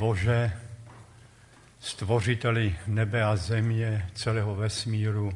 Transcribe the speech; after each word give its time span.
Bože, 0.00 0.52
stvořiteli 1.80 2.76
nebe 2.86 3.24
a 3.24 3.36
země, 3.36 4.10
celého 4.14 4.54
vesmíru, 4.54 5.32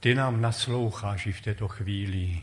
ty 0.00 0.14
nám 0.14 0.40
nasloucháš 0.40 1.26
i 1.26 1.32
v 1.32 1.40
této 1.40 1.68
chvíli. 1.68 2.42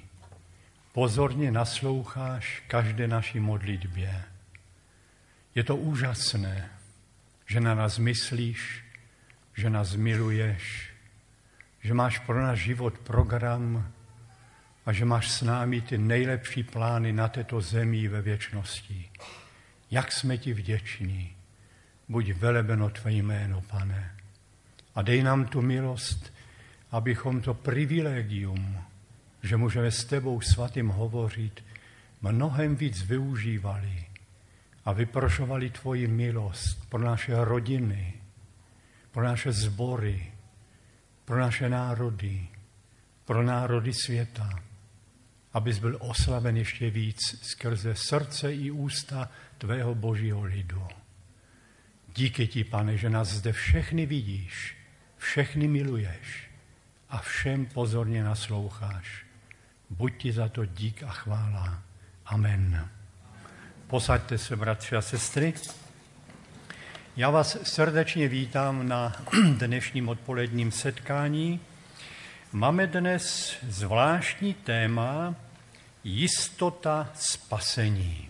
Pozorně 0.92 1.52
nasloucháš 1.52 2.63
každé 2.68 3.08
naší 3.08 3.39
modlitbě. 3.39 4.24
Je 5.55 5.63
to 5.63 5.76
úžasné, 5.76 6.70
že 7.46 7.60
na 7.60 7.76
nás 7.76 7.98
myslíš, 7.98 8.86
že 9.56 9.70
nás 9.70 9.96
miluješ, 9.96 10.90
že 11.82 11.94
máš 11.94 12.20
pro 12.20 12.42
náš 12.42 12.60
život 12.60 12.98
program 12.98 13.92
a 14.86 14.94
že 14.94 15.06
máš 15.06 15.32
s 15.32 15.42
námi 15.42 15.82
ty 15.82 15.98
nejlepší 15.98 16.64
plány 16.64 17.14
na 17.14 17.28
této 17.28 17.62
zemi 17.62 18.08
ve 18.08 18.22
věčnosti. 18.22 19.10
Jak 19.94 20.12
jsme 20.12 20.38
ti 20.38 20.54
vděční. 20.54 21.36
Buď 22.10 22.32
velebeno 22.32 22.89
tvé 22.89 23.11
jméno, 23.11 23.61
pane. 23.61 24.16
A 24.96 25.02
dej 25.02 25.24
nám 25.24 25.46
tu 25.46 25.61
milost, 25.61 26.33
abychom 26.92 27.42
to 27.42 27.54
privilegium, 27.54 28.78
že 29.43 29.57
můžeme 29.57 29.92
s 29.92 30.06
tebou 30.06 30.42
svatým 30.42 30.88
hovořit, 30.88 31.64
mnohem 32.22 32.75
víc 32.75 33.03
využívali 33.03 34.06
a 34.86 34.94
vyprošovali 34.94 35.69
tvoji 35.69 36.08
milost 36.08 36.89
pro 36.89 37.00
naše 37.00 37.45
rodiny, 37.45 38.14
pro 39.11 39.23
naše 39.23 39.52
zbory, 39.52 40.33
pro 41.25 41.39
naše 41.39 41.69
národy, 41.69 42.47
pro 43.25 43.44
národy 43.44 43.94
světa, 43.94 44.50
abys 45.53 45.80
byl 45.80 45.98
oslaven 46.00 46.58
ještě 46.58 46.89
víc 46.89 47.20
skrze 47.42 47.95
srdce 47.95 48.53
i 48.53 48.72
ústa 48.72 49.30
tvého 49.58 49.95
božího 49.95 50.44
lidu. 50.44 50.88
Díky 52.16 52.48
ti, 52.48 52.64
pane, 52.64 52.98
že 52.98 53.09
nás 53.09 53.28
zde 53.28 53.52
všechny 53.52 54.06
vidíš, 54.06 54.78
všechny 55.17 55.67
miluješ 55.67 56.50
a 57.09 57.17
všem 57.17 57.66
pozorně 57.66 58.23
nasloucháš. 58.23 59.25
Buď 59.89 60.17
ti 60.17 60.31
za 60.31 60.50
to 60.50 60.66
dík 60.66 61.03
a 61.03 61.09
chvála. 61.09 61.81
Amen. 62.25 62.89
Posaďte 63.88 64.38
se, 64.38 64.55
bratři 64.55 64.95
a 64.95 65.02
sestry. 65.02 65.53
Já 67.17 67.30
vás 67.30 67.58
srdečně 67.64 68.27
vítám 68.27 68.88
na 68.88 69.16
dnešním 69.58 70.09
odpoledním 70.09 70.72
setkání. 70.72 71.59
Máme 72.52 72.88
dnes 72.88 73.55
zvláštní 73.67 74.53
téma 74.53 75.36
jistota 76.03 77.09
spasení. 77.15 78.29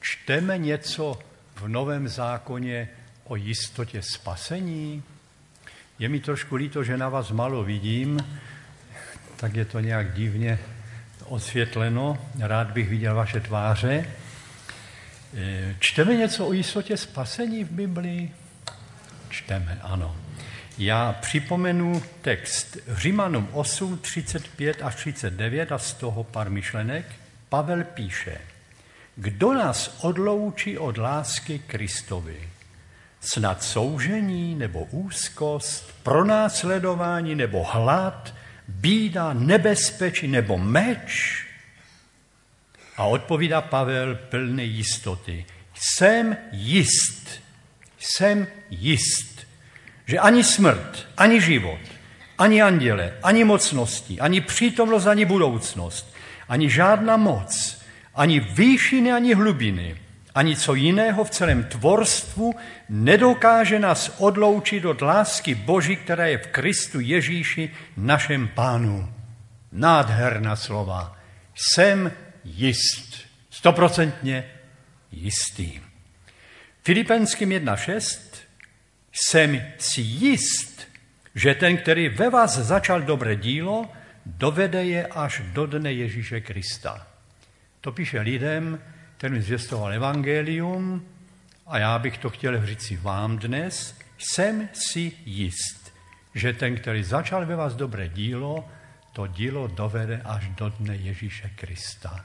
Čteme 0.00 0.58
něco 0.58 1.18
v 1.54 1.68
Novém 1.68 2.08
zákoně 2.08 2.88
o 3.24 3.36
jistotě 3.36 4.02
spasení? 4.02 5.02
Je 5.98 6.08
mi 6.08 6.20
trošku 6.20 6.56
líto, 6.56 6.84
že 6.84 6.96
na 6.96 7.08
vás 7.08 7.30
malo 7.30 7.64
vidím, 7.64 8.38
tak 9.36 9.54
je 9.54 9.64
to 9.64 9.80
nějak 9.80 10.14
divně 10.14 10.58
osvětleno. 11.24 12.18
Rád 12.38 12.70
bych 12.70 12.88
viděl 12.88 13.14
vaše 13.14 13.40
tváře. 13.40 14.10
E, 15.36 15.76
čteme 15.80 16.14
něco 16.14 16.46
o 16.46 16.52
jistotě 16.52 16.96
spasení 16.96 17.64
v 17.64 17.70
Biblii? 17.70 18.34
Čteme, 19.28 19.78
ano. 19.82 20.25
Já 20.78 21.12
připomenu 21.12 22.02
text 22.20 22.76
Římanům 22.88 23.48
8, 23.52 23.98
35 23.98 24.82
až 24.82 24.94
39 24.94 25.72
a 25.72 25.78
z 25.78 25.92
toho 25.92 26.24
pár 26.24 26.50
myšlenek. 26.50 27.06
Pavel 27.48 27.84
píše, 27.84 28.38
kdo 29.16 29.54
nás 29.54 29.98
odloučí 30.04 30.78
od 30.78 30.98
lásky 30.98 31.58
Kristovi? 31.58 32.48
Snad 33.20 33.62
soužení 33.62 34.54
nebo 34.54 34.84
úzkost, 34.84 35.94
pronásledování 36.02 37.34
nebo 37.34 37.64
hlad, 37.64 38.34
bída, 38.68 39.32
nebezpečí 39.32 40.28
nebo 40.28 40.58
meč? 40.58 41.42
A 42.96 43.04
odpovídá 43.04 43.60
Pavel 43.60 44.14
plné 44.14 44.64
jistoty. 44.64 45.44
Jsem 45.74 46.36
jist, 46.52 47.28
jsem 47.98 48.46
jist, 48.70 49.35
že 50.06 50.18
ani 50.18 50.44
smrt, 50.44 51.08
ani 51.16 51.40
život, 51.40 51.80
ani 52.38 52.62
anděle, 52.62 53.12
ani 53.22 53.44
mocnosti, 53.44 54.20
ani 54.20 54.40
přítomnost, 54.40 55.06
ani 55.06 55.24
budoucnost, 55.24 56.14
ani 56.48 56.70
žádná 56.70 57.16
moc, 57.16 57.82
ani 58.14 58.40
výšiny, 58.40 59.12
ani 59.12 59.34
hlubiny, 59.34 59.96
ani 60.34 60.56
co 60.56 60.74
jiného 60.74 61.24
v 61.24 61.30
celém 61.30 61.64
tvorstvu 61.64 62.54
nedokáže 62.88 63.78
nás 63.78 64.14
odloučit 64.18 64.84
od 64.84 65.02
lásky 65.02 65.54
Boží, 65.54 65.96
která 65.96 66.26
je 66.26 66.38
v 66.38 66.46
Kristu 66.46 67.00
Ježíši, 67.00 67.70
našem 67.96 68.48
pánu. 68.48 69.12
Nádherná 69.72 70.56
slova. 70.56 71.16
Jsem 71.54 72.12
jist. 72.44 73.16
Stoprocentně 73.50 74.44
jistý. 75.12 75.80
Filipenským 76.82 77.50
1.6. 77.50 78.25
Jsem 79.16 79.62
si 79.78 80.00
jist, 80.00 80.88
že 81.34 81.54
ten, 81.54 81.76
který 81.76 82.08
ve 82.08 82.30
vás 82.30 82.58
začal 82.58 83.02
dobré 83.02 83.36
dílo, 83.36 83.92
dovede 84.26 84.84
je 84.84 85.06
až 85.06 85.42
do 85.52 85.66
dne 85.66 85.92
Ježíše 85.92 86.40
Krista. 86.40 87.06
To 87.80 87.92
píše 87.92 88.20
lidem, 88.20 88.80
kterým 89.16 89.42
zvěstoval 89.42 89.92
evangelium 89.92 91.06
a 91.66 91.78
já 91.78 91.98
bych 91.98 92.18
to 92.18 92.30
chtěl 92.30 92.66
říct 92.66 92.82
si 92.82 92.96
vám 92.96 93.38
dnes. 93.38 93.98
Jsem 94.18 94.68
si 94.72 95.12
jist, 95.24 95.94
že 96.34 96.52
ten, 96.52 96.76
který 96.76 97.02
začal 97.02 97.46
ve 97.46 97.56
vás 97.56 97.74
dobré 97.74 98.08
dílo, 98.08 98.68
to 99.12 99.26
dílo 99.26 99.66
dovede 99.66 100.20
až 100.24 100.48
do 100.48 100.68
dne 100.68 100.96
Ježíše 100.96 101.50
Krista. 101.54 102.24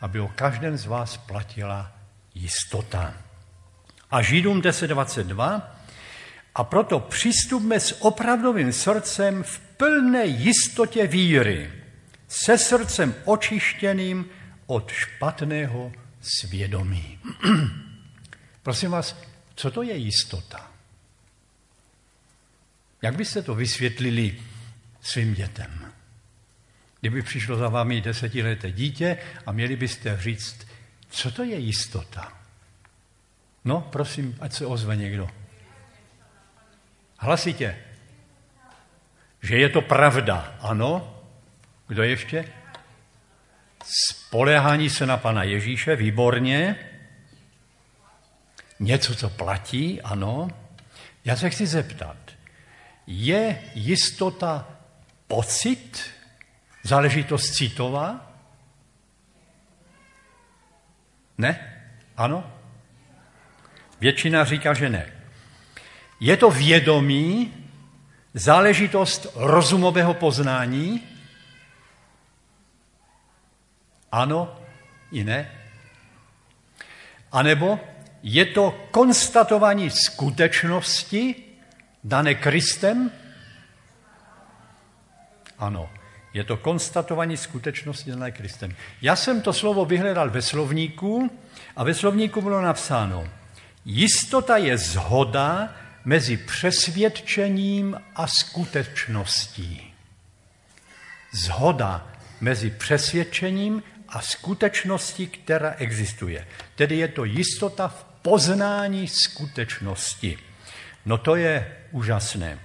Aby 0.00 0.20
o 0.20 0.28
každém 0.28 0.76
z 0.76 0.86
vás 0.86 1.16
platila 1.16 1.92
jistota. 2.34 3.14
A 4.10 4.22
Židům 4.22 4.60
10.22 4.60 5.62
a 6.54 6.64
proto 6.64 7.00
přistupme 7.00 7.80
s 7.80 8.02
opravdovým 8.02 8.72
srdcem 8.72 9.42
v 9.42 9.58
plné 9.58 10.26
jistotě 10.26 11.06
víry, 11.06 11.72
se 12.28 12.58
srdcem 12.58 13.14
očištěným 13.24 14.26
od 14.66 14.90
špatného 14.90 15.92
svědomí. 16.20 17.18
Prosím 18.62 18.90
vás, 18.90 19.16
co 19.54 19.70
to 19.70 19.82
je 19.82 19.96
jistota? 19.96 20.70
Jak 23.02 23.16
byste 23.16 23.42
to 23.42 23.54
vysvětlili 23.54 24.42
svým 25.00 25.34
dětem? 25.34 25.92
Kdyby 27.00 27.22
přišlo 27.22 27.56
za 27.56 27.68
vámi 27.68 28.00
desetileté 28.00 28.72
dítě 28.72 29.18
a 29.46 29.52
měli 29.52 29.76
byste 29.76 30.16
říct, 30.20 30.66
co 31.10 31.30
to 31.30 31.42
je 31.42 31.58
jistota? 31.58 32.32
No, 33.64 33.80
prosím, 33.80 34.36
ať 34.40 34.52
se 34.52 34.66
ozve 34.66 34.96
někdo. 34.96 35.41
Hlasitě. 37.22 37.78
Že 39.42 39.56
je 39.56 39.68
to 39.68 39.80
pravda, 39.80 40.54
ano. 40.60 41.22
Kdo 41.88 42.02
ještě? 42.02 42.44
Spolehání 43.84 44.90
se 44.90 45.06
na 45.06 45.16
Pana 45.16 45.42
Ježíše, 45.42 45.96
výborně. 45.96 46.76
Něco, 48.80 49.14
co 49.14 49.30
platí, 49.30 50.02
ano. 50.02 50.48
Já 51.24 51.36
se 51.36 51.50
chci 51.50 51.66
zeptat, 51.66 52.16
je 53.06 53.62
jistota 53.74 54.68
pocit, 55.26 56.10
záležitost 56.82 57.50
citová? 57.50 58.32
Ne? 61.38 61.82
Ano? 62.16 62.52
Většina 64.00 64.44
říká, 64.44 64.74
že 64.74 64.88
ne. 64.88 65.21
Je 66.22 66.36
to 66.36 66.50
vědomí, 66.50 67.54
záležitost 68.34 69.26
rozumového 69.34 70.14
poznání? 70.14 71.02
Ano 74.12 74.60
i 75.12 75.24
ne. 75.24 75.50
A 77.32 77.42
nebo 77.42 77.80
je 78.22 78.44
to 78.44 78.88
konstatování 78.90 79.90
skutečnosti 79.90 81.34
dané 82.04 82.34
Kristem? 82.34 83.10
Ano, 85.58 85.90
je 86.34 86.44
to 86.44 86.56
konstatování 86.56 87.36
skutečnosti 87.36 88.10
dané 88.10 88.30
Kristem. 88.30 88.74
Já 89.02 89.16
jsem 89.16 89.40
to 89.40 89.52
slovo 89.52 89.84
vyhledal 89.84 90.30
ve 90.30 90.42
slovníku 90.42 91.30
a 91.76 91.84
ve 91.84 91.94
slovníku 91.94 92.42
bylo 92.42 92.60
napsáno, 92.60 93.28
jistota 93.84 94.56
je 94.56 94.78
zhoda 94.78 95.81
mezi 96.04 96.36
přesvědčením 96.36 98.00
a 98.14 98.26
skutečností. 98.26 99.94
Zhoda 101.32 102.12
mezi 102.40 102.70
přesvědčením 102.70 103.82
a 104.08 104.20
skutečnosti, 104.20 105.26
která 105.26 105.74
existuje. 105.78 106.46
Tedy 106.74 106.96
je 106.96 107.08
to 107.08 107.24
jistota 107.24 107.88
v 107.88 108.04
poznání 108.22 109.08
skutečnosti. 109.08 110.38
No 111.06 111.18
to 111.18 111.36
je 111.36 111.76
úžasné. 111.90 112.58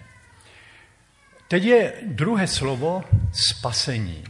Teď 1.47 1.63
je 1.63 1.93
druhé 2.05 2.47
slovo 2.47 3.03
spasení. 3.33 4.23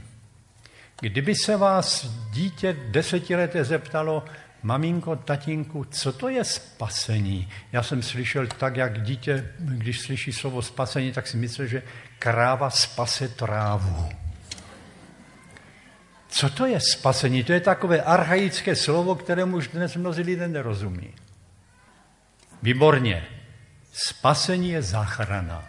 Kdyby 1.00 1.36
se 1.36 1.58
vás 1.58 2.06
dítě 2.32 2.78
desetileté 2.88 3.64
zeptalo, 3.64 4.26
maminko, 4.64 5.16
tatínku, 5.16 5.84
co 5.84 6.14
to 6.14 6.30
je 6.30 6.44
spasení? 6.44 7.50
Já 7.72 7.84
jsem 7.84 8.02
slyšel 8.02 8.48
tak, 8.48 8.76
jak 8.76 9.02
dítě, 9.02 9.54
když 9.60 10.00
slyší 10.00 10.34
slovo 10.34 10.62
spasení, 10.62 11.12
tak 11.12 11.28
si 11.28 11.38
myslí, 11.38 11.68
že 11.68 11.84
kráva 12.20 12.70
spase 12.70 13.28
trávu. 13.28 14.10
Co 16.28 16.50
to 16.50 16.66
je 16.66 16.80
spasení? 16.80 17.44
To 17.44 17.54
je 17.54 17.60
takové 17.60 18.02
archaické 18.02 18.76
slovo, 18.76 19.16
kterému 19.16 19.58
už 19.58 19.68
dnes 19.68 19.96
mnozí 19.96 20.22
lidé 20.22 20.48
nerozumí. 20.48 21.14
Výborně. 22.64 23.26
Spasení 23.92 24.70
je 24.70 24.82
záchrana. 24.82 25.68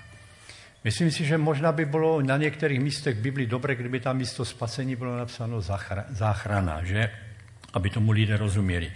Myslím 0.84 1.10
si, 1.10 1.24
že 1.24 1.38
možná 1.38 1.72
by 1.72 1.84
bylo 1.84 2.22
na 2.22 2.36
některých 2.36 2.80
místech 2.80 3.16
v 3.16 3.20
Biblii 3.20 3.46
dobré, 3.46 3.74
kdyby 3.74 4.00
tam 4.00 4.16
místo 4.16 4.44
spasení 4.44 4.96
bylo 4.96 5.16
napsáno 5.16 5.60
záchrana, 6.08 6.84
že? 6.84 7.10
Aby 7.72 7.90
tomu 7.90 8.12
lidé 8.12 8.36
rozuměli. 8.36 8.92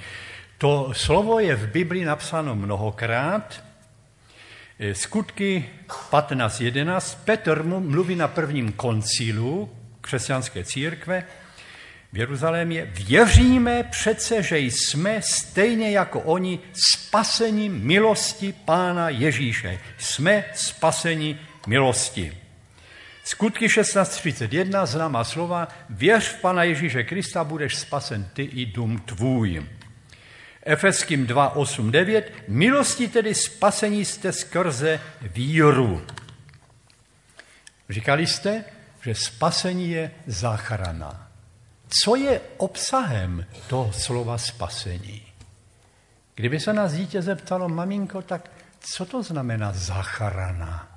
To 0.59 0.91
slovo 0.95 1.41
je 1.41 1.57
v 1.57 1.67
Biblii 1.67 2.05
napsáno 2.05 2.55
mnohokrát. 2.55 3.65
Eh, 4.79 4.95
skutky 4.95 5.65
15.11. 6.11 7.19
Petr 7.25 7.63
mluví 7.63 8.17
na 8.17 8.29
prvním 8.29 8.73
koncilu 8.73 9.71
křesťanské 10.01 10.65
církve 10.65 11.25
v 12.13 12.19
Jeruzalémě. 12.19 12.91
Věříme 12.95 13.83
přece, 13.83 14.43
že 14.43 14.59
jsme 14.59 15.23
stejně 15.23 15.91
jako 15.91 16.21
oni 16.21 16.59
spaseni 16.73 17.69
milosti 17.69 18.55
Pána 18.65 19.09
Ježíše. 19.09 19.79
Jsme 19.99 20.45
spaseni 20.55 21.39
milosti. 21.67 22.42
Skutky 23.25 23.67
16.31, 23.67 24.87
známá 24.87 25.25
slova, 25.25 25.69
věř 25.91 26.29
v 26.29 26.41
Pana 26.41 26.63
Ježíše 26.63 27.05
Krista, 27.05 27.45
budeš 27.45 27.77
spasen 27.77 28.25
ty 28.33 28.43
i 28.43 28.67
dům 28.67 28.99
tvůj. 28.99 29.67
Efeským 30.63 31.27
2.8.9, 31.27 32.23
milosti 32.49 33.09
tedy 33.09 33.35
spasení 33.35 34.05
jste 34.05 34.33
skrze 34.33 35.01
víru. 35.23 36.07
Říkali 37.91 38.27
jste, 38.27 38.65
že 39.03 39.15
spasení 39.15 39.91
je 39.91 40.11
záchrana. 40.27 41.29
Co 41.89 42.17
je 42.17 42.41
obsahem 42.57 43.47
toho 43.67 43.93
slova 43.93 44.39
spasení? 44.39 45.23
Kdyby 46.35 46.61
se 46.61 46.73
nás 46.73 46.93
dítě 46.93 47.23
zeptalo, 47.23 47.69
maminko, 47.69 48.23
tak 48.23 48.51
co 48.81 49.07
to 49.07 49.23
znamená 49.23 49.73
záchrana? 49.73 50.89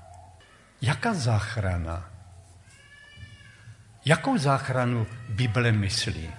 Jaká 0.81 1.13
záchrana? 1.13 2.14
Jakou 4.06 4.38
záchranu 4.38 5.07
Bible 5.30 5.72
myslí? 5.72 6.30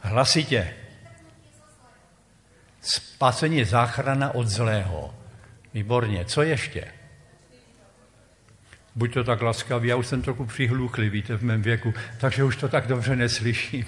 Hlasitě. 0.00 0.74
Spasení 2.80 3.56
je 3.56 3.64
záchrana 3.64 4.34
od 4.34 4.48
zlého. 4.48 5.14
Výborně. 5.74 6.24
Co 6.24 6.42
ještě? 6.42 6.84
Buď 8.94 9.14
to 9.14 9.24
tak 9.24 9.42
laskavý, 9.42 9.88
já 9.88 9.96
už 9.96 10.06
jsem 10.06 10.22
trochu 10.22 10.46
přihluchlý, 10.46 11.08
víte, 11.10 11.36
v 11.36 11.42
mém 11.42 11.62
věku, 11.62 11.94
takže 12.20 12.44
už 12.44 12.56
to 12.56 12.68
tak 12.68 12.86
dobře 12.86 13.16
neslyším. 13.16 13.84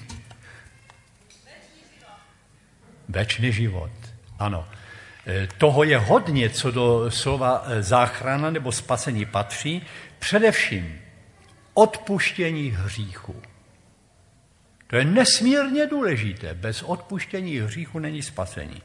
Večný 3.08 3.52
život. 3.52 3.90
Ano. 4.38 4.68
E, 5.26 5.48
toho 5.58 5.84
je 5.84 5.98
hodně, 5.98 6.50
co 6.50 6.70
do 6.70 7.10
slova 7.10 7.64
e, 7.66 7.82
záchrana 7.82 8.50
nebo 8.50 8.72
spasení 8.72 9.24
patří. 9.24 9.82
Především 10.20 11.00
odpuštění 11.74 12.70
hříchu. 12.70 13.42
To 14.86 14.96
je 14.96 15.04
nesmírně 15.04 15.86
důležité. 15.86 16.54
Bez 16.54 16.82
odpuštění 16.82 17.58
hříchu 17.58 17.98
není 17.98 18.22
spasení. 18.22 18.82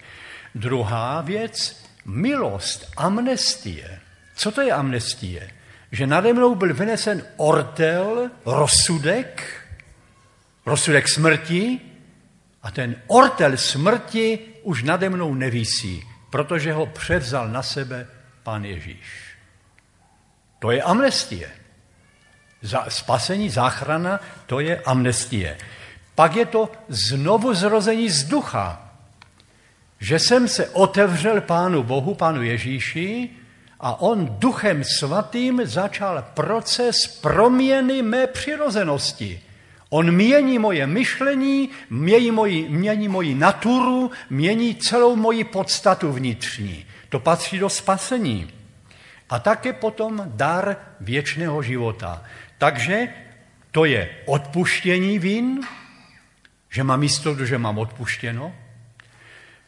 Druhá 0.56 1.22
věc, 1.22 1.86
milost, 2.06 2.92
amnestie. 2.98 4.00
Co 4.36 4.52
to 4.52 4.62
je 4.62 4.72
amnestie? 4.72 5.52
Že 5.92 6.08
nade 6.08 6.34
mnou 6.34 6.56
byl 6.56 6.74
vynesen 6.74 7.24
ortel, 7.38 8.32
rozsudek, 8.46 9.62
rozsudek 10.66 11.08
smrti, 11.10 11.80
a 12.64 12.72
ten 12.72 12.96
ortel 13.08 13.58
smrti 13.58 14.40
už 14.64 14.84
nade 14.84 15.10
mnou 15.10 15.34
nevisí, 15.34 16.04
protože 16.30 16.74
ho 16.74 16.86
převzal 16.86 17.50
na 17.50 17.64
sebe 17.64 18.08
pán 18.44 18.66
Ježíš. 18.66 19.25
To 20.66 20.72
je 20.72 20.82
amnestie. 20.82 21.46
Za, 22.62 22.90
spasení, 22.90 23.50
záchrana, 23.50 24.20
to 24.50 24.60
je 24.60 24.82
amnestie. 24.82 25.58
Pak 26.16 26.36
je 26.36 26.46
to 26.46 26.72
znovu 26.90 27.54
zrození 27.54 28.10
z 28.10 28.24
ducha. 28.24 28.90
Že 30.00 30.20
jsem 30.20 30.48
se 30.48 30.70
otevřel 30.70 31.42
Pánu 31.42 31.84
Bohu, 31.84 32.16
Pánu 32.16 32.42
Ježíši, 32.42 33.30
a 33.80 34.02
on 34.02 34.26
duchem 34.40 34.84
svatým 34.84 35.62
začal 35.66 36.26
proces 36.34 37.08
proměny 37.22 38.02
mé 38.02 38.28
přirozenosti. 38.28 39.42
On 39.90 40.12
mění 40.12 40.60
moje 40.60 40.88
myšlení, 40.88 41.70
mění 41.90 42.32
moji, 42.32 42.70
mění 42.70 43.08
moji 43.08 43.36
naturu, 43.36 44.12
mění 44.30 44.76
celou 44.76 45.16
moji 45.16 45.44
podstatu 45.44 46.12
vnitřní. 46.12 46.86
To 47.10 47.20
patří 47.20 47.60
do 47.60 47.70
spasení. 47.70 48.65
A 49.30 49.40
také 49.40 49.74
potom 49.74 50.24
dar 50.26 50.76
věčného 51.02 51.62
života. 51.62 52.24
Takže 52.58 53.08
to 53.72 53.86
je 53.86 54.10
odpuštění 54.26 55.20
vin, 55.20 55.62
že 56.70 56.84
mám 56.84 57.04
jistotu, 57.04 57.46
že 57.46 57.58
mám 57.58 57.78
odpuštěno. 57.78 58.56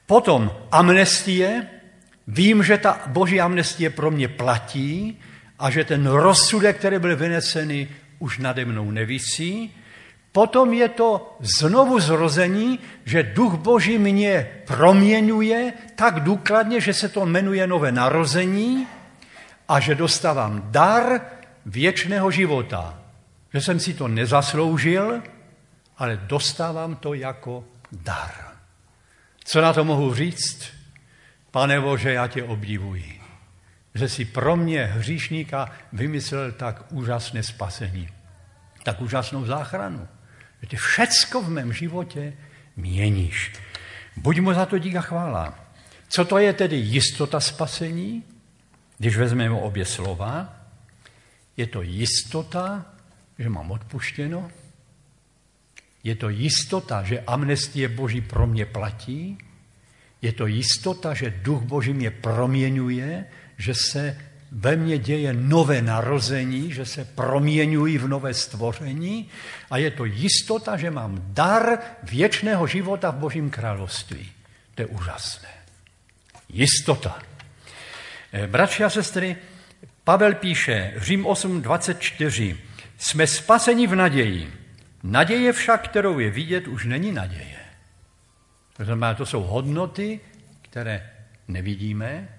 Potom 0.06 0.52
amnestie, 0.72 1.68
vím, 2.28 2.64
že 2.64 2.78
ta 2.78 3.02
boží 3.08 3.42
amnestie 3.42 3.90
pro 3.90 4.12
mě 4.12 4.28
platí 4.28 5.20
a 5.60 5.70
že 5.70 5.84
ten 5.84 6.08
rozsudek, 6.08 6.78
který 6.78 7.00
byl 7.00 7.16
vynesený, 7.16 7.88
už 8.20 8.38
nade 8.38 8.66
mnou 8.66 8.92
nevisí. 8.92 9.74
Potom 10.32 10.74
je 10.74 10.90
to 10.90 11.38
znovu 11.40 12.00
zrození, 12.00 12.80
že 13.06 13.24
duch 13.24 13.54
boží 13.54 13.98
mě 13.98 14.48
proměňuje 14.68 15.74
tak 15.96 16.20
důkladně, 16.20 16.82
že 16.82 16.94
se 16.94 17.10
to 17.10 17.26
jmenuje 17.26 17.68
nové 17.68 17.92
narození 17.92 18.88
a 19.68 19.80
že 19.80 19.96
dostávám 19.96 20.68
dar 20.72 21.22
věčného 21.66 22.32
života. 22.32 23.00
Že 23.54 23.62
jsem 23.62 23.80
si 23.80 23.94
to 23.94 24.08
nezasloužil, 24.08 25.22
ale 25.98 26.18
dostávám 26.18 26.96
to 26.96 27.14
jako 27.14 27.64
dar. 27.92 28.32
Co 29.44 29.62
na 29.62 29.74
to 29.74 29.84
mohu 29.84 30.14
říct? 30.14 30.64
Pane 31.52 31.82
Bože, 31.82 32.14
já 32.14 32.28
tě 32.28 32.44
obdivuji, 32.44 33.22
že 33.96 34.10
si 34.10 34.26
pro 34.26 34.56
mě 34.56 34.86
hříšníka 34.86 35.72
vymyslel 35.94 36.52
tak 36.52 36.92
úžasné 36.92 37.44
spasení, 37.44 38.10
tak 38.84 39.02
úžasnou 39.02 39.46
záchranu. 39.46 40.08
Že 40.62 40.68
ty 40.68 40.76
všecko 40.76 41.42
v 41.42 41.50
mém 41.50 41.74
životě 41.74 42.34
měníš. 42.76 43.54
Buď 44.18 44.40
mu 44.40 44.54
za 44.54 44.66
to 44.66 44.78
díka 44.78 45.02
chvála. 45.02 45.60
Co 46.10 46.26
to 46.26 46.38
je 46.38 46.54
tedy 46.54 46.76
jistota 46.76 47.40
spasení? 47.40 48.24
Když 48.98 49.18
vezmeme 49.18 49.56
obě 49.56 49.86
slova, 49.86 50.54
je 51.58 51.68
to 51.68 51.82
jistota, 51.82 52.86
že 53.40 53.50
mám 53.50 53.72
odpuštěno, 53.72 54.52
je 56.04 56.16
to 56.16 56.30
jistota, 56.30 57.04
že 57.04 57.20
amnestie 57.28 57.90
Boží 57.90 58.22
pro 58.22 58.48
mě 58.48 58.66
platí, 58.66 59.38
je 60.22 60.34
to 60.34 60.48
jistota, 60.48 61.14
že 61.14 61.34
duch 61.42 61.62
Boží 61.62 61.94
mě 61.94 62.12
proměňuje, 62.12 63.26
že 63.58 63.74
se 63.74 64.18
ve 64.52 64.76
mně 64.76 64.98
děje 64.98 65.34
nové 65.34 65.82
narození, 65.82 66.74
že 66.74 66.86
se 66.86 67.06
proměňují 67.06 67.98
v 67.98 68.08
nové 68.08 68.34
stvoření 68.34 69.30
a 69.70 69.78
je 69.78 69.92
to 69.92 70.06
jistota, 70.06 70.78
že 70.78 70.92
mám 70.92 71.22
dar 71.28 71.78
věčného 72.04 72.68
života 72.68 73.12
v 73.12 73.16
Božím 73.16 73.50
království. 73.50 74.32
To 74.76 74.82
je 74.82 74.86
úžasné. 74.86 75.50
Jistota. 76.50 77.27
Eh, 78.34 78.48
bratři 78.48 78.84
a 78.84 78.90
sestry, 78.90 79.36
Pavel 80.04 80.36
píše, 80.36 80.94
Řím 80.98 81.26
8.24, 81.26 82.58
jsme 82.98 83.28
spaseni 83.28 83.88
v 83.88 83.96
naději. 83.96 84.54
Naděje 85.04 85.54
však, 85.54 85.90
kterou 85.90 86.20
je 86.20 86.30
vidět, 86.30 86.68
už 86.68 86.86
není 86.86 87.12
naděje. 87.12 87.58
To 88.78 88.86
znamená, 88.86 89.14
to 89.14 89.26
jsou 89.26 89.44
hodnoty, 89.44 90.20
které 90.62 91.10
nevidíme, 91.48 92.30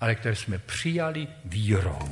ale 0.00 0.14
které 0.14 0.36
jsme 0.36 0.58
přijali 0.58 1.28
vírou. 1.44 2.10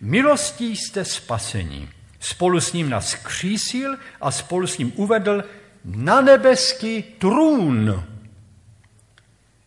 Milostí 0.00 0.76
jste 0.76 1.04
spaseni. 1.04 1.88
Spolu 2.20 2.60
s 2.60 2.72
ním 2.72 2.90
nás 2.90 3.14
křísil 3.14 3.96
a 4.20 4.30
spolu 4.30 4.66
s 4.66 4.78
ním 4.78 4.92
uvedl 4.96 5.44
na 5.84 6.20
nebeský 6.20 7.02
trůn. 7.02 8.04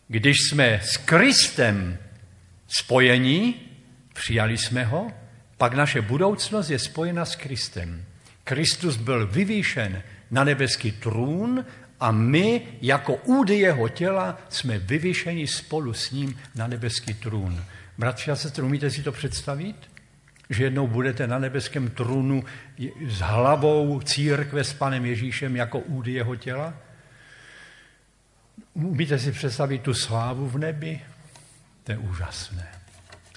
Když 0.08 0.36
jsme 0.40 0.80
s 0.84 0.96
Kristem 0.96 1.98
spojení, 2.70 3.54
přijali 4.14 4.58
jsme 4.58 4.84
ho, 4.84 5.12
pak 5.56 5.74
naše 5.74 6.00
budoucnost 6.00 6.70
je 6.70 6.78
spojena 6.78 7.24
s 7.24 7.36
Kristem. 7.36 8.04
Kristus 8.44 8.96
byl 8.96 9.26
vyvýšen 9.26 10.02
na 10.30 10.44
nebeský 10.44 10.92
trůn 10.92 11.64
a 12.00 12.10
my 12.10 12.62
jako 12.82 13.14
údy 13.14 13.58
jeho 13.58 13.88
těla 13.88 14.38
jsme 14.48 14.78
vyvýšeni 14.78 15.46
spolu 15.46 15.92
s 15.92 16.10
ním 16.10 16.38
na 16.54 16.66
nebeský 16.66 17.14
trůn. 17.14 17.64
Bratři 17.98 18.30
a 18.30 18.36
sestry, 18.36 18.62
umíte 18.62 18.90
si 18.90 19.02
to 19.02 19.12
představit? 19.12 19.76
Že 20.50 20.64
jednou 20.64 20.86
budete 20.86 21.26
na 21.26 21.38
nebeském 21.38 21.90
trůnu 21.90 22.44
s 23.06 23.20
hlavou 23.20 24.00
církve 24.00 24.64
s 24.64 24.72
panem 24.72 25.06
Ježíšem 25.06 25.56
jako 25.56 25.78
údy 25.78 26.12
jeho 26.12 26.36
těla? 26.36 26.74
Umíte 28.74 29.18
si 29.18 29.32
představit 29.32 29.82
tu 29.82 29.94
slávu 29.94 30.48
v 30.48 30.58
nebi? 30.58 31.00
To 31.90 31.94
je 31.94 32.06
úžasné. 32.06 32.68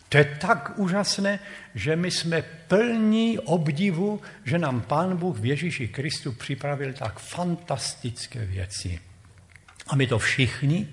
To 0.10 0.17
je 0.17 0.25
tak 0.38 0.77
úžasné, 0.77 1.39
že 1.75 1.95
my 1.95 2.12
jsme 2.12 2.41
plní 2.41 3.39
obdivu, 3.39 4.22
že 4.45 4.57
nám 4.62 4.81
Pán 4.81 5.17
Bůh 5.17 5.38
v 5.39 5.45
Ježíši 5.45 5.88
Kristu 5.88 6.31
připravil 6.31 6.93
tak 6.93 7.19
fantastické 7.19 8.45
věci. 8.45 9.00
A 9.88 9.95
my 9.95 10.07
to 10.07 10.19
všichni 10.19 10.88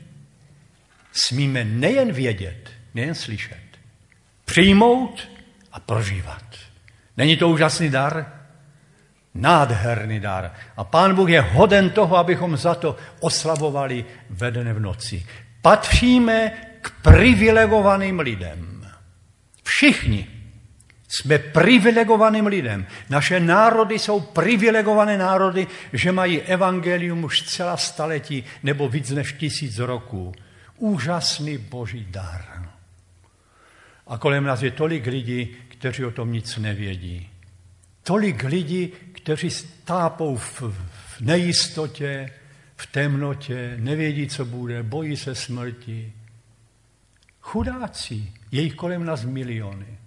smíme 1.12 1.64
nejen 1.64 2.12
vědět, 2.12 2.70
nejen 2.94 3.14
slyšet, 3.14 3.76
přijmout 4.44 5.28
a 5.72 5.80
prožívat. 5.80 6.44
Není 7.16 7.36
to 7.36 7.48
úžasný 7.48 7.90
dar? 7.90 8.40
Nádherný 9.34 10.20
dar. 10.20 10.52
A 10.76 10.84
Pán 10.84 11.14
Bůh 11.14 11.28
je 11.30 11.40
hoden 11.40 11.90
toho, 11.90 12.16
abychom 12.16 12.56
za 12.56 12.74
to 12.74 12.96
oslavovali 13.20 14.04
ve 14.30 14.50
dne 14.50 14.72
v 14.72 14.80
noci. 14.80 15.26
Patříme 15.62 16.69
k 16.80 16.90
privilegovaným 17.02 18.20
lidem. 18.20 18.86
Všichni 19.62 20.40
jsme 21.08 21.38
privilegovaným 21.38 22.46
lidem. 22.46 22.86
Naše 23.10 23.40
národy 23.40 23.98
jsou 23.98 24.20
privilegované 24.20 25.18
národy, 25.18 25.66
že 25.92 26.12
mají 26.12 26.40
evangelium 26.40 27.24
už 27.24 27.42
celá 27.42 27.76
staletí 27.76 28.44
nebo 28.62 28.88
víc 28.88 29.10
než 29.10 29.32
tisíc 29.32 29.78
roků. 29.78 30.32
Úžasný 30.76 31.58
boží 31.58 32.06
dar. 32.10 32.70
A 34.06 34.18
kolem 34.18 34.44
nás 34.44 34.62
je 34.62 34.70
tolik 34.70 35.06
lidí, 35.06 35.56
kteří 35.68 36.04
o 36.04 36.10
tom 36.10 36.32
nic 36.32 36.56
nevědí. 36.56 37.28
Tolik 38.02 38.44
lidí, 38.44 38.92
kteří 39.12 39.50
stápou 39.50 40.36
v, 40.36 40.62
v 40.62 41.20
nejistotě, 41.20 42.30
v 42.76 42.86
temnotě, 42.86 43.74
nevědí, 43.76 44.28
co 44.28 44.44
bude, 44.44 44.82
bojí 44.82 45.16
se 45.16 45.34
smrti. 45.34 46.12
Chudáci, 47.40 48.32
je 48.52 48.62
jich 48.62 48.74
kolem 48.74 49.04
nás 49.04 49.24
miliony. 49.24 49.98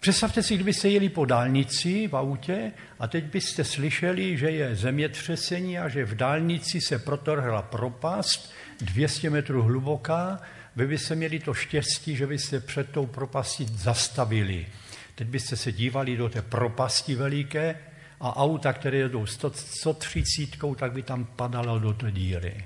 Představte 0.00 0.42
si, 0.42 0.54
kdybyste 0.54 0.88
jeli 0.88 1.08
po 1.08 1.24
dálnici 1.24 2.08
v 2.08 2.16
autě 2.16 2.72
a 2.98 3.08
teď 3.08 3.24
byste 3.24 3.64
slyšeli, 3.64 4.36
že 4.38 4.50
je 4.50 4.76
zemětřesení 4.76 5.78
a 5.78 5.88
že 5.88 6.04
v 6.04 6.14
dálnici 6.14 6.80
se 6.80 6.98
protrhla 6.98 7.62
propast 7.62 8.52
200 8.80 9.30
metrů 9.30 9.62
hluboká, 9.62 10.40
vy 10.76 10.86
byste 10.86 11.14
měli 11.14 11.38
to 11.38 11.54
štěstí, 11.54 12.16
že 12.16 12.26
byste 12.26 12.60
před 12.60 12.90
tou 12.90 13.06
propastí 13.06 13.66
zastavili. 13.70 14.66
Teď 15.14 15.28
byste 15.28 15.56
se 15.56 15.72
dívali 15.72 16.16
do 16.16 16.28
té 16.28 16.42
propasti 16.42 17.14
veliké 17.14 17.78
a 18.20 18.36
auta, 18.36 18.72
které 18.72 18.96
jedou 18.96 19.26
130, 19.26 20.48
tak 20.76 20.92
by 20.92 21.02
tam 21.02 21.24
padalo 21.24 21.78
do 21.78 21.92
té 21.92 22.10
díry. 22.10 22.64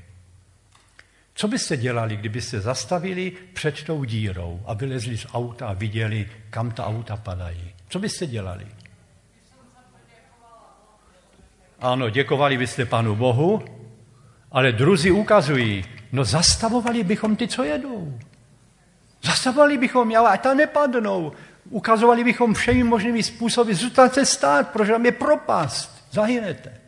Co 1.39 1.49
byste 1.49 1.77
dělali, 1.77 2.17
kdybyste 2.17 2.61
zastavili 2.61 3.33
před 3.53 3.83
tou 3.83 4.05
dírou 4.05 4.61
a 4.67 4.75
vylezli 4.75 5.19
z 5.19 5.27
auta 5.35 5.69
a 5.69 5.73
viděli, 5.73 6.31
kam 6.51 6.71
ta 6.71 6.87
auta 6.87 7.17
padají? 7.17 7.75
Co 7.89 7.99
byste 7.99 8.27
dělali? 8.27 8.67
Ano, 11.81 12.11
děkovali 12.11 12.59
byste 12.59 12.85
Panu 12.85 13.17
Bohu, 13.17 13.65
ale 14.53 14.73
druzí 14.73 15.11
ukazují, 15.11 15.85
no 16.13 16.25
zastavovali 16.25 17.05
bychom 17.05 17.37
ty, 17.37 17.49
co 17.49 17.65
jedou. 17.65 18.19
Zastavovali 19.23 19.79
bychom 19.79 20.11
je, 20.11 20.19
ať 20.19 20.41
tam 20.41 20.57
nepadnou. 20.57 21.33
Ukazovali 21.71 22.25
bychom 22.25 22.55
všemi 22.55 22.83
možnými 22.83 23.23
způsoby, 23.23 23.73
zůstaňte 23.73 24.27
stát, 24.27 24.69
protože 24.69 24.93
tam 24.93 25.07
je 25.07 25.13
propast, 25.13 26.07
zahynete. 26.11 26.86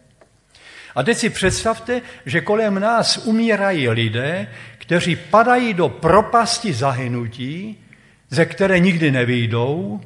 A 0.98 1.02
teď 1.02 1.18
si 1.18 1.30
představte, 1.30 2.02
že 2.26 2.40
kolem 2.40 2.80
nás 2.80 3.18
umírají 3.18 3.88
lidé, 3.88 4.48
kteří 4.78 5.16
padají 5.16 5.74
do 5.74 5.88
propasti 5.88 6.72
zahynutí, 6.72 7.76
ze 8.30 8.46
které 8.46 8.78
nikdy 8.78 9.10
nevyjdou, 9.10 10.00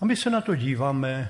a 0.00 0.04
my 0.04 0.16
se 0.16 0.30
na 0.30 0.40
to 0.40 0.54
díváme, 0.54 1.28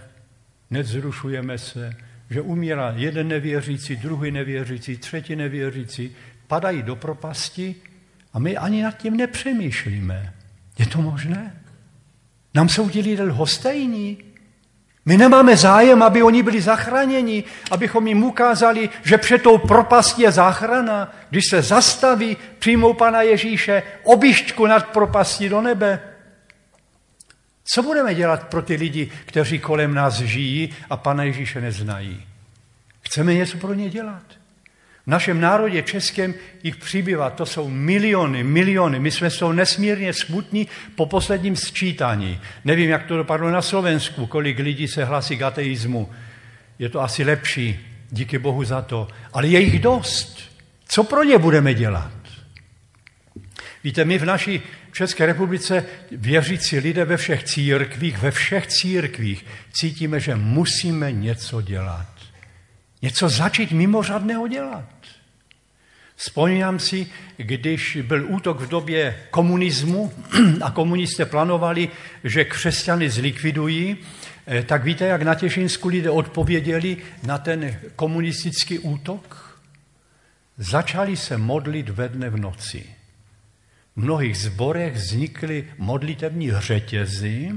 nezrušujeme 0.70 1.58
se, 1.58 1.96
že 2.30 2.40
umírá 2.40 2.92
jeden 2.96 3.28
nevěřící, 3.28 3.96
druhý 3.96 4.30
nevěřící, 4.30 4.96
třetí 4.96 5.36
nevěřící, 5.36 6.16
padají 6.46 6.82
do 6.82 6.96
propasti 6.96 7.74
a 8.32 8.38
my 8.38 8.56
ani 8.56 8.82
nad 8.82 8.96
tím 8.96 9.16
nepřemýšlíme. 9.16 10.32
Je 10.78 10.86
to 10.86 11.02
možné? 11.02 11.62
Nám 12.54 12.68
jsou 12.68 12.90
ti 12.90 13.00
lidé 13.00 13.22
lhostejní. 13.22 14.18
My 15.04 15.16
nemáme 15.16 15.56
zájem, 15.56 16.02
aby 16.02 16.22
oni 16.22 16.42
byli 16.42 16.60
zachráněni, 16.60 17.44
abychom 17.70 18.06
jim 18.06 18.24
ukázali, 18.24 18.90
že 19.02 19.18
před 19.18 19.42
tou 19.42 19.58
propastí 19.58 20.22
je 20.22 20.32
záchrana. 20.32 21.14
Když 21.30 21.44
se 21.50 21.62
zastaví, 21.62 22.36
přijmou 22.58 22.94
Pana 22.94 23.22
Ježíše 23.22 23.82
obišťku 24.02 24.66
nad 24.66 24.86
propastí 24.88 25.48
do 25.48 25.60
nebe. 25.60 26.00
Co 27.64 27.82
budeme 27.82 28.14
dělat 28.14 28.48
pro 28.48 28.62
ty 28.62 28.74
lidi, 28.74 29.10
kteří 29.26 29.58
kolem 29.58 29.94
nás 29.94 30.14
žijí 30.14 30.74
a 30.90 30.96
Pana 30.96 31.22
Ježíše 31.22 31.60
neznají? 31.60 32.26
Chceme 33.00 33.34
něco 33.34 33.58
pro 33.58 33.74
ně 33.74 33.90
dělat. 33.90 34.41
V 35.06 35.10
našem 35.10 35.40
národě 35.40 35.82
českém 35.82 36.34
jich 36.62 36.76
přibývá, 36.76 37.30
to 37.30 37.46
jsou 37.46 37.68
miliony, 37.68 38.44
miliony. 38.44 39.00
My 39.00 39.10
jsme 39.10 39.30
toho 39.30 39.52
nesmírně 39.52 40.12
smutní 40.12 40.68
po 40.94 41.06
posledním 41.06 41.56
sčítání. 41.56 42.40
Nevím, 42.64 42.90
jak 42.90 43.06
to 43.06 43.16
dopadlo 43.16 43.50
na 43.50 43.62
Slovensku, 43.62 44.26
kolik 44.26 44.58
lidí 44.58 44.88
se 44.88 45.04
hlasí 45.04 45.36
k 45.36 45.42
ateismu. 45.42 46.10
Je 46.78 46.88
to 46.88 47.00
asi 47.00 47.24
lepší, 47.24 47.80
díky 48.10 48.38
Bohu 48.38 48.64
za 48.64 48.82
to. 48.82 49.08
Ale 49.32 49.46
je 49.46 49.60
jich 49.60 49.78
dost. 49.78 50.38
Co 50.88 51.04
pro 51.04 51.24
ně 51.24 51.38
budeme 51.38 51.74
dělat? 51.74 52.12
Víte, 53.84 54.04
my 54.04 54.18
v 54.18 54.24
naší 54.24 54.62
České 54.92 55.26
republice 55.26 55.84
věřící 56.10 56.78
lidé 56.78 57.04
ve 57.04 57.16
všech 57.16 57.44
církvích, 57.44 58.18
ve 58.18 58.30
všech 58.30 58.66
církvích 58.66 59.46
cítíme, 59.72 60.20
že 60.20 60.34
musíme 60.34 61.12
něco 61.12 61.62
dělat. 61.62 62.11
Něco 63.02 63.28
začít 63.28 63.72
mimořádného 63.72 64.48
dělat. 64.48 64.84
Vzpomínám 66.16 66.78
si, 66.78 67.06
když 67.36 67.98
byl 68.02 68.26
útok 68.28 68.60
v 68.60 68.68
době 68.68 69.16
komunismu 69.30 70.12
a 70.62 70.70
komunisté 70.70 71.24
plánovali, 71.24 71.88
že 72.24 72.44
křesťany 72.44 73.10
zlikvidují, 73.10 73.96
eh, 74.46 74.62
tak 74.62 74.84
víte, 74.84 75.06
jak 75.06 75.22
na 75.22 75.34
Těšinsku 75.34 75.88
lidé 75.88 76.10
odpověděli 76.10 76.96
na 77.22 77.38
ten 77.38 77.76
komunistický 77.96 78.78
útok? 78.78 79.58
Začali 80.58 81.16
se 81.16 81.38
modlit 81.38 81.88
ve 81.88 82.08
dne 82.08 82.30
v 82.30 82.36
noci. 82.36 82.84
V 83.96 84.02
mnohých 84.02 84.38
zborech 84.38 84.94
vznikly 84.94 85.68
modlitevní 85.78 86.50
řetězy, 86.52 87.50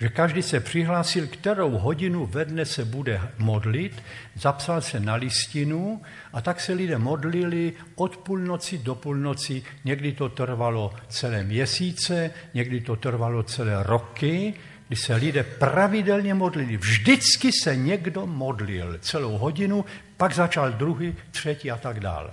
že 0.00 0.08
každý 0.08 0.42
se 0.42 0.60
přihlásil, 0.60 1.26
kterou 1.26 1.70
hodinu 1.70 2.26
ve 2.26 2.44
dne 2.44 2.64
se 2.64 2.84
bude 2.84 3.20
modlit, 3.38 4.02
zapsal 4.34 4.80
se 4.80 5.00
na 5.00 5.14
listinu 5.14 6.02
a 6.32 6.40
tak 6.40 6.60
se 6.60 6.72
lidé 6.72 6.98
modlili 6.98 7.72
od 7.94 8.16
půlnoci 8.16 8.78
do 8.78 8.94
půlnoci. 8.94 9.62
Někdy 9.84 10.12
to 10.12 10.28
trvalo 10.28 10.94
celé 11.08 11.44
měsíce, 11.44 12.30
někdy 12.54 12.80
to 12.80 12.96
trvalo 12.96 13.42
celé 13.42 13.82
roky, 13.82 14.54
kdy 14.88 14.96
se 14.96 15.14
lidé 15.14 15.42
pravidelně 15.42 16.34
modlili. 16.34 16.76
Vždycky 16.76 17.50
se 17.52 17.76
někdo 17.76 18.26
modlil 18.26 18.98
celou 19.00 19.38
hodinu, 19.38 19.84
pak 20.16 20.34
začal 20.34 20.72
druhý, 20.72 21.14
třetí 21.30 21.70
a 21.70 21.76
tak 21.76 22.00
dále. 22.00 22.30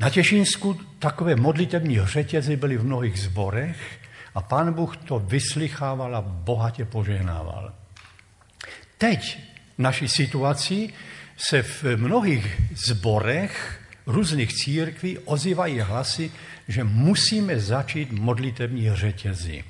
Na 0.00 0.10
Těšínsku 0.10 0.80
takové 0.98 1.36
modlitební 1.36 2.00
řetězy 2.04 2.56
byly 2.56 2.76
v 2.76 2.84
mnohých 2.84 3.18
zborech 3.20 3.76
a 4.36 4.40
pán 4.42 4.72
Bůh 4.72 4.96
to 4.96 5.18
vyslychával 5.18 6.16
a 6.16 6.20
bohatě 6.20 6.84
požehnával. 6.84 7.72
Teď 8.98 9.38
v 9.76 9.78
naší 9.78 10.08
situaci 10.08 10.92
se 11.36 11.62
v 11.62 11.84
mnohých 11.96 12.60
zborech 12.86 13.80
různých 14.06 14.52
církví 14.52 15.18
ozývají 15.18 15.80
hlasy, 15.80 16.32
že 16.68 16.84
musíme 16.84 17.60
začít 17.60 18.12
modlitební 18.12 18.90
řetězy. 18.94 19.64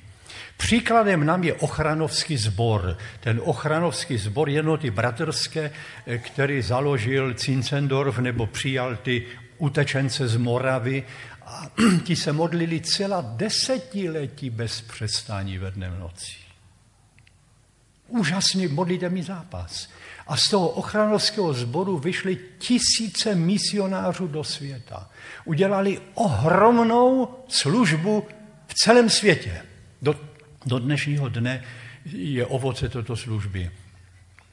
Příkladem 0.56 1.26
nám 1.26 1.44
je 1.44 1.54
ochranovský 1.54 2.36
sbor. 2.36 2.98
Ten 3.20 3.40
ochranovský 3.44 4.18
sbor 4.18 4.48
jednoty 4.48 4.90
bratrské, 4.90 5.70
který 6.18 6.62
založil 6.62 7.34
Cincendorf 7.34 8.18
nebo 8.18 8.46
přijal 8.46 8.96
ty 8.96 9.26
utečence 9.58 10.28
z 10.28 10.36
Moravy 10.36 11.04
a 11.46 11.70
ti 12.04 12.16
se 12.16 12.32
modlili 12.32 12.80
celá 12.80 13.20
desetiletí 13.20 14.50
bez 14.50 14.80
přestání 14.80 15.58
ve 15.58 15.70
dne 15.70 15.90
v 15.90 15.98
noci. 15.98 16.32
Úžasný 18.08 18.66
modlitevní 18.66 19.22
zápas. 19.22 19.88
A 20.26 20.36
z 20.36 20.48
toho 20.48 20.68
ochranovského 20.68 21.54
sboru 21.54 21.98
vyšly 21.98 22.38
tisíce 22.58 23.34
misionářů 23.34 24.28
do 24.28 24.44
světa. 24.44 25.10
Udělali 25.44 26.00
ohromnou 26.14 27.34
službu 27.48 28.28
v 28.66 28.74
celém 28.74 29.10
světě. 29.10 29.62
Do, 30.02 30.14
do 30.66 30.78
dnešního 30.78 31.28
dne 31.28 31.64
je 32.04 32.46
ovoce 32.46 32.88
této 32.88 33.16
služby. 33.16 33.70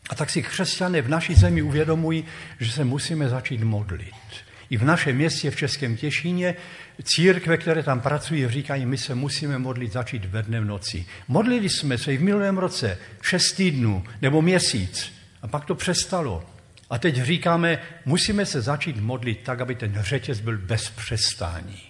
A 0.09 0.15
tak 0.15 0.29
si 0.29 0.43
křesťané 0.43 1.01
v 1.01 1.09
naší 1.09 1.35
zemi 1.35 1.62
uvědomují, 1.62 2.25
že 2.59 2.71
se 2.71 2.83
musíme 2.83 3.29
začít 3.29 3.63
modlit. 3.63 4.42
I 4.74 4.77
v 4.77 4.84
našem 4.84 5.15
městě, 5.15 5.51
v 5.51 5.56
Českém 5.56 5.98
Těšíně, 5.98 6.56
církve, 7.03 7.58
které 7.58 7.84
tam 7.84 8.01
pracují, 8.01 8.48
říkají, 8.48 8.86
my 8.86 8.98
se 8.98 9.15
musíme 9.15 9.58
modlit 9.58 9.94
začít 9.94 10.25
ve 10.25 10.44
dne 10.44 10.62
v 10.62 10.65
noci. 10.65 11.06
Modlili 11.27 11.70
jsme 11.70 11.98
se 11.98 12.13
i 12.13 12.18
v 12.18 12.24
minulém 12.24 12.58
roce 12.58 12.98
šest 13.22 13.51
týdnů 13.51 14.03
nebo 14.22 14.42
měsíc. 14.42 15.13
A 15.42 15.48
pak 15.48 15.65
to 15.65 15.75
přestalo. 15.75 16.44
A 16.89 16.98
teď 16.98 17.22
říkáme, 17.22 17.80
musíme 18.06 18.46
se 18.46 18.62
začít 18.62 18.98
modlit 18.98 19.39
tak, 19.44 19.62
aby 19.62 19.75
ten 19.75 19.94
řetěz 20.00 20.39
byl 20.39 20.58
bez 20.58 20.89
přestání. 20.89 21.82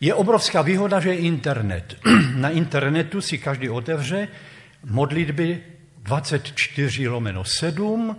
Je 0.00 0.14
obrovská 0.14 0.62
výhoda, 0.62 1.00
že 1.00 1.08
je 1.08 1.18
internet. 1.18 1.96
Na 2.34 2.48
internetu 2.48 3.20
si 3.20 3.38
každý 3.38 3.68
otevře 3.68 4.28
modlitby 4.84 5.60
24 6.02 7.08
lomeno 7.08 7.44
7, 7.44 8.16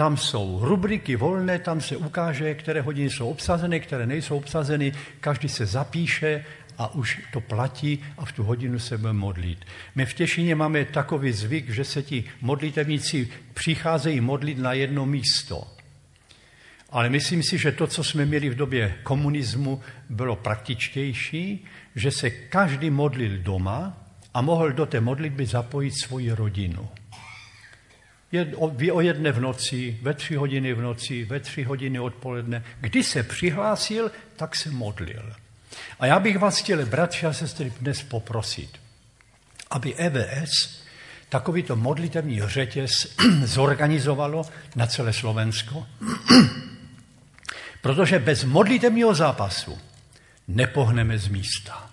tam 0.00 0.16
jsou 0.16 0.58
rubriky 0.62 1.16
volné, 1.16 1.58
tam 1.58 1.80
se 1.80 1.96
ukáže, 1.96 2.54
které 2.54 2.80
hodiny 2.80 3.10
jsou 3.10 3.30
obsazeny, 3.30 3.80
které 3.80 4.06
nejsou 4.06 4.36
obsazeny, 4.36 4.92
každý 5.20 5.48
se 5.48 5.66
zapíše 5.66 6.44
a 6.78 6.94
už 6.94 7.20
to 7.32 7.40
platí 7.40 8.04
a 8.18 8.24
v 8.24 8.32
tu 8.32 8.42
hodinu 8.42 8.78
se 8.78 8.98
budeme 8.98 9.18
modlit. 9.18 9.58
My 9.94 10.06
v 10.06 10.14
Těšině 10.14 10.54
máme 10.54 10.84
takový 10.84 11.32
zvyk, 11.32 11.70
že 11.70 11.84
se 11.84 12.02
ti 12.02 12.24
modlitevníci 12.40 13.28
přicházejí 13.54 14.20
modlit 14.20 14.58
na 14.58 14.72
jedno 14.72 15.06
místo. 15.06 15.68
Ale 16.90 17.08
myslím 17.08 17.42
si, 17.42 17.58
že 17.58 17.72
to, 17.72 17.86
co 17.86 18.04
jsme 18.04 18.26
měli 18.26 18.48
v 18.48 18.56
době 18.56 18.94
komunismu, 19.02 19.80
bylo 20.08 20.36
praktičtější, 20.36 21.64
že 21.96 22.10
se 22.10 22.30
každý 22.30 22.90
modlil 22.90 23.38
doma 23.38 23.96
a 24.34 24.40
mohl 24.40 24.72
do 24.72 24.86
té 24.86 25.00
modlitby 25.00 25.46
zapojit 25.46 25.90
svoji 25.90 26.32
rodinu. 26.32 26.88
Je 28.32 28.56
o 28.92 29.00
jedné 29.00 29.32
v 29.32 29.40
noci, 29.40 29.98
ve 30.02 30.14
tři 30.14 30.34
hodiny 30.34 30.74
v 30.74 30.80
noci, 30.80 31.24
ve 31.24 31.40
tři 31.40 31.62
hodiny 31.62 32.00
odpoledne. 32.00 32.64
Kdy 32.80 33.04
se 33.04 33.22
přihlásil, 33.22 34.10
tak 34.36 34.56
se 34.56 34.70
modlil. 34.70 35.32
A 36.00 36.06
já 36.06 36.18
bych 36.18 36.38
vás 36.38 36.58
chtěl, 36.58 36.86
bratři 36.86 37.26
a 37.26 37.32
sestry, 37.32 37.72
dnes 37.80 38.02
poprosit, 38.02 38.70
aby 39.70 39.94
EVS 39.94 40.80
takovýto 41.28 41.76
modlitevní 41.76 42.40
řetěz 42.44 42.90
zorganizovalo 43.44 44.46
na 44.76 44.86
celé 44.86 45.12
Slovensko, 45.12 45.86
protože 47.82 48.18
bez 48.18 48.44
modlitevního 48.44 49.14
zápasu 49.14 49.78
nepohneme 50.48 51.18
z 51.18 51.28
místa. 51.28 51.90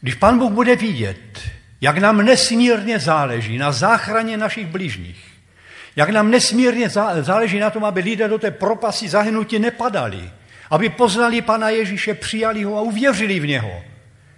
Když 0.00 0.14
Pán 0.14 0.38
Bůh 0.38 0.52
bude 0.52 0.76
vidět, 0.76 1.40
jak 1.82 1.98
nám 1.98 2.22
nesmírně 2.22 2.98
záleží 2.98 3.58
na 3.58 3.72
záchraně 3.72 4.36
našich 4.36 4.66
bližních, 4.66 5.24
jak 5.96 6.08
nám 6.08 6.30
nesmírně 6.30 6.88
záleží 7.20 7.58
na 7.58 7.70
tom, 7.70 7.84
aby 7.84 8.00
lidé 8.00 8.28
do 8.28 8.38
té 8.38 8.50
propasti 8.50 9.08
zahynutí 9.08 9.58
nepadali, 9.58 10.30
aby 10.70 10.88
poznali 10.88 11.42
Pana 11.42 11.68
Ježíše, 11.68 12.14
přijali 12.14 12.64
ho 12.64 12.78
a 12.78 12.80
uvěřili 12.80 13.40
v 13.40 13.46
něho. 13.46 13.82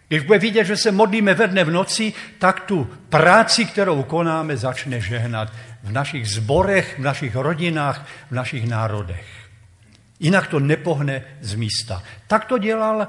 Když 0.08 0.22
bude 0.22 0.38
vidět, 0.38 0.64
že 0.64 0.76
se 0.76 0.92
modlíme 0.92 1.35
ve 1.35 1.46
dne 1.46 1.64
v 1.64 1.70
noci, 1.70 2.12
tak 2.38 2.61
tu 2.61 2.90
práci, 3.09 3.64
kterou 3.64 4.02
konáme, 4.02 4.57
začne 4.57 5.00
žehnat 5.00 5.52
v 5.83 5.92
našich 5.92 6.28
zborech, 6.28 6.98
v 6.98 7.02
našich 7.02 7.37
rodinách, 7.37 8.09
v 8.30 8.35
našich 8.35 8.68
národech. 8.68 9.26
Jinak 10.20 10.46
to 10.46 10.61
nepohne 10.61 11.22
z 11.40 11.54
místa. 11.54 12.02
Tak 12.26 12.44
to 12.44 12.59
dělal 12.59 13.09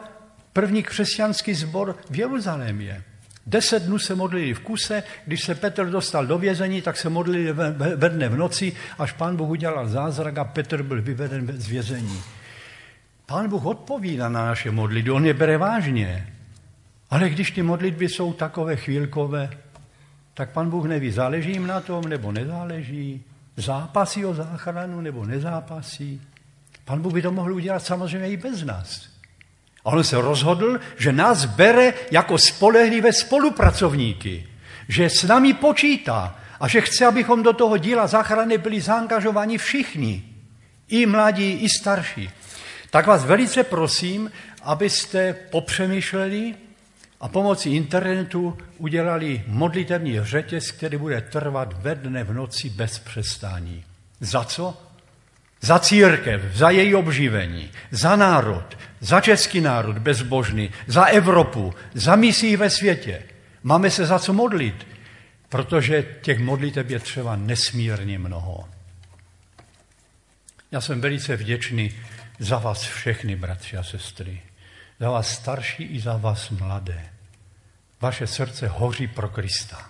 první 0.53 0.83
křesťanský 0.83 1.53
zbor 1.53 1.95
v 2.09 2.19
Jeruzalémě. 2.19 3.03
Deset 3.45 3.83
dnů 3.83 3.99
se 3.99 4.15
modlili 4.15 4.53
v 4.53 4.59
kuse, 4.59 5.03
když 5.25 5.43
se 5.43 5.55
Petr 5.55 5.85
dostal 5.89 6.25
do 6.25 6.37
vězení, 6.37 6.81
tak 6.81 6.97
se 6.97 7.09
modlili 7.09 7.53
ve 7.95 8.09
dne 8.09 8.29
v 8.29 8.37
noci, 8.37 8.73
až 8.99 9.11
pán 9.11 9.35
Bůh 9.35 9.49
udělal 9.49 9.87
zázrak 9.87 10.37
a 10.37 10.43
Petr 10.43 10.83
byl 10.83 11.01
vyveden 11.01 11.61
z 11.61 11.67
vězení. 11.67 12.21
Pán 13.25 13.49
Bůh 13.49 13.65
odpovídá 13.65 14.29
na 14.29 14.45
naše 14.45 14.71
modlitby, 14.71 15.11
on 15.11 15.25
je 15.25 15.33
bere 15.33 15.57
vážně. 15.57 16.33
Ale 17.09 17.29
když 17.29 17.51
ty 17.51 17.63
modlitby 17.63 18.09
jsou 18.09 18.33
takové 18.33 18.75
chvílkové, 18.75 19.49
tak 20.33 20.49
pan 20.49 20.69
Bůh 20.69 20.85
neví, 20.85 21.11
záleží 21.11 21.51
jim 21.51 21.67
na 21.67 21.81
tom, 21.81 22.03
nebo 22.03 22.31
nezáleží, 22.31 23.23
zápasí 23.57 24.25
o 24.25 24.33
záchranu, 24.33 25.01
nebo 25.01 25.25
nezápasí. 25.25 26.21
Pan 26.85 27.01
Bůh 27.01 27.13
by 27.13 27.21
to 27.21 27.31
mohl 27.31 27.53
udělat 27.53 27.83
samozřejmě 27.83 28.29
i 28.29 28.37
bez 28.37 28.63
nás. 28.63 29.14
A 29.85 29.89
on 29.89 30.03
se 30.03 30.21
rozhodl, 30.21 30.79
že 30.97 31.11
nás 31.11 31.45
bere 31.45 31.93
jako 32.11 32.37
spolehlivé 32.37 33.13
spolupracovníky, 33.13 34.47
že 34.87 35.09
s 35.09 35.23
námi 35.23 35.53
počítá 35.53 36.35
a 36.59 36.67
že 36.67 36.81
chce, 36.81 37.05
abychom 37.05 37.43
do 37.43 37.53
toho 37.53 37.77
díla 37.77 38.07
záchrany 38.07 38.57
byli 38.57 38.81
zaangažováni 38.81 39.57
všichni, 39.57 40.23
i 40.87 41.05
mladí, 41.05 41.51
i 41.51 41.69
starší. 41.69 42.29
Tak 42.89 43.07
vás 43.07 43.25
velice 43.25 43.63
prosím, 43.63 44.31
abyste 44.63 45.33
popřemýšleli 45.33 46.55
a 47.21 47.27
pomocí 47.27 47.75
internetu 47.75 48.57
udělali 48.77 49.43
modlitevní 49.47 50.19
řetěz, 50.21 50.71
který 50.71 50.97
bude 50.97 51.21
trvat 51.21 51.73
ve 51.81 51.95
dne 51.95 52.23
v 52.23 52.33
noci 52.33 52.69
bez 52.69 52.99
přestání. 52.99 53.83
Za 54.19 54.43
co? 54.43 54.84
Za 55.61 55.79
církev, 55.79 56.41
za 56.53 56.69
její 56.69 56.95
obživení, 56.95 57.71
za 57.91 58.15
národ, 58.15 58.77
za 58.99 59.21
český 59.21 59.61
národ 59.61 59.97
bezbožný, 59.97 60.69
za 60.87 61.05
Evropu, 61.05 61.73
za 61.93 62.15
misí 62.15 62.57
ve 62.57 62.69
světě. 62.69 63.23
Máme 63.63 63.91
se 63.91 64.05
za 64.05 64.19
co 64.19 64.33
modlit, 64.33 64.87
protože 65.49 66.05
těch 66.21 66.39
modlitev 66.39 66.89
je 66.89 66.99
třeba 66.99 67.35
nesmírně 67.35 68.19
mnoho. 68.19 68.69
Já 70.71 70.81
jsem 70.81 71.01
velice 71.01 71.35
vděčný 71.35 71.91
za 72.39 72.57
vás 72.57 72.81
všechny, 72.83 73.35
bratři 73.35 73.77
a 73.77 73.83
sestry. 73.83 74.41
Za 74.99 75.09
vás 75.09 75.29
starší 75.29 75.83
i 75.83 75.99
za 75.99 76.17
vás 76.17 76.49
mladé. 76.49 77.09
Vaše 78.01 78.27
srdce 78.27 78.67
hoří 78.67 79.07
pro 79.07 79.29
Krista. 79.29 79.89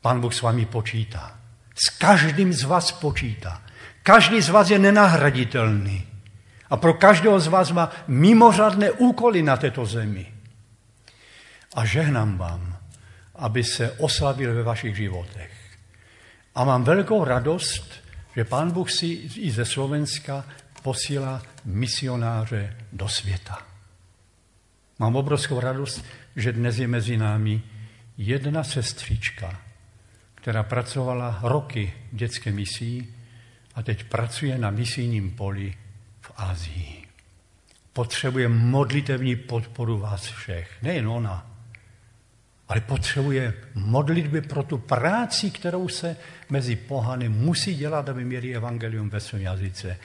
Pán 0.00 0.20
Bůh 0.20 0.34
s 0.34 0.42
vámi 0.42 0.66
počítá. 0.66 1.38
S 1.74 1.90
každým 1.90 2.52
z 2.52 2.62
vás 2.62 2.92
počítá. 2.92 3.62
Každý 4.04 4.42
z 4.42 4.48
vás 4.48 4.70
je 4.70 4.78
nenahraditelný. 4.78 6.04
A 6.70 6.76
pro 6.76 6.94
každého 6.94 7.40
z 7.40 7.46
vás 7.46 7.72
má 7.72 7.90
mimořádné 8.06 8.90
úkoly 8.90 9.42
na 9.42 9.56
této 9.56 9.86
zemi. 9.86 10.32
A 11.74 11.84
žehnám 11.84 12.38
vám, 12.38 12.76
aby 13.34 13.64
se 13.64 13.90
oslavil 13.92 14.54
ve 14.54 14.62
vašich 14.62 14.96
životech. 14.96 15.52
A 16.54 16.64
mám 16.64 16.84
velkou 16.84 17.24
radost, 17.24 17.92
že 18.36 18.44
Pán 18.44 18.70
Bůh 18.70 18.90
si 18.90 19.06
i 19.36 19.50
ze 19.50 19.64
Slovenska 19.64 20.44
posílá 20.82 21.42
misionáře 21.64 22.76
do 22.92 23.08
světa. 23.08 23.58
Mám 24.98 25.16
obrovskou 25.16 25.60
radost, 25.60 26.04
že 26.36 26.52
dnes 26.52 26.78
je 26.78 26.88
mezi 26.88 27.16
námi 27.16 27.62
jedna 28.18 28.64
sestřička, 28.64 29.60
která 30.34 30.62
pracovala 30.62 31.38
roky 31.42 31.92
v 32.12 32.16
dětské 32.16 32.52
misii 32.52 33.13
a 33.74 33.82
teď 33.82 34.04
pracuje 34.04 34.58
na 34.58 34.70
misijním 34.70 35.30
poli 35.30 35.74
v 36.20 36.32
Azii. 36.36 37.02
Potřebuje 37.92 38.48
modlitevní 38.48 39.36
podporu 39.36 39.98
vás 39.98 40.26
všech. 40.26 40.82
Nejen 40.82 41.08
ona, 41.08 41.54
ale 42.68 42.80
potřebuje 42.80 43.54
modlitby 43.74 44.40
pro 44.40 44.62
tu 44.62 44.78
práci, 44.78 45.50
kterou 45.50 45.88
se 45.88 46.16
mezi 46.50 46.76
pohany 46.76 47.28
musí 47.28 47.74
dělat, 47.74 48.08
aby 48.08 48.24
měli 48.24 48.56
evangelium 48.56 49.10
ve 49.10 49.20
svém 49.20 49.42
jazyce 49.42 49.96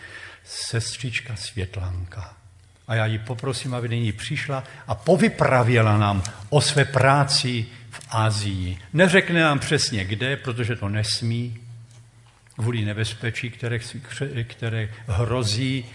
sestřička 0.44 1.36
Světlanka. 1.36 2.34
A 2.88 2.96
já 2.96 3.06
ji 3.06 3.20
poprosím, 3.20 3.74
aby 3.74 3.90
nyní 3.90 4.12
přišla 4.12 4.64
a 4.88 4.96
povypravěla 4.96 5.98
nám 5.98 6.24
o 6.50 6.62
své 6.62 6.86
práci 6.86 7.66
v 7.90 8.02
Azii. 8.10 8.78
Neřekne 8.94 9.42
nám 9.42 9.60
přesně 9.60 10.06
kde, 10.06 10.38
protože 10.38 10.76
to 10.76 10.90
nesmí, 10.90 11.58
kvůli 12.60 12.86
nebezpečí, 12.86 13.50
které, 13.50 13.80
které 14.44 14.90
hrozí 15.08 15.86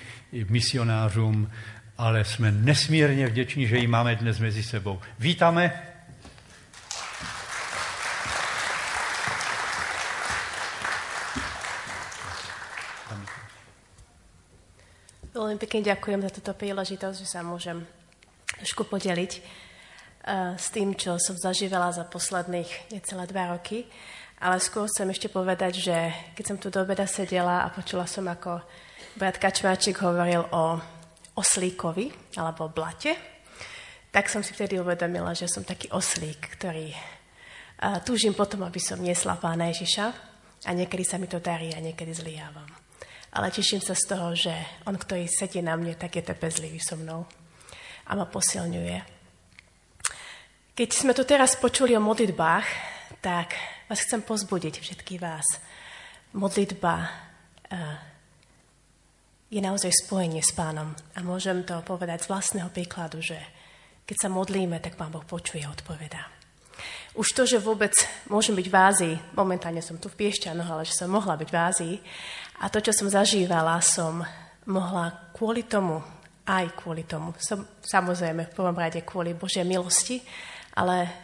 misionářům, 0.48 1.50
ale 1.98 2.24
jsme 2.24 2.53
nesmírně 2.53 3.27
vděční, 3.27 3.66
že 3.66 3.77
ji 3.77 3.87
máme 3.87 4.16
dnes 4.16 4.38
mezi 4.38 4.62
sebou. 4.62 5.00
Vítáme. 5.18 5.83
Velmi 15.35 15.59
pěkně 15.59 15.83
děkuji 15.83 16.22
za 16.22 16.31
tuto 16.31 16.55
příležitost, 16.55 17.18
že 17.18 17.27
se 17.27 17.42
můžem 17.42 17.87
trošku 18.57 18.85
podělit 18.85 19.42
eh, 20.24 20.55
s 20.59 20.70
tím, 20.70 20.94
co 20.94 21.18
jsem 21.18 21.37
zažívala 21.37 21.92
za 21.92 22.05
posledních 22.05 22.83
necelé 22.92 23.27
dva 23.27 23.46
roky. 23.46 23.85
Ale 24.45 24.61
skôr 24.61 24.85
chcem 24.85 25.09
ešte 25.09 25.33
povedať, 25.33 25.81
že 25.81 25.97
keď 26.37 26.45
som 26.45 26.57
tu 26.61 26.69
do 26.69 26.85
obeda 26.85 27.09
sedela 27.09 27.65
a 27.65 27.73
počula 27.73 28.05
som, 28.05 28.29
ako 28.29 28.61
brat 29.17 29.41
Kačmáčik 29.41 30.05
hovoril 30.05 30.45
o 30.53 30.77
oslíkovi 31.41 32.37
alebo 32.37 32.69
blate, 32.69 33.17
tak 34.13 34.29
som 34.29 34.45
si 34.45 34.53
vtedy 34.53 34.77
uvedomila, 34.77 35.33
že 35.33 35.49
som 35.49 35.65
taký 35.65 35.89
oslík, 35.91 36.61
ktorý 36.61 36.93
uh, 36.93 38.05
túžim 38.05 38.37
potom, 38.37 38.69
aby 38.69 38.79
som 38.79 39.01
niesla 39.01 39.41
pána 39.41 39.73
Ježiša 39.73 40.07
a 40.69 40.71
niekedy 40.77 41.03
sa 41.09 41.17
mi 41.17 41.25
to 41.25 41.41
darí 41.41 41.73
a 41.73 41.81
niekedy 41.81 42.13
zlyhávam 42.13 42.85
ale 43.35 43.51
teším 43.51 43.83
sa 43.83 43.99
z 43.99 44.05
toho, 44.07 44.31
že 44.39 44.55
on, 44.87 44.95
ktorý 44.95 45.27
sedí 45.27 45.59
na 45.59 45.75
mne, 45.75 45.99
tak 45.99 46.15
je 46.15 46.23
trpezlivý 46.23 46.79
so 46.79 46.95
mnou 46.95 47.27
a 48.07 48.11
ma 48.15 48.31
posilňuje. 48.31 48.99
Keď 50.75 50.89
sme 50.91 51.13
tu 51.15 51.27
teraz 51.27 51.59
počuli 51.59 51.99
o 51.99 52.03
modlitbách, 52.03 52.94
tak 53.25 53.57
vás 53.89 54.05
chcem 54.05 54.21
pozbudiť, 54.21 54.85
všetkých 54.85 55.21
vás. 55.25 55.49
Modlitba 56.37 57.09
uh, 57.09 57.97
je 59.49 59.65
naozaj 59.65 60.05
spojenie 60.05 60.45
s 60.45 60.53
pánom. 60.53 60.93
A 61.17 61.25
môžem 61.25 61.65
to 61.65 61.81
povedať 61.89 62.29
z 62.29 62.29
vlastného 62.29 62.69
príkladu, 62.69 63.25
že 63.25 63.41
keď 64.05 64.17
sa 64.21 64.29
modlíme, 64.29 64.77
tak 64.85 65.01
pán 65.01 65.09
Boh 65.09 65.25
počuje 65.25 65.65
a. 65.65 66.21
Už 67.17 67.33
to, 67.33 67.49
že 67.49 67.65
vôbec 67.65 67.97
môžem 68.29 68.53
byť 68.53 68.69
v 68.69 68.77
Ázii, 68.77 69.15
momentálne 69.33 69.81
som 69.81 69.97
tu 69.97 70.13
v 70.13 70.21
Piešťanoch, 70.21 70.69
ale 70.69 70.85
že 70.85 70.93
som 70.93 71.09
mohla 71.09 71.41
byť 71.41 71.49
v 71.49 71.57
Ázii, 71.57 71.95
a 72.61 72.69
to, 72.69 72.85
čo 72.85 72.93
som 72.93 73.09
zažívala, 73.09 73.81
som 73.81 74.21
mohla 74.69 75.33
kvôli 75.33 75.65
tomu, 75.65 76.05
aj 76.45 76.77
kvôli 76.77 77.09
tomu, 77.09 77.33
som, 77.41 77.65
samozrejme 77.81 78.53
v 78.53 78.53
prvom 78.53 78.77
rade 78.77 79.01
kvôli 79.01 79.33
Božej 79.33 79.65
milosti, 79.65 80.21
ale 80.77 81.24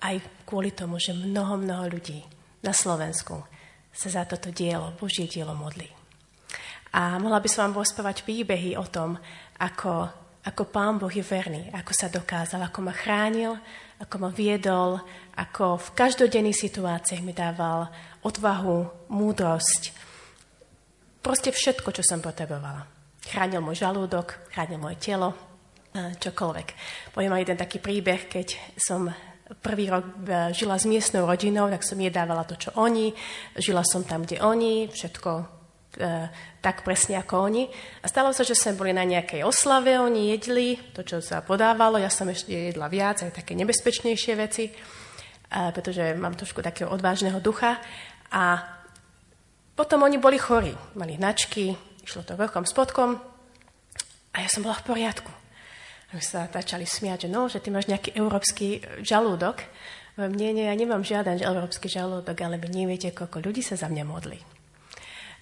aj 0.00 0.16
kvôli 0.48 0.72
tomu, 0.72 0.96
že 0.96 1.12
mnoho, 1.12 1.60
mnoho 1.60 1.84
ľudí 1.88 2.20
na 2.64 2.72
Slovensku 2.72 3.44
sa 3.94 4.08
za 4.10 4.22
toto 4.24 4.50
dielo, 4.50 4.96
Božie 4.96 5.28
dielo 5.28 5.54
modlí. 5.54 5.86
A 6.94 7.18
mohla 7.18 7.42
by 7.42 7.48
som 7.50 7.68
vám 7.68 7.82
rozprávať 7.82 8.22
príbehy 8.22 8.78
o 8.78 8.86
tom, 8.86 9.18
ako, 9.58 10.08
ako 10.46 10.62
Pán 10.70 10.96
Boh 10.98 11.10
je 11.10 11.22
verný, 11.22 11.70
ako 11.74 11.92
sa 11.92 12.06
dokázal, 12.10 12.62
ako 12.64 12.78
ma 12.86 12.94
chránil, 12.94 13.58
ako 13.98 14.14
ma 14.18 14.30
viedol, 14.30 15.02
ako 15.34 15.78
v 15.78 15.88
každodenných 15.94 16.58
situáciách 16.58 17.22
mi 17.22 17.34
dával 17.34 17.90
odvahu, 18.22 19.10
múdrosť, 19.10 19.94
Proste 21.24 21.56
všetko, 21.56 21.88
čo 21.88 22.04
som 22.04 22.20
potrebovala. 22.20 22.84
Chránil 23.24 23.64
môj 23.64 23.80
žalúdok, 23.80 24.44
chránil 24.52 24.76
moje 24.76 25.00
telo, 25.00 25.32
čokoľvek. 25.96 26.68
Poviem 27.16 27.32
aj 27.32 27.42
jeden 27.48 27.56
taký 27.56 27.80
príbeh, 27.80 28.28
keď 28.28 28.76
som 28.76 29.08
prvý 29.60 29.90
rok 29.90 30.04
e, 30.04 30.54
žila 30.54 30.78
s 30.78 30.86
miestnou 30.86 31.26
rodinou, 31.26 31.70
tak 31.70 31.82
som 31.82 31.98
jedávala 32.00 32.46
to, 32.46 32.54
čo 32.56 32.70
oni, 32.78 33.12
žila 33.58 33.82
som 33.82 34.06
tam, 34.06 34.22
kde 34.22 34.40
oni, 34.40 34.88
všetko 34.88 35.30
e, 35.34 35.44
tak 36.62 36.86
presne 36.86 37.18
ako 37.20 37.34
oni. 37.50 37.68
A 38.00 38.06
stalo 38.06 38.30
sa, 38.30 38.46
že 38.46 38.56
sme 38.56 38.78
boli 38.78 38.92
na 38.94 39.02
nejakej 39.02 39.42
oslave, 39.44 39.98
oni 39.98 40.32
jedli 40.32 40.78
to, 40.94 41.02
čo 41.02 41.18
sa 41.20 41.42
podávalo, 41.42 42.00
ja 42.00 42.08
som 42.08 42.30
ešte 42.30 42.72
jedla 42.74 42.86
viac, 42.86 43.20
aj 43.20 43.34
také 43.34 43.58
nebezpečnejšie 43.58 44.32
veci, 44.38 44.70
e, 44.70 44.72
pretože 45.74 46.14
mám 46.14 46.38
trošku 46.38 46.62
takého 46.62 46.88
odvážneho 46.94 47.42
ducha. 47.42 47.82
A 48.30 48.62
potom 49.74 50.06
oni 50.06 50.22
boli 50.22 50.38
chorí, 50.38 50.70
mali 50.94 51.18
hnačky, 51.18 51.74
išlo 52.06 52.22
to 52.22 52.38
veľkom 52.38 52.62
spodkom 52.62 53.18
a 54.30 54.36
ja 54.38 54.46
som 54.46 54.62
bola 54.62 54.78
v 54.78 54.86
poriadku. 54.86 55.33
My 56.14 56.22
sa 56.22 56.46
začali 56.46 56.86
smiať, 56.86 57.26
že 57.26 57.28
no, 57.28 57.50
že 57.50 57.58
ty 57.58 57.74
máš 57.74 57.90
nejaký 57.90 58.14
európsky 58.14 58.78
žalúdok. 59.02 59.66
Nie, 60.14 60.54
nie, 60.54 60.70
ja 60.70 60.74
nemám 60.78 61.02
žiaden 61.02 61.42
európsky 61.42 61.90
žalúdok, 61.90 62.38
ale 62.38 62.54
vy 62.62 62.70
neviete, 62.70 63.10
koľko 63.10 63.42
ľudí 63.42 63.66
sa 63.66 63.74
za 63.74 63.90
mňa 63.90 64.04
modlí. 64.06 64.38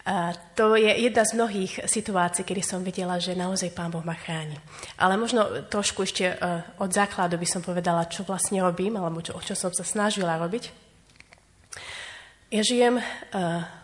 A 0.02 0.34
to 0.56 0.74
je 0.74 0.88
jedna 0.88 1.22
z 1.22 1.36
mnohých 1.36 1.86
situácií, 1.86 2.42
kedy 2.42 2.64
som 2.64 2.80
videla, 2.80 3.22
že 3.22 3.38
naozaj 3.38 3.70
Pán 3.70 3.92
Boh 3.92 4.02
ma 4.02 4.16
chráni. 4.16 4.56
Ale 4.98 5.14
možno 5.14 5.68
trošku 5.68 6.08
ešte 6.08 6.26
uh, 6.26 6.64
od 6.80 6.90
základu 6.90 7.38
by 7.38 7.46
som 7.46 7.62
povedala, 7.62 8.10
čo 8.10 8.26
vlastne 8.26 8.58
robím, 8.64 8.98
alebo 8.98 9.22
čo, 9.22 9.36
o 9.36 9.44
čo 9.44 9.54
som 9.54 9.70
sa 9.70 9.86
snažila 9.86 10.40
robiť. 10.40 10.72
Ja 12.50 12.64
žijem 12.66 12.98
uh, 12.98 13.04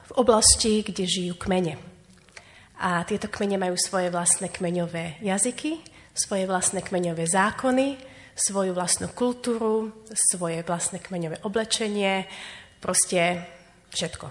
v 0.08 0.12
oblasti, 0.18 0.82
kde 0.82 1.04
žijú 1.04 1.36
kmene. 1.36 1.78
A 2.80 3.04
tieto 3.06 3.30
kmene 3.30 3.60
majú 3.60 3.76
svoje 3.78 4.10
vlastné 4.10 4.50
kmeňové 4.50 5.22
jazyky, 5.22 5.97
svoje 6.18 6.50
vlastné 6.50 6.82
kmeňové 6.82 7.30
zákony, 7.30 7.94
svoju 8.34 8.74
vlastnú 8.74 9.10
kultúru, 9.14 10.04
svoje 10.10 10.66
vlastné 10.66 10.98
kmeňové 10.98 11.46
oblečenie, 11.46 12.26
proste 12.82 13.46
všetko. 13.94 14.26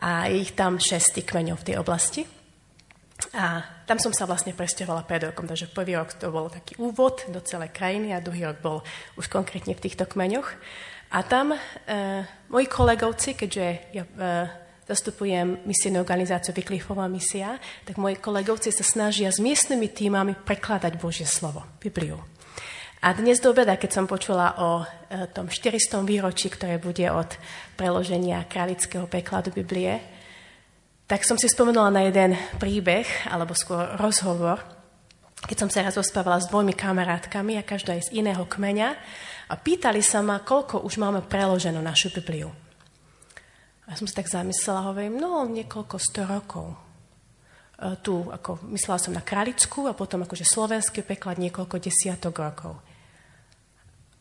A 0.00 0.30
je 0.30 0.46
ich 0.46 0.54
tam 0.54 0.78
šestý 0.78 1.26
kmeňov 1.26 1.60
v 1.60 1.66
tej 1.66 1.76
oblasti. 1.78 2.22
A 3.36 3.60
tam 3.84 4.00
som 4.00 4.16
sa 4.16 4.24
vlastne 4.24 4.56
presťahovala 4.56 5.04
pred 5.04 5.28
rokom, 5.28 5.44
takže 5.44 5.68
prvý 5.68 5.92
rok 5.92 6.16
to 6.16 6.32
bol 6.32 6.48
taký 6.48 6.80
úvod 6.80 7.28
do 7.28 7.44
celej 7.44 7.68
krajiny 7.68 8.16
a 8.16 8.24
druhý 8.24 8.48
rok 8.48 8.58
bol 8.64 8.78
už 9.20 9.28
konkrétne 9.28 9.76
v 9.76 9.82
týchto 9.84 10.08
kmeňoch. 10.08 10.48
A 11.10 11.18
tam 11.26 11.52
e, 11.52 11.58
moji 12.48 12.66
kolegovci, 12.70 13.36
keďže 13.36 13.66
ja 13.92 14.04
e, 14.06 14.69
zastupujem 14.90 15.62
misijnú 15.62 16.02
organizáciu 16.02 16.50
Vyklifová 16.50 17.06
misia, 17.06 17.62
tak 17.86 17.94
moji 17.94 18.18
kolegovci 18.18 18.74
sa 18.74 18.82
snažia 18.82 19.30
s 19.30 19.38
miestnymi 19.38 19.86
týmami 19.86 20.34
prekladať 20.42 20.98
Božie 20.98 21.30
slovo, 21.30 21.62
Bibliu. 21.78 22.18
A 23.00 23.14
dnes 23.16 23.40
do 23.40 23.54
obeda, 23.54 23.78
keď 23.78 23.90
som 23.96 24.04
počula 24.04 24.60
o 24.60 24.82
e, 24.82 25.24
tom 25.32 25.48
400. 25.48 26.04
výročí, 26.04 26.52
ktoré 26.52 26.76
bude 26.76 27.08
od 27.08 27.32
preloženia 27.72 28.44
králického 28.44 29.08
prekladu 29.08 29.54
Biblie, 29.54 30.02
tak 31.08 31.24
som 31.24 31.40
si 31.40 31.48
spomenula 31.48 31.88
na 31.88 32.04
jeden 32.04 32.36
príbeh, 32.60 33.32
alebo 33.32 33.56
skôr 33.56 33.96
rozhovor, 33.96 34.60
keď 35.48 35.56
som 35.56 35.70
sa 35.72 35.80
raz 35.80 35.96
rozprávala 35.96 36.44
s 36.44 36.52
dvomi 36.52 36.76
kamarátkami 36.76 37.56
a 37.56 37.64
každá 37.64 37.96
je 37.96 38.12
z 38.12 38.20
iného 38.20 38.44
kmeňa 38.44 38.88
a 39.48 39.54
pýtali 39.56 40.04
sa 40.04 40.20
ma, 40.20 40.44
koľko 40.44 40.84
už 40.84 41.00
máme 41.00 41.24
preloženú 41.24 41.80
našu 41.80 42.12
Bibliu. 42.12 42.52
A 43.90 43.98
som 43.98 44.06
si 44.06 44.14
tak 44.14 44.30
zamyslela, 44.30 44.86
hovorím, 44.86 45.18
no 45.18 45.42
niekoľko 45.50 45.96
sto 45.98 46.22
rokov. 46.22 46.70
E, 46.70 47.98
tu, 47.98 48.22
ako, 48.30 48.70
myslela 48.70 49.02
som 49.02 49.10
na 49.10 49.26
Kralickú 49.26 49.90
a 49.90 49.98
potom 49.98 50.22
akože 50.22 50.46
slovenský 50.46 51.02
preklad 51.02 51.42
niekoľko 51.42 51.82
desiatok 51.82 52.38
rokov. 52.38 52.78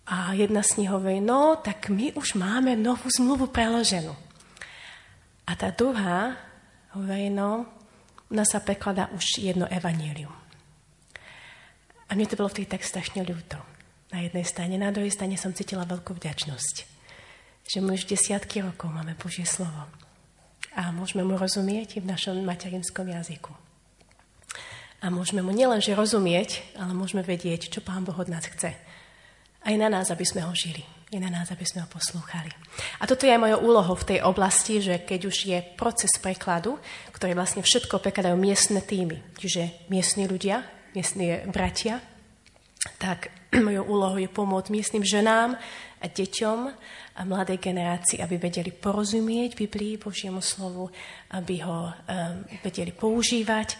A 0.10 0.34
jedna 0.34 0.65
z 0.65 0.82
nich 0.82 0.89
hovorí, 0.89 1.21
no 1.21 1.62
tak 1.62 1.93
my 1.93 2.17
už 2.17 2.34
máme 2.34 2.73
novú 2.73 3.13
zmluvu 3.13 3.53
preloženú. 3.53 4.17
A 5.45 5.53
tá 5.53 5.69
druhá 5.69 6.34
hovorí, 6.97 7.29
no, 7.29 7.69
u 8.25 8.34
nás 8.34 8.49
sa 8.49 8.65
prekladá 8.65 9.13
už 9.13 9.38
jedno 9.38 9.69
evanílium. 9.69 10.34
A 12.10 12.17
mne 12.17 12.25
to 12.25 12.41
bolo 12.41 12.49
vtedy 12.49 12.65
tak 12.65 12.82
strašne 12.82 13.21
ľúto. 13.21 13.62
Na 14.10 14.25
jednej 14.25 14.49
strane, 14.49 14.82
na 14.82 14.89
druhej 14.89 15.13
strane 15.13 15.38
som 15.38 15.53
cítila 15.53 15.86
veľkú 15.86 16.17
vďačnosť 16.17 16.98
že 17.69 17.86
my 17.86 17.93
už 17.93 18.10
desiatky 18.10 18.65
rokov 18.65 18.89
máme 18.89 19.13
Božie 19.13 19.45
slovo. 19.45 19.86
A 20.73 20.89
môžeme 20.89 21.21
mu 21.21 21.38
rozumieť 21.38 22.01
v 22.01 22.10
našom 22.10 22.41
materinskom 22.41 23.05
jazyku. 23.05 23.53
A 24.99 25.13
môžeme 25.13 25.45
mu 25.45 25.53
nielenže 25.53 25.93
rozumieť, 25.93 26.65
ale 26.75 26.97
môžeme 26.97 27.21
vedieť, 27.21 27.69
čo 27.69 27.86
Pán 27.86 28.03
Boh 28.03 28.17
od 28.17 28.27
nás 28.27 28.49
chce. 28.49 28.73
Aj 29.62 29.75
na 29.77 29.86
nás, 29.86 30.10
aby 30.10 30.25
sme 30.25 30.41
ho 30.41 30.51
žili. 30.58 30.82
Je 31.10 31.17
na 31.21 31.29
nás, 31.29 31.49
aby 31.49 31.65
sme 31.65 31.86
ho 31.86 31.89
poslúchali. 31.89 32.49
A 33.01 33.10
toto 33.10 33.25
je 33.25 33.34
aj 33.34 33.41
mojou 33.41 33.60
úlohou 33.65 33.97
v 33.97 34.13
tej 34.13 34.19
oblasti, 34.25 34.77
že 34.77 35.01
keď 35.01 35.19
už 35.25 35.38
je 35.45 35.58
proces 35.73 36.13
prekladu, 36.21 36.77
ktorý 37.13 37.34
vlastne 37.34 37.65
všetko 37.65 37.97
prekladajú 37.97 38.38
miestne 38.38 38.82
týmy, 38.82 39.17
čiže 39.38 39.89
miestni 39.89 40.29
ľudia, 40.29 40.62
miestni 40.93 41.41
bratia, 41.49 42.01
tak 43.01 43.34
mojou 43.67 43.89
úlohou 43.89 44.17
je 44.21 44.29
pomôcť 44.29 44.69
miestnym 44.69 45.01
ženám 45.01 45.58
a 45.99 46.05
deťom 46.05 46.60
a 47.19 47.27
mladej 47.27 47.60
generácii, 47.60 48.23
aby 48.23 48.39
vedeli 48.39 48.71
porozumieť 48.71 49.60
Biblii, 49.60 49.99
Božiemu 49.99 50.39
slovu, 50.39 50.88
aby 51.36 51.60
ho 51.67 51.91
um, 51.91 51.93
vedeli 52.63 52.95
používať 52.95 53.75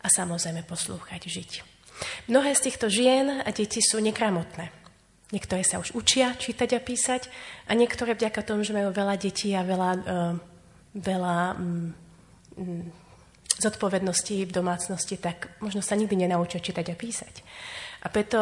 a 0.00 0.08
samozrejme 0.08 0.64
poslúchať, 0.64 1.28
žiť. 1.28 1.50
Mnohé 2.32 2.56
z 2.56 2.64
týchto 2.70 2.88
žien 2.88 3.44
a 3.44 3.48
detí 3.52 3.84
sú 3.84 4.00
nekramotné. 4.00 4.72
Niektoré 5.28 5.60
sa 5.60 5.76
už 5.76 5.92
učia 5.92 6.32
čítať 6.32 6.80
a 6.80 6.80
písať 6.80 7.28
a 7.68 7.76
niektoré 7.76 8.16
vďaka 8.16 8.40
tomu, 8.40 8.64
že 8.64 8.72
majú 8.72 8.88
veľa 8.88 9.20
detí 9.20 9.52
a 9.52 9.60
veľa, 9.60 9.90
uh, 10.08 10.34
veľa 10.96 11.36
um, 11.60 11.92
um, 12.56 12.88
zodpovedností 13.60 14.48
v 14.48 14.54
domácnosti, 14.54 15.20
tak 15.20 15.52
možno 15.60 15.84
sa 15.84 15.92
nikdy 15.92 16.24
nenaučia 16.24 16.64
čítať 16.64 16.86
a 16.88 16.96
písať. 16.96 17.34
A 18.00 18.08
preto 18.08 18.38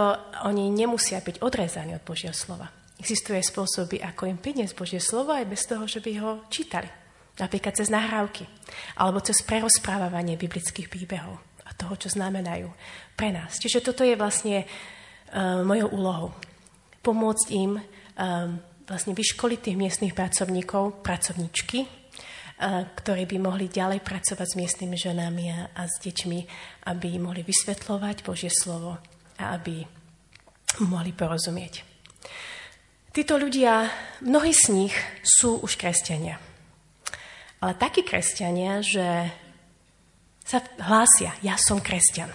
oni 0.47 0.71
nemusia 0.71 1.19
byť 1.19 1.43
odrezaní 1.43 1.99
od 1.99 2.07
Božieho 2.07 2.37
slova. 2.37 2.76
Existuje 2.97 3.45
spôsoby, 3.45 4.01
ako 4.01 4.25
im 4.25 4.41
priniesť 4.41 4.73
Božie 4.73 5.01
slovo 5.05 5.37
aj 5.37 5.45
bez 5.45 5.69
toho, 5.69 5.85
že 5.85 6.01
by 6.01 6.13
ho 6.17 6.31
čítali. 6.49 6.89
Napríklad 7.37 7.77
cez 7.77 7.93
nahrávky 7.93 8.49
alebo 8.97 9.21
cez 9.21 9.45
prerozprávanie 9.45 10.41
biblických 10.41 10.89
príbehov. 10.89 11.37
A 11.67 11.75
toho, 11.77 11.99
čo 11.99 12.09
znamenajú 12.09 12.73
pre 13.19 13.35
nás. 13.35 13.61
Čiže 13.61 13.85
toto 13.85 14.07
je 14.07 14.17
vlastne 14.17 14.65
uh, 14.65 15.61
mojou 15.67 15.93
úlohou. 15.93 16.29
Pomôcť 17.03 17.47
im 17.53 17.77
um, 17.77 17.83
vlastne 18.87 19.13
vyškoliť 19.13 19.61
tých 19.61 19.77
miestnych 19.77 20.15
pracovníkov, 20.15 21.03
pracovníčky, 21.03 21.83
uh, 21.83 22.87
ktorí 22.97 23.27
by 23.29 23.37
mohli 23.43 23.67
ďalej 23.67 24.01
pracovať 24.01 24.47
s 24.47 24.59
miestnymi 24.63 24.97
ženami 24.97 25.45
a, 25.53 25.59
a 25.75 25.83
s 25.91 26.01
deťmi, 26.01 26.41
aby 26.87 27.19
mohli 27.19 27.43
vysvetľovať 27.43 28.23
Božie 28.23 28.49
slovo 28.49 28.97
a 29.37 29.45
aby 29.53 29.83
mohli 30.87 31.11
porozumieť. 31.13 31.83
Títo 33.17 33.41
ľudia, 33.41 33.89
mnohí 34.29 34.53
z 34.53 34.77
nich 34.77 34.93
sú 35.25 35.57
už 35.65 35.81
kresťania. 35.81 36.37
Ale 37.65 37.73
takí 37.73 38.05
kresťania, 38.05 38.85
že 38.85 39.33
sa 40.45 40.61
hlásia, 40.85 41.33
ja 41.41 41.57
som 41.57 41.81
kresťan. 41.81 42.29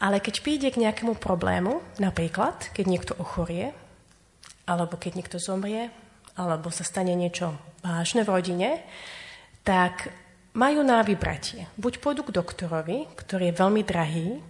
Ale 0.00 0.24
keď 0.24 0.40
príde 0.40 0.72
k 0.72 0.80
nejakému 0.80 1.20
problému, 1.20 1.84
napríklad, 2.00 2.72
keď 2.72 2.84
niekto 2.88 3.12
ochorie, 3.20 3.76
alebo 4.64 4.96
keď 4.96 5.20
niekto 5.20 5.36
zomrie, 5.36 5.92
alebo 6.40 6.72
sa 6.72 6.80
stane 6.80 7.12
niečo 7.12 7.52
vážne 7.84 8.24
v 8.24 8.32
rodine, 8.32 8.80
tak 9.60 10.08
majú 10.56 10.80
na 10.80 11.04
vybratie. 11.04 11.68
Buď 11.76 12.00
pôjdu 12.00 12.24
k 12.24 12.32
doktorovi, 12.32 13.12
ktorý 13.12 13.52
je 13.52 13.60
veľmi 13.60 13.84
drahý, 13.84 14.40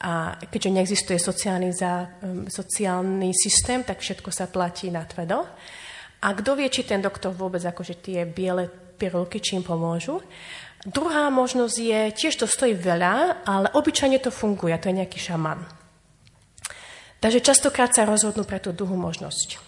a 0.00 0.40
keďže 0.40 0.70
neexistuje 0.72 1.18
sociálny, 1.20 1.70
za, 1.76 2.08
sociálny 2.48 3.36
systém, 3.36 3.84
tak 3.84 4.00
všetko 4.00 4.32
sa 4.32 4.48
platí 4.48 4.88
na 4.88 5.04
tvedo. 5.04 5.44
A 6.24 6.32
kto 6.32 6.56
vie, 6.56 6.72
či 6.72 6.88
ten 6.88 7.04
doktor 7.04 7.36
vôbec 7.36 7.60
akože 7.60 8.00
tie 8.00 8.24
biele 8.24 8.68
pirulky, 8.96 9.40
čím 9.40 9.60
pomôžu. 9.60 10.20
Druhá 10.84 11.28
možnosť 11.28 11.76
je, 11.76 12.00
tiež 12.16 12.40
to 12.40 12.48
stojí 12.48 12.72
veľa, 12.72 13.44
ale 13.44 13.68
obyčajne 13.76 14.16
to 14.24 14.32
funguje, 14.32 14.72
to 14.80 14.88
je 14.88 14.98
nejaký 15.04 15.20
šaman. 15.20 15.60
Takže 17.20 17.44
častokrát 17.44 17.92
sa 17.92 18.08
rozhodnú 18.08 18.48
pre 18.48 18.56
tú 18.56 18.72
druhú 18.72 18.96
možnosť. 18.96 19.60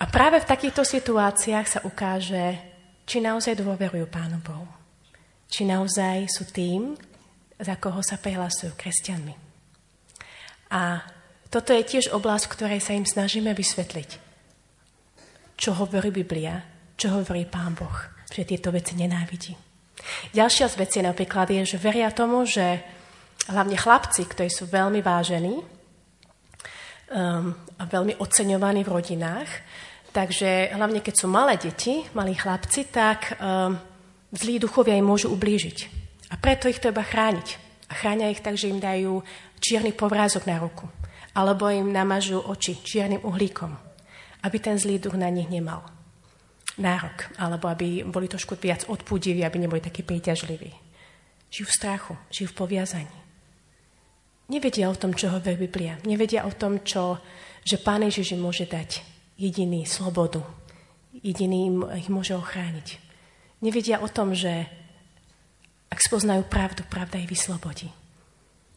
A 0.00 0.08
práve 0.08 0.40
v 0.40 0.48
takýchto 0.48 0.80
situáciách 0.80 1.66
sa 1.68 1.80
ukáže, 1.84 2.56
či 3.04 3.20
naozaj 3.20 3.60
dôverujú 3.60 4.08
Pánu 4.08 4.40
Bohu. 4.40 4.64
Či 5.52 5.68
naozaj 5.68 6.32
sú 6.32 6.48
tým, 6.48 6.96
za 7.58 7.74
koho 7.78 8.02
sa 8.02 8.18
prihlasujú 8.18 8.74
kresťanmi. 8.74 9.34
A 10.74 11.06
toto 11.54 11.70
je 11.70 11.86
tiež 11.86 12.10
oblasť, 12.10 12.50
v 12.50 12.54
ktorej 12.58 12.80
sa 12.82 12.98
im 12.98 13.06
snažíme 13.06 13.54
vysvetliť, 13.54 14.10
čo 15.54 15.70
hovorí 15.78 16.10
Biblia, 16.10 16.66
čo 16.98 17.14
hovorí 17.14 17.46
Pán 17.46 17.78
Boh, 17.78 17.94
že 18.26 18.42
tieto 18.42 18.74
veci 18.74 18.98
nenávidí. 18.98 19.54
Ďalšia 20.34 20.66
z 20.66 20.76
vecí 20.82 20.98
napríklad 20.98 21.54
je, 21.54 21.62
že 21.62 21.78
veria 21.78 22.10
tomu, 22.10 22.42
že 22.42 22.82
hlavne 23.46 23.78
chlapci, 23.78 24.26
ktorí 24.26 24.50
sú 24.50 24.66
veľmi 24.66 24.98
vážení 24.98 25.62
um, 27.14 27.54
a 27.78 27.82
veľmi 27.86 28.18
oceňovaní 28.18 28.82
v 28.82 28.92
rodinách, 28.98 29.50
takže 30.10 30.74
hlavne 30.74 31.00
keď 31.06 31.14
sú 31.14 31.26
malé 31.30 31.54
deti, 31.54 32.02
malí 32.18 32.34
chlapci, 32.34 32.90
tak 32.90 33.38
um, 33.38 33.78
zlí 34.34 34.58
duchovia 34.58 34.98
im 34.98 35.06
môžu 35.06 35.30
ublížiť. 35.30 36.03
A 36.34 36.36
preto 36.42 36.66
ich 36.66 36.82
treba 36.82 37.06
chrániť. 37.06 37.62
A 37.86 37.92
chránia 37.94 38.26
ich 38.26 38.42
tak, 38.42 38.58
že 38.58 38.66
im 38.66 38.82
dajú 38.82 39.22
čierny 39.62 39.94
povrázok 39.94 40.50
na 40.50 40.58
ruku. 40.58 40.90
Alebo 41.30 41.70
im 41.70 41.94
namažú 41.94 42.42
oči 42.42 42.82
čiernym 42.82 43.22
uhlíkom, 43.22 43.70
aby 44.42 44.56
ten 44.58 44.74
zlý 44.74 44.98
duch 44.98 45.14
na 45.14 45.30
nich 45.30 45.46
nemal 45.46 45.94
nárok, 46.74 47.30
alebo 47.38 47.70
aby 47.70 48.02
boli 48.02 48.26
trošku 48.26 48.58
viac 48.58 48.86
odpudiví, 48.90 49.46
aby 49.46 49.62
neboli 49.62 49.78
takí 49.78 50.02
príťažliví. 50.02 50.74
Žijú 51.50 51.66
v 51.70 51.76
strachu, 51.76 52.14
žijú 52.34 52.50
v 52.50 52.58
poviazaní. 52.58 53.18
Nevedia 54.50 54.90
o 54.90 54.98
tom, 54.98 55.14
čo 55.14 55.30
hovorí 55.30 55.56
Biblia. 55.56 55.96
Nevedia 56.04 56.44
o 56.44 56.52
tom, 56.52 56.82
čo, 56.82 57.22
že 57.62 57.80
Pán 57.80 58.02
Ježiš 58.04 58.34
im 58.34 58.42
môže 58.42 58.66
dať 58.66 59.06
jediný 59.38 59.86
slobodu. 59.86 60.42
Jediný 61.14 61.58
im 61.70 61.76
ich 61.94 62.10
môže 62.10 62.34
ochrániť. 62.34 62.98
Nevedia 63.62 64.02
o 64.02 64.10
tom, 64.10 64.34
že 64.34 64.66
ak 65.94 66.02
spoznajú 66.02 66.42
pravdu, 66.50 66.82
pravda 66.90 67.22
ich 67.22 67.30
vyslobodí. 67.30 67.86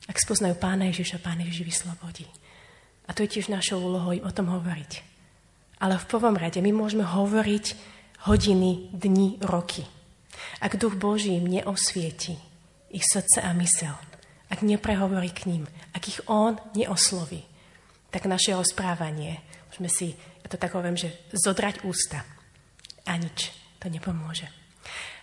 Ak 0.06 0.22
spoznajú 0.22 0.54
Pána 0.62 0.86
Ježiša, 0.94 1.18
Pán 1.18 1.42
Ježiš 1.42 1.66
vyslobodí. 1.66 2.30
A 3.10 3.18
to 3.18 3.26
je 3.26 3.34
tiež 3.34 3.50
našou 3.50 3.82
úlohou 3.82 4.14
o 4.14 4.30
tom 4.30 4.54
hovoriť. 4.54 5.02
Ale 5.82 5.98
v 5.98 6.06
prvom 6.06 6.38
rade 6.38 6.62
my 6.62 6.70
môžeme 6.70 7.02
hovoriť 7.02 7.74
hodiny, 8.30 8.94
dni, 8.94 9.42
roky. 9.42 9.82
Ak 10.62 10.78
duch 10.78 10.94
Boží 10.94 11.34
im 11.34 11.50
neosvieti 11.50 12.38
ich 12.94 13.02
srdce 13.02 13.42
a 13.42 13.50
mysel, 13.58 13.98
ak 14.54 14.62
neprehovorí 14.62 15.34
k 15.34 15.50
ním, 15.50 15.66
ak 15.98 16.04
ich 16.06 16.22
on 16.30 16.62
neosloví, 16.78 17.42
tak 18.14 18.30
naše 18.30 18.54
rozprávanie, 18.54 19.42
môžeme 19.74 19.90
si, 19.90 20.14
ja 20.46 20.48
to 20.54 20.62
tak 20.62 20.78
hovorím, 20.78 21.02
že 21.02 21.18
zodrať 21.34 21.82
ústa 21.82 22.22
a 23.10 23.18
nič 23.18 23.50
to 23.82 23.90
nepomôže. 23.90 24.57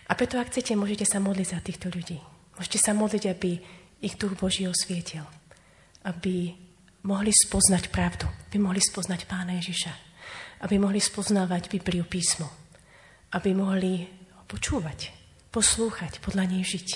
A 0.05 0.13
preto, 0.13 0.37
ak 0.37 0.53
chcete, 0.53 0.77
môžete 0.77 1.05
sa 1.09 1.17
modliť 1.17 1.47
za 1.49 1.59
týchto 1.59 1.89
ľudí. 1.89 2.21
Môžete 2.55 2.79
sa 2.79 2.93
modliť, 2.93 3.23
aby 3.31 3.57
ich 4.05 4.15
duch 4.21 4.37
Boží 4.37 4.69
osvietil. 4.69 5.25
Aby 6.05 6.53
mohli 7.01 7.33
spoznať 7.33 7.89
pravdu. 7.89 8.29
Aby 8.49 8.57
mohli 8.61 8.81
spoznať 8.81 9.25
Pána 9.25 9.57
Ježiša 9.57 10.05
aby 10.65 10.79
mohli 10.79 11.03
spoznávať 11.03 11.67
Bibliu 11.67 12.07
písmo, 12.07 12.47
aby 13.35 13.51
mohli 13.51 14.07
počúvať, 14.47 15.11
poslúchať, 15.51 16.23
podľa 16.23 16.49
nej 16.49 16.63
žiť. 16.63 16.89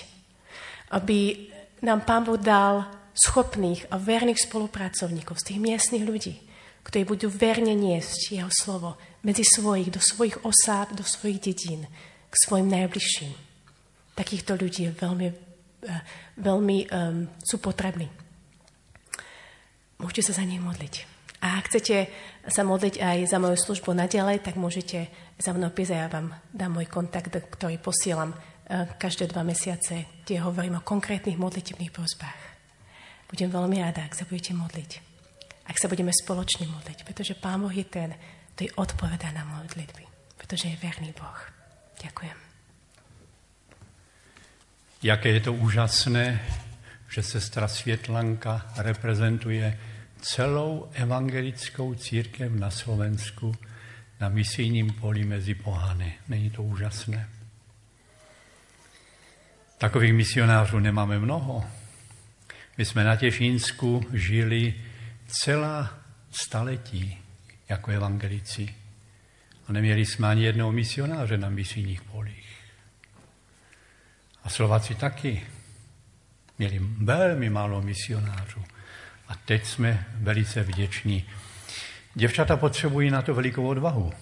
Aby 0.95 1.49
nám 1.83 2.07
Pán 2.07 2.23
Boh 2.23 2.39
dal 2.39 2.87
schopných 3.13 3.91
a 3.91 3.99
verných 3.99 4.47
spolupracovníkov 4.47 5.37
z 5.43 5.53
tých 5.53 5.59
miestnych 5.59 6.01
ľudí, 6.07 6.39
ktorí 6.87 7.03
budú 7.03 7.27
verne 7.27 7.75
niesť 7.75 8.39
Jeho 8.39 8.51
slovo 8.53 8.95
medzi 9.21 9.43
svojich, 9.43 9.91
do 9.91 9.99
svojich 9.99 10.39
osád, 10.41 10.95
do 10.95 11.03
svojich 11.03 11.43
dedín, 11.43 11.85
k 12.29 12.35
svojim 12.37 12.69
najbližším. 12.69 13.33
Takýchto 14.13 14.55
ľudí 14.55 14.89
je 14.89 14.93
veľmi, 14.93 15.27
eh, 15.27 16.01
veľmi 16.37 16.77
um, 16.89 17.25
sú 17.41 17.57
potrební. 17.57 18.07
Môžete 19.99 20.31
sa 20.31 20.39
za 20.39 20.47
nich 20.47 20.61
modliť. 20.61 21.19
A 21.39 21.59
ak 21.59 21.71
chcete 21.71 22.11
sa 22.47 22.67
modliť 22.67 22.99
aj 22.99 23.17
za 23.31 23.39
moju 23.39 23.55
službu 23.55 23.95
naďalej, 23.95 24.43
tak 24.43 24.59
môžete 24.59 25.07
za 25.39 25.51
mnou 25.55 25.71
písať, 25.71 25.95
ja 25.95 26.11
vám 26.11 26.35
dám 26.51 26.75
môj 26.75 26.87
kontakt, 26.91 27.31
ktorý 27.31 27.81
posielam 27.81 28.35
eh, 28.35 28.85
každé 28.99 29.31
dva 29.33 29.41
mesiace, 29.41 30.05
kde 30.23 30.45
hovorím 30.45 30.79
o 30.79 30.85
konkrétnych 30.85 31.39
modlitebných 31.39 31.91
prozbách. 31.91 32.41
Budem 33.29 33.49
veľmi 33.49 33.77
rada, 33.81 34.05
ak 34.05 34.17
sa 34.17 34.25
budete 34.25 34.57
modliť. 34.57 34.91
Ak 35.69 35.77
sa 35.77 35.85
budeme 35.85 36.09
spoločne 36.09 36.65
modliť, 36.65 37.05
pretože 37.05 37.37
Pán 37.37 37.61
Boh 37.61 37.69
je 37.69 37.85
ten, 37.85 38.17
ktorý 38.57 38.73
odpovedá 38.81 39.29
na 39.29 39.45
modlitby, 39.45 40.01
pretože 40.33 40.65
je 40.65 40.81
verný 40.81 41.13
Boh. 41.13 41.58
Ďakujem. 42.03 42.38
Jaké 45.03 45.29
je 45.29 45.39
to 45.39 45.53
úžasné, 45.53 46.39
že 47.09 47.23
sestra 47.23 47.67
Světlanka 47.67 48.73
reprezentuje 48.77 49.79
celou 50.21 50.89
evangelickou 50.93 51.95
církev 51.95 52.51
na 52.51 52.71
Slovensku 52.71 53.55
na 54.19 54.29
misijním 54.29 54.93
poli 54.93 55.23
mezi 55.23 55.55
pohany. 55.55 56.13
Není 56.27 56.49
to 56.49 56.63
úžasné? 56.63 57.29
Takových 59.77 60.13
misionářů 60.13 60.79
nemáme 60.79 61.19
mnoho. 61.19 61.63
My 62.77 62.85
jsme 62.85 63.03
na 63.03 63.15
Těšínsku 63.15 64.05
žili 64.13 64.73
celá 65.27 65.99
staletí 66.31 67.17
jako 67.69 67.91
evangelici. 67.91 68.75
A 69.69 69.73
neměli 69.73 70.05
jsme 70.05 70.27
ani 70.27 70.43
jednoho 70.43 70.71
misionáře 70.71 71.38
na 71.38 71.49
misijních 71.49 72.01
polích. 72.01 72.49
A 74.43 74.49
Slováci 74.49 74.95
taky 74.95 75.41
měli 76.58 76.79
velmi 76.97 77.49
málo 77.49 77.82
misionářů. 77.82 78.63
A 79.27 79.36
teď 79.36 79.65
jsme 79.65 80.05
velice 80.15 80.63
vděční. 80.63 81.25
Děvčata 82.15 82.58
potřebují 82.58 83.10
na 83.12 83.21
to 83.21 83.34
velikou 83.34 83.67
odvahu, 83.67 84.13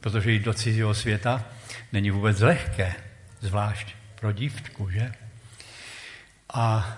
protože 0.00 0.32
jít 0.32 0.42
do 0.42 0.54
cizího 0.54 0.94
světa 0.94 1.44
není 1.92 2.10
vůbec 2.10 2.40
lehké, 2.40 2.94
zvlášť 3.40 3.94
pro 4.20 4.32
dívku, 4.32 4.90
že? 4.90 5.12
A 6.52 6.96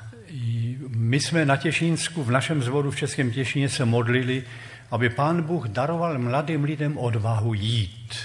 my 0.88 1.20
jsme 1.20 1.44
na 1.44 1.56
Těšínsku, 1.56 2.24
v 2.24 2.30
našem 2.30 2.62
zvodu 2.62 2.90
v 2.90 2.96
Českém 2.96 3.30
Těšíně 3.30 3.68
se 3.68 3.84
modlili, 3.84 4.44
aby 4.90 5.08
pán 5.08 5.42
Bůh 5.42 5.68
daroval 5.68 6.18
mladým 6.18 6.64
lidem 6.64 6.98
odvahu 6.98 7.54
jít. 7.54 8.16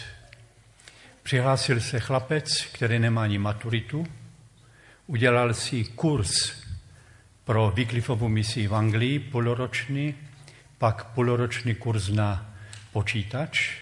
Přihlásil 1.24 1.80
se 1.80 2.00
chlapec, 2.00 2.62
který 2.62 3.00
nemá 3.00 3.24
ani 3.24 3.38
maturitu, 3.38 4.08
udělal 5.08 5.54
si 5.54 5.84
kurz 5.84 6.64
pro 7.44 7.72
Wycliffovou 7.76 8.28
misi 8.28 8.68
v 8.68 8.76
Anglii 8.76 9.20
půlroční, 9.20 10.16
pak 10.78 11.06
půlroční 11.06 11.76
kurz 11.76 12.10
na 12.10 12.54
počítač 12.92 13.82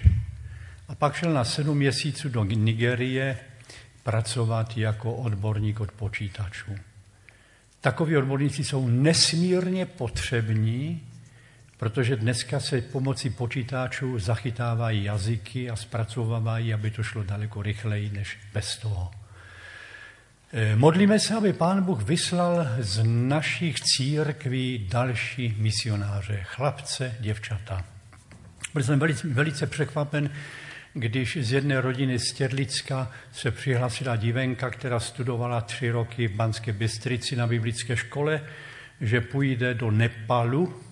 a 0.87 0.95
pak 0.95 1.15
šel 1.15 1.33
na 1.33 1.43
sedm 1.43 1.77
měsíců 1.77 2.29
do 2.29 2.43
Nigerie 2.43 3.37
pracovat 4.03 4.77
jako 4.77 5.13
odborník 5.15 5.79
od 5.79 5.91
počítačů. 5.91 6.75
Takoví 7.81 8.17
odborníci 8.17 8.63
jsou 8.63 8.87
nesmírně 8.87 9.85
potřební, 9.85 11.01
protože 11.83 12.15
dneska 12.15 12.59
se 12.59 12.81
pomocí 12.81 13.29
počítačů 13.29 14.19
zachytávají 14.19 15.03
jazyky 15.03 15.69
a 15.69 15.75
zpracovávají, 15.75 16.73
aby 16.73 16.91
to 16.91 17.03
šlo 17.03 17.23
daleko 17.23 17.61
rychleji 17.61 18.09
než 18.09 18.37
bez 18.53 18.77
toho. 18.77 19.11
Eh, 20.53 20.75
modlíme 20.75 21.19
se, 21.19 21.35
aby 21.35 21.53
Pán 21.53 21.83
Bůh 21.83 22.03
vyslal 22.03 22.67
z 22.79 23.03
našich 23.03 23.79
církví 23.79 24.87
další 24.91 25.55
misionáře, 25.57 26.39
chlapce, 26.43 27.15
děvčata. 27.19 27.85
Byl 28.73 28.83
jsem 28.83 28.99
velice, 28.99 29.27
velice 29.27 29.67
překvapen, 29.67 30.29
když 30.93 31.37
z 31.41 31.51
jedné 31.51 31.81
rodiny 31.81 32.19
z 32.19 32.33
Těrlicka 32.33 33.11
se 33.31 33.51
přihlásila 33.51 34.15
dívenka, 34.15 34.69
která 34.69 34.99
studovala 34.99 35.61
tři 35.61 35.91
roky 35.91 36.27
v 36.27 36.35
Banské 36.35 36.73
Bystrici 36.73 37.35
na 37.35 37.47
biblické 37.47 37.97
škole, 37.97 38.41
že 39.01 39.21
půjde 39.21 39.73
do 39.73 39.91
Nepalu 39.91 40.82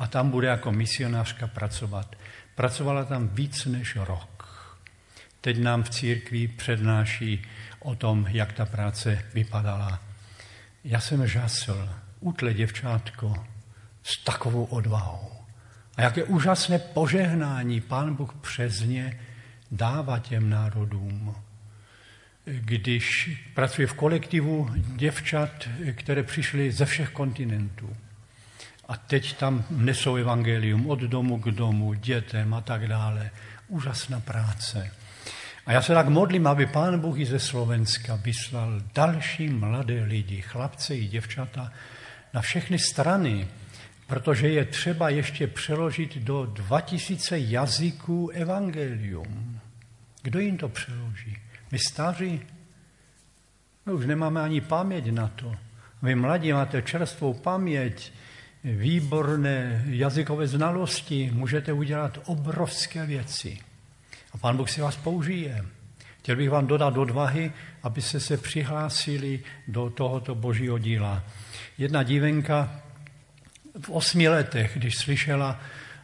a 0.00 0.06
tam 0.06 0.30
bude 0.30 0.48
jako 0.48 0.72
misionářka 0.72 1.46
pracovat. 1.46 2.16
Pracovala 2.54 3.04
tam 3.04 3.28
víc 3.28 3.64
než 3.66 3.96
rok. 3.96 4.48
Teď 5.40 5.58
nám 5.58 5.82
v 5.82 5.90
církvi 5.90 6.48
přednáší 6.48 7.42
o 7.78 7.94
tom, 7.94 8.26
jak 8.28 8.52
ta 8.52 8.66
práce 8.66 9.24
vypadala. 9.34 10.02
Já 10.84 11.00
jsem 11.00 11.26
žasl, 11.26 11.88
útle 12.20 12.54
děvčátko, 12.54 13.46
s 14.02 14.24
takovou 14.24 14.64
odvahou. 14.64 15.32
A 15.96 16.02
jaké 16.02 16.24
úžasné 16.24 16.78
požehnání 16.78 17.80
Pán 17.80 18.14
Bůh 18.14 18.34
přes 18.40 18.80
ně 18.80 19.20
dává 19.70 20.18
těm 20.18 20.50
národům. 20.50 21.34
Když 22.44 23.30
pracuje 23.54 23.86
v 23.86 23.94
kolektivu 23.94 24.70
děvčat, 24.76 25.68
které 25.94 26.22
přišly 26.22 26.72
ze 26.72 26.84
všech 26.84 27.10
kontinentů. 27.10 27.96
A 28.90 28.96
teď 28.96 29.36
tam 29.36 29.64
nesou 29.70 30.16
evangelium 30.16 30.90
od 30.90 31.00
domu 31.00 31.38
k 31.38 31.44
domu, 31.44 31.94
dětem 31.94 32.54
a 32.54 32.60
tak 32.60 32.88
dále. 32.88 33.30
Úžasná 33.68 34.20
práce. 34.20 34.90
A 35.66 35.72
já 35.72 35.82
se 35.82 35.94
tak 35.94 36.08
modlím, 36.08 36.46
aby 36.46 36.66
Pán 36.66 37.00
Bůh 37.00 37.18
i 37.18 37.26
ze 37.26 37.38
Slovenska 37.38 38.16
vyslal 38.16 38.80
další 38.94 39.48
mladé 39.48 40.04
lidi, 40.04 40.42
chlapce 40.42 40.96
i 40.96 41.06
děvčata, 41.06 41.72
na 42.34 42.40
všechny 42.40 42.78
strany, 42.78 43.48
protože 44.06 44.48
je 44.48 44.64
třeba 44.64 45.08
ještě 45.08 45.46
přeložit 45.46 46.16
do 46.16 46.46
2000 46.46 47.38
jazyků 47.38 48.28
evangelium. 48.28 49.60
Kdo 50.22 50.40
jim 50.40 50.58
to 50.58 50.68
přeloží? 50.68 51.36
My 51.72 51.78
staří? 51.78 52.40
No 53.86 53.92
už 53.92 54.06
nemáme 54.06 54.40
ani 54.40 54.60
paměť 54.60 55.06
na 55.10 55.28
to. 55.28 55.54
Vy 56.02 56.14
mladí 56.14 56.52
máte 56.52 56.82
čerstvou 56.82 57.34
paměť, 57.34 58.12
výborné 58.64 59.84
jazykové 59.86 60.46
znalosti, 60.46 61.30
můžete 61.32 61.72
udělat 61.72 62.18
obrovské 62.24 63.06
věci. 63.06 63.58
A 64.32 64.38
Pán 64.38 64.56
Bůh 64.56 64.70
si 64.70 64.80
vás 64.80 64.96
použije. 64.96 65.64
Chtěl 66.18 66.36
bych 66.36 66.50
vám 66.50 66.66
dodat 66.66 66.96
odvahy, 66.96 67.52
abyste 67.82 68.20
se 68.20 68.36
přihlásili 68.36 69.40
do 69.68 69.90
tohoto 69.90 70.34
božího 70.34 70.78
díla. 70.78 71.24
Jedna 71.78 72.02
dívenka 72.02 72.82
v 73.80 73.90
osmi 73.90 74.28
letech, 74.28 74.72
když 74.74 74.96
slyšela 74.96 75.60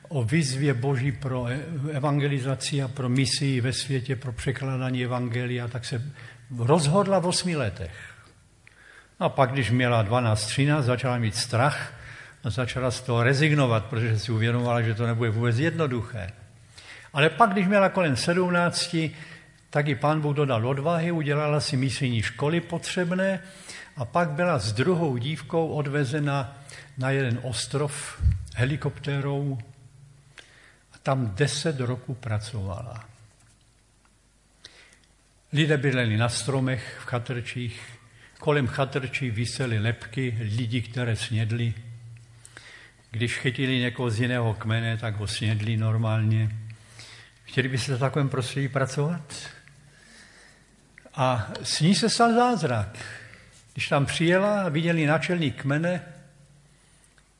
o 0.08 0.24
výzvě 0.24 0.74
Boží 0.74 1.12
pro 1.12 1.46
e- 1.48 1.60
evangelizaci 1.92 2.82
a 2.82 2.88
pro 2.88 3.08
misii 3.08 3.60
ve 3.60 3.72
světě, 3.72 4.16
pro 4.16 4.32
překládání 4.32 5.04
evangelia, 5.04 5.68
tak 5.68 5.84
se 5.84 6.12
rozhodla 6.58 7.18
v 7.18 7.26
osmi 7.26 7.56
letech. 7.56 8.14
A 9.18 9.28
pak, 9.28 9.52
když 9.52 9.70
měla 9.70 10.04
12-13, 10.04 10.82
začala 10.82 11.18
mít 11.18 11.34
strach 11.34 11.95
začala 12.50 12.90
z 12.90 13.00
toho 13.00 13.22
rezignovat, 13.22 13.84
protože 13.84 14.18
si 14.18 14.32
uvědomovala, 14.32 14.82
že 14.82 14.94
to 14.94 15.06
nebude 15.06 15.30
vůbec 15.30 15.58
jednoduché. 15.58 16.32
Ale 17.12 17.30
pak, 17.30 17.50
když 17.50 17.66
měla 17.66 17.88
kolem 17.88 18.16
17, 18.16 18.96
tak 19.70 19.88
i 19.88 19.94
pán 19.94 20.20
Bůh 20.20 20.36
dodal 20.36 20.68
odvahy, 20.68 21.12
udělala 21.12 21.60
si 21.60 21.76
misijní 21.76 22.22
školy 22.22 22.60
potřebné 22.60 23.40
a 23.96 24.04
pak 24.04 24.30
byla 24.30 24.58
s 24.58 24.72
druhou 24.72 25.16
dívkou 25.16 25.68
odvezena 25.68 26.58
na 26.98 27.10
jeden 27.10 27.40
ostrov 27.42 28.22
helikoptérou 28.54 29.58
a 30.92 30.98
tam 31.02 31.34
deset 31.34 31.80
roků 31.80 32.14
pracovala. 32.14 33.04
Lidé 35.52 35.76
bydleli 35.76 36.16
na 36.16 36.28
stromech 36.28 36.98
v 37.00 37.04
chatrčích, 37.04 37.82
kolem 38.38 38.66
chatrčí 38.66 39.30
vysely 39.30 39.78
lepky 39.78 40.38
lidí, 40.40 40.82
které 40.82 41.16
snědli. 41.16 41.74
Když 43.16 43.38
chytili 43.38 43.78
někoho 43.78 44.10
z 44.10 44.20
jiného 44.20 44.54
kmene, 44.54 44.96
tak 44.96 45.16
ho 45.16 45.26
snědli 45.26 45.76
normálně. 45.76 46.50
Chtěli 47.44 47.68
byste 47.68 47.96
v 47.96 47.98
takovém 47.98 48.28
prostředí 48.28 48.68
pracovat? 48.68 49.50
A 51.14 51.52
s 51.62 51.80
ní 51.80 51.94
se 51.94 52.10
stal 52.10 52.34
zázrak. 52.34 52.98
Když 53.72 53.88
tam 53.88 54.06
přijela 54.06 54.62
a 54.62 54.68
viděli 54.68 55.06
náčelní 55.06 55.50
kmene, 55.50 56.02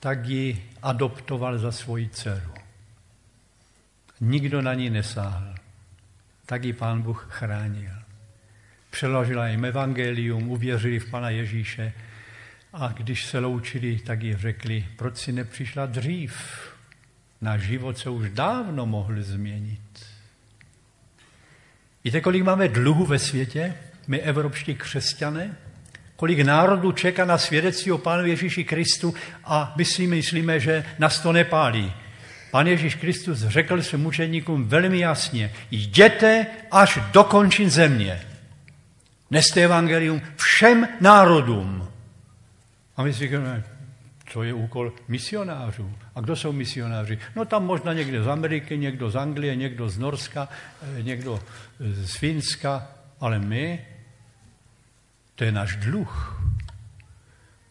tak 0.01 0.27
ji 0.27 0.71
adoptoval 0.83 1.59
za 1.59 1.73
svoji 1.73 2.09
dceru. 2.09 2.55
Nikdo 4.21 4.63
na 4.63 4.75
ní 4.75 4.91
nesáhl. 4.91 5.55
Tak 6.47 6.65
ji 6.65 6.73
pán 6.73 7.03
Bůh 7.03 7.27
chránil. 7.31 7.93
Přeložila 8.91 9.49
jim 9.49 9.65
evangelium, 9.65 10.51
uvěřili 10.51 10.99
v 10.99 11.11
Pana 11.11 11.31
Ježíše 11.31 11.93
a 12.79 12.89
když 12.89 13.27
se 13.27 13.39
loučili, 13.39 13.99
tak 13.99 14.23
ji 14.23 14.37
řekli, 14.37 14.87
proč 14.97 15.17
si 15.17 15.33
nepřišla 15.33 15.87
dřív? 15.87 16.35
Náš 17.41 17.61
život 17.61 17.99
se 17.99 18.11
už 18.11 18.31
dávno 18.31 18.87
mohl 18.87 19.23
změnit. 19.23 19.81
Víte, 22.05 22.21
kolik 22.21 22.43
máme 22.43 22.69
dluhu 22.69 23.07
ve 23.07 23.19
světě, 23.19 23.75
my 24.07 24.21
evropští 24.21 24.75
křesťané? 24.75 25.57
Kolik 26.17 26.39
národů 26.39 26.93
čeká 26.93 27.25
na 27.25 27.39
svědectví 27.39 27.93
o 27.93 27.99
Pánu 27.99 28.27
Ježíši 28.27 28.65
Kristu 28.65 29.15
a 29.45 29.75
my 29.77 29.85
si 29.85 30.07
myslíme, 30.07 30.61
že 30.61 30.85
nás 30.99 31.21
to 31.21 31.33
nepálí. 31.33 31.93
Pán 32.51 32.67
Ježíš 32.67 32.95
Kristus 32.95 33.39
řekl 33.39 33.83
svým 33.83 34.07
učeníkům 34.07 34.69
velmi 34.69 34.99
jasně, 34.99 35.53
jděte 35.71 36.47
až 36.71 36.99
do 37.13 37.25
končin 37.25 37.71
země. 37.71 38.21
Neste 39.31 39.65
evangelium 39.65 40.23
všem 40.37 40.89
národům. 41.01 41.86
A 42.97 43.03
my 43.03 43.13
si 43.13 43.19
říkáme, 43.19 43.65
co 44.27 44.43
je 44.43 44.55
úkol 44.55 44.93
misionářů. 45.09 45.93
A 46.15 46.21
kdo 46.21 46.37
jsou 46.37 46.53
misionáři? 46.53 47.19
No 47.37 47.45
tam 47.45 47.67
možná 47.67 47.93
někdo 47.93 48.25
z 48.25 48.29
Ameriky, 48.29 48.79
někdo 48.79 49.11
z 49.11 49.17
Anglie, 49.17 49.57
někdo 49.57 49.89
z 49.89 49.99
Norska, 49.99 50.49
eh, 50.99 51.03
někdo 51.03 51.43
z 51.81 52.17
Finska, 52.17 52.89
ale 53.21 53.39
my, 53.39 53.87
to 55.35 55.45
je 55.45 55.53
náš 55.53 55.77
dluh. 55.77 56.43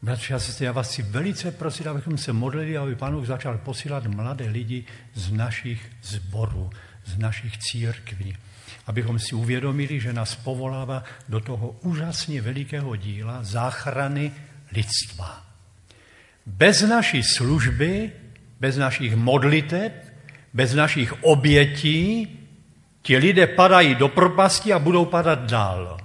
Bratři 0.01 0.33
a 0.33 0.39
sestry, 0.39 0.65
já 0.65 0.71
vás 0.71 0.91
chci 0.91 1.01
velice 1.01 1.51
prosit, 1.51 1.87
abychom 1.87 2.17
se 2.17 2.33
modlili, 2.33 2.77
aby 2.77 2.95
Pán 2.95 3.15
Bůh 3.15 3.25
začal 3.25 3.57
posílat 3.57 4.05
mladé 4.05 4.45
lidi 4.45 4.85
z 5.13 5.31
našich 5.31 5.91
zborů, 6.01 6.69
z 7.05 7.17
našich 7.17 7.57
církví. 7.57 8.37
Abychom 8.87 9.19
si 9.19 9.35
uvědomili, 9.35 9.99
že 9.99 10.13
nás 10.13 10.35
povolává 10.35 11.03
do 11.29 11.39
toho 11.39 11.75
úžasně 11.81 12.41
velikého 12.41 12.95
díla 12.95 13.43
záchrany 13.43 14.31
lidstva. 14.75 15.41
Bez 16.45 16.81
naší 16.81 17.23
služby, 17.23 18.11
bez 18.59 18.77
našich 18.77 19.15
modliteb, 19.15 19.93
bez 20.53 20.73
našich 20.73 21.23
obětí, 21.23 22.27
ti 23.01 23.17
lidé 23.17 23.47
padají 23.47 23.95
do 23.95 24.07
propasti 24.07 24.73
a 24.73 24.79
budou 24.79 25.05
padat 25.05 25.39
dál. 25.39 25.97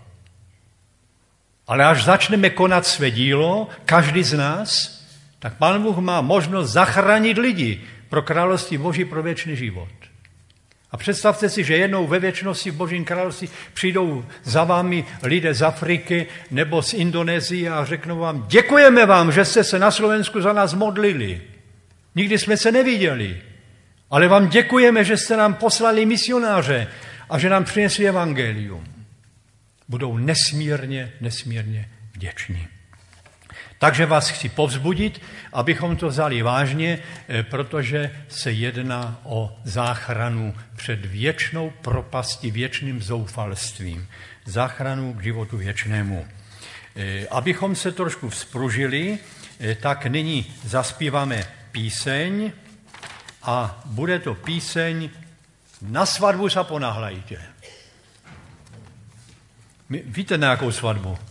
Ale 1.67 1.85
až 1.85 2.05
začneme 2.05 2.51
konat 2.51 2.87
své 2.87 3.11
dílo, 3.11 3.69
každý 3.85 4.23
z 4.23 4.35
nás, 4.35 5.01
tak 5.39 5.57
Pán 5.57 5.83
Bůh 5.83 5.99
má 5.99 6.21
možnost 6.21 6.71
zachránit 6.71 7.39
lidi 7.39 7.81
pro 8.09 8.23
království 8.23 8.79
Boží 8.79 9.05
pro 9.05 9.23
věčný 9.23 9.57
život. 9.57 10.00
A 10.93 10.97
představte 10.97 11.49
si, 11.49 11.65
že 11.65 11.77
jednou 11.77 12.07
ve 12.07 12.19
věčnosti 12.19 12.71
v 12.71 12.75
Božím 12.75 13.05
království 13.05 13.49
přijdou 13.73 14.25
za 14.43 14.65
vámi 14.65 15.05
lidé 15.23 15.55
z 15.55 15.63
Afriky 15.63 16.27
nebo 16.51 16.83
z 16.83 16.95
Indonésie 16.95 17.71
a 17.71 17.85
řeknou 17.85 18.19
vám, 18.19 18.47
děkujeme 18.49 19.07
vám, 19.07 19.33
že 19.33 19.45
jste 19.45 19.65
se 19.65 19.79
na 19.79 19.91
Slovensku 19.91 20.41
za 20.41 20.53
nás 20.53 20.75
modlili. 20.75 21.43
Nikdy 22.15 22.39
jsme 22.39 22.57
se 22.57 22.73
neviděli, 22.73 23.43
ale 24.11 24.29
vám 24.29 24.49
děkujeme, 24.49 25.05
že 25.05 25.17
jste 25.17 25.37
nám 25.37 25.55
poslali 25.55 26.07
misionáře 26.07 26.87
a 27.31 27.39
že 27.39 27.51
nám 27.51 27.65
přinesli 27.65 28.09
evangelium. 28.09 28.85
Budou 29.89 30.19
nesmírně, 30.19 31.13
nesmírně 31.21 31.89
vděční. 32.13 32.69
Takže 33.81 34.07
vás 34.07 34.29
chci 34.29 34.49
povzbudit, 34.49 35.21
abychom 35.53 35.97
to 35.97 36.09
vzali 36.09 36.43
vážně, 36.43 36.99
eh, 37.29 37.43
protože 37.43 38.13
se 38.29 38.53
jedná 38.53 39.19
o 39.25 39.57
záchranu 39.65 40.55
před 40.77 41.07
věčnou 41.07 41.71
propastí, 41.71 42.51
věčným 42.51 43.03
zoufalstvím. 43.03 44.09
Záchranu 44.45 45.15
k 45.15 45.23
životu 45.23 45.57
věčnému. 45.57 46.27
E, 46.97 47.29
abychom 47.29 47.77
se 47.77 47.93
trošku 47.93 48.29
vzpružili, 48.29 49.19
e, 49.61 49.75
tak 49.75 50.07
nyní 50.07 50.55
zaspíváme 50.65 51.45
píseň 51.73 52.53
a 53.43 53.83
bude 53.85 54.19
to 54.19 54.35
píseň 54.35 55.11
Na 55.81 56.07
svatbu 56.07 56.49
se 56.49 56.65
ponahlajte. 56.65 57.37
Víte, 59.91 60.39
na 60.39 60.51
jakou 60.51 60.73
svatbu? 60.73 61.30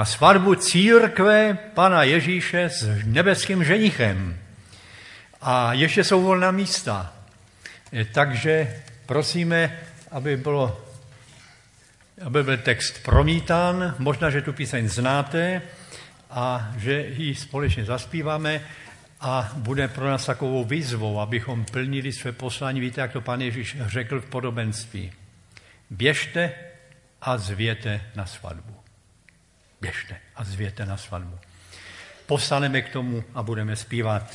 Na 0.00 0.04
svatbu 0.04 0.54
církve 0.54 1.58
Pana 1.74 2.02
Ježíše 2.02 2.64
s 2.64 2.88
nebeským 3.04 3.64
ženichem. 3.64 4.38
A 5.40 5.72
ještě 5.72 6.04
jsou 6.04 6.22
volná 6.22 6.50
místa. 6.50 7.12
E, 7.92 8.04
takže 8.04 8.82
prosíme, 9.06 9.78
aby, 10.10 10.36
bylo, 10.36 10.84
aby 12.24 12.42
byl 12.42 12.56
text 12.56 13.02
promítán. 13.02 13.94
Možná, 13.98 14.30
že 14.30 14.42
tu 14.42 14.52
píseň 14.52 14.88
znáte 14.88 15.62
a 16.30 16.72
že 16.76 17.06
ji 17.06 17.34
společně 17.34 17.84
zaspíváme 17.84 18.60
a 19.20 19.52
bude 19.56 19.88
pro 19.88 20.06
nás 20.06 20.26
takovou 20.26 20.64
výzvou, 20.64 21.20
abychom 21.20 21.64
plnili 21.64 22.12
své 22.12 22.32
poslání. 22.32 22.80
Víte, 22.80 23.00
jak 23.00 23.12
to 23.12 23.20
pan 23.20 23.40
Ježíš 23.40 23.76
řekl 23.80 24.20
v 24.20 24.26
podobenství. 24.26 25.12
Běžte 25.90 26.52
a 27.22 27.38
zvěte 27.38 28.00
na 28.14 28.26
svatbu. 28.26 28.79
Běžte 29.80 30.16
a 30.36 30.44
zvěte 30.44 30.86
na 30.86 30.96
svatbu. 30.96 31.38
Postaneme 32.26 32.82
k 32.82 32.92
tomu 32.92 33.24
a 33.34 33.42
budeme 33.42 33.76
zpívat. 33.76 34.34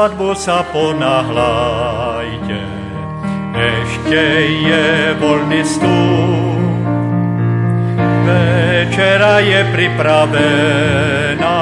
Svatbu 0.00 0.32
sa 0.32 0.64
ponahlajte, 0.72 2.64
ešte 3.52 4.22
je 4.64 5.12
voľný 5.20 5.60
stůl. 5.60 6.56
Večera 8.24 9.44
je 9.44 9.60
pripravená, 9.76 11.60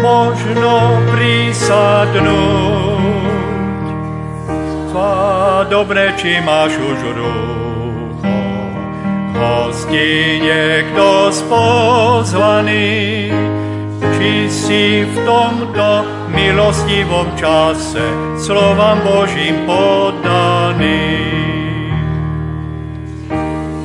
možno 0.00 0.96
prisadnúť. 1.12 2.24
Svadobné, 4.88 6.16
či 6.16 6.40
máš 6.40 6.72
už 6.80 7.20
rucho, 7.20 8.32
hostine, 9.36 10.88
kto 10.88 11.28
spozvaný, 11.28 13.28
či 14.16 14.48
si 14.48 15.04
v 15.04 15.14
tomto 15.28 16.21
milostivom 16.32 17.28
čase 17.36 18.02
slovám 18.40 19.04
Božím 19.04 19.68
podaný. 19.68 21.12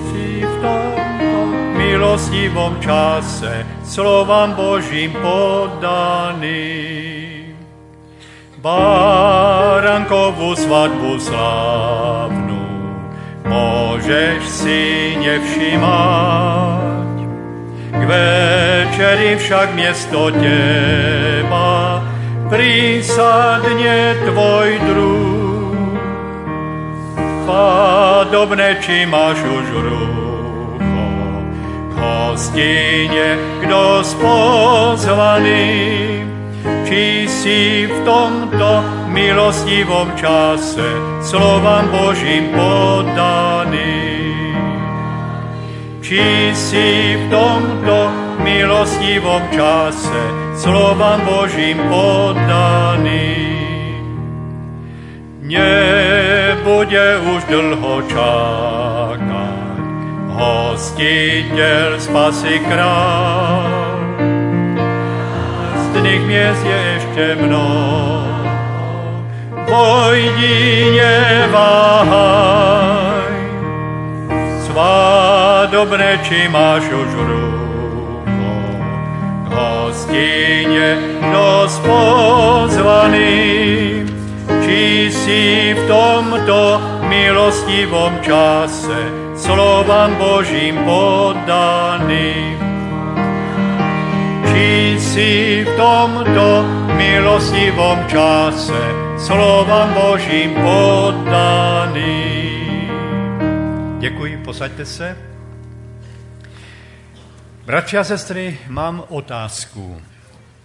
Si 0.08 0.42
v 0.42 0.54
tomto 0.64 1.40
milostivom 1.76 2.80
čase 2.80 3.68
slovám 3.84 4.56
Božím 4.56 5.12
podaný. 5.20 6.66
Barankovú 8.58 10.58
svadbu 10.58 11.22
slávnu 11.22 12.66
môžeš 13.48 14.42
si 14.44 14.82
nevšimať. 15.22 17.16
K 17.88 18.02
večeri 18.04 19.40
však 19.40 19.72
miesto 19.78 20.34
teba 20.36 21.67
prísadne 22.48 24.16
tvoj 24.24 24.70
druh. 24.88 25.28
Podobne, 27.48 28.76
či 28.84 29.08
máš 29.08 29.40
už 29.40 29.68
rucho, 29.88 30.76
k 31.88 31.94
hostine, 31.96 33.40
kto 33.64 34.04
spozvaný, 34.04 35.72
či 36.84 37.24
si 37.28 37.88
v 37.88 37.96
tomto 38.04 38.84
milostivom 39.12 40.12
čase 40.20 40.88
slovám 41.24 41.88
Božím 41.88 42.52
podaný. 42.52 44.17
Či 46.08 46.56
si 46.56 47.20
v 47.20 47.28
tomto 47.28 48.08
milostivom 48.40 49.44
čase 49.52 50.24
slovám 50.56 51.20
Božím 51.28 51.84
poddaný. 51.92 53.36
Nebude 55.44 57.08
už 57.28 57.44
dlho 57.52 58.08
čakať, 58.08 59.20
hostiteľ 60.32 62.00
spasy 62.00 62.64
král. 62.72 63.68
Zdných 65.92 66.24
miest 66.24 66.64
je 66.64 67.04
ešte 67.04 67.36
mnoho, 67.36 68.48
pojdi 69.68 70.88
neváhaj. 71.04 72.48
Svadobné, 75.68 76.24
či 76.24 76.48
máš 76.48 76.88
už 76.88 77.12
rúk, 77.28 78.24
hostinie 79.52 81.20
nos 81.28 81.76
pozvaný, 81.84 83.36
či 84.64 85.12
si 85.12 85.76
v 85.76 85.82
tomto 85.92 86.80
milostivom 87.12 88.16
čase 88.24 88.96
slovám 89.36 90.16
Božím 90.16 90.80
poddaný. 90.88 92.56
Či 94.48 94.96
si 95.04 95.32
v 95.68 95.72
tomto 95.76 96.64
milostivom 96.96 98.08
čase 98.08 98.84
slovám 99.20 99.92
Božím 99.92 100.56
poddaný. 100.64 102.24
Děkuji, 104.00 104.40
posaďte 104.48 104.86
se. 104.88 105.27
Bratři 107.68 107.98
a 107.98 108.04
sestry, 108.04 108.60
mám 108.68 109.04
otázku. 109.10 110.02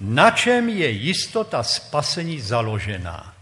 Na 0.01 0.31
čem 0.31 0.69
je 0.69 0.91
jistota 0.91 1.63
spasení 1.63 2.41
založená? 2.41 3.35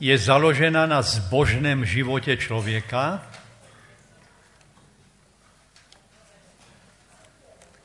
Je 0.00 0.18
založena 0.18 0.86
na 0.86 1.02
zbožném 1.02 1.84
životě 1.84 2.36
člověka? 2.36 3.26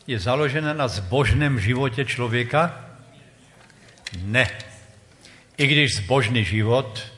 Je 0.07 0.19
založena 0.19 0.73
na 0.73 0.87
zbožném 0.87 1.59
životě 1.59 2.05
člověka? 2.05 2.85
Ne. 4.17 4.51
I 5.57 5.67
když 5.67 5.95
zbožný 5.95 6.45
život 6.45 7.11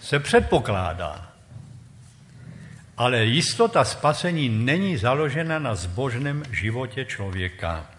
se 0.00 0.18
předpokládá. 0.18 1.29
Ale 3.00 3.24
jistota 3.24 3.84
spasení 3.84 4.48
není 4.48 4.96
založena 4.96 5.58
na 5.58 5.74
zbožném 5.74 6.42
životě 6.52 7.04
člověka. 7.04 7.90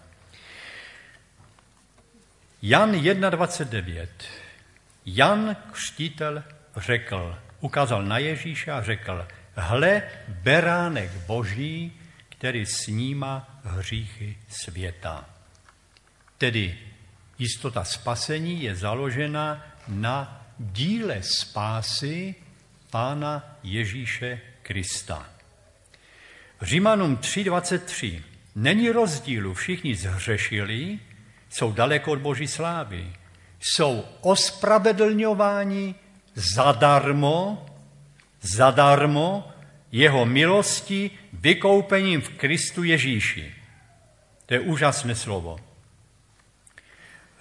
Jan 2.62 2.92
1.29. 2.92 4.06
Jan 5.06 5.56
křtítel 5.72 6.42
řekl, 6.76 7.38
ukázal 7.60 8.02
na 8.02 8.18
Ježíše 8.18 8.70
a 8.70 8.82
řekl, 8.82 9.26
hle 9.54 10.02
beránek 10.28 11.10
boží, 11.26 11.92
který 12.28 12.66
sníma 12.66 13.60
hříchy 13.64 14.38
světa. 14.48 15.24
Tedy 16.38 16.78
jistota 17.38 17.84
spasení 17.84 18.62
je 18.62 18.76
založena 18.76 19.66
na 19.88 20.46
díle 20.58 21.22
spásy 21.22 22.34
Pána 22.90 23.58
Ježíše 23.62 24.51
Krista. 24.72 25.28
Římanům 26.62 27.16
3.23. 27.16 28.22
Není 28.54 28.90
rozdílu, 28.90 29.54
všichni 29.54 29.94
zhřešili 29.94 30.98
jsou 31.50 31.72
daleko 31.72 32.12
od 32.12 32.18
boží 32.18 32.48
slávy. 32.48 33.12
Jsou 33.60 34.04
ospravedlňováni 34.20 35.94
zadarmo, 36.34 37.66
zadarmo 38.40 39.52
jeho 39.92 40.26
milosti 40.26 41.10
vykoupením 41.32 42.20
v 42.20 42.28
Kristu 42.28 42.84
Ježíši. 42.84 43.54
To 44.46 44.54
je 44.54 44.60
úžasné 44.60 45.14
slovo. 45.14 45.60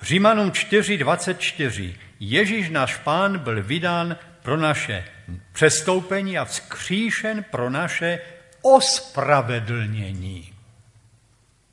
Římanům 0.01 0.51
4.24. 0.51 1.95
Ježíš 2.19 2.69
náš 2.69 2.95
pán 2.97 3.39
byl 3.39 3.63
vydán 3.63 4.17
pro 4.41 4.57
naše 4.57 5.05
přestoupení 5.51 6.37
a 6.37 6.45
vzkříšen 6.45 7.43
pro 7.43 7.69
naše 7.69 8.19
ospravedlnění. 8.61 10.53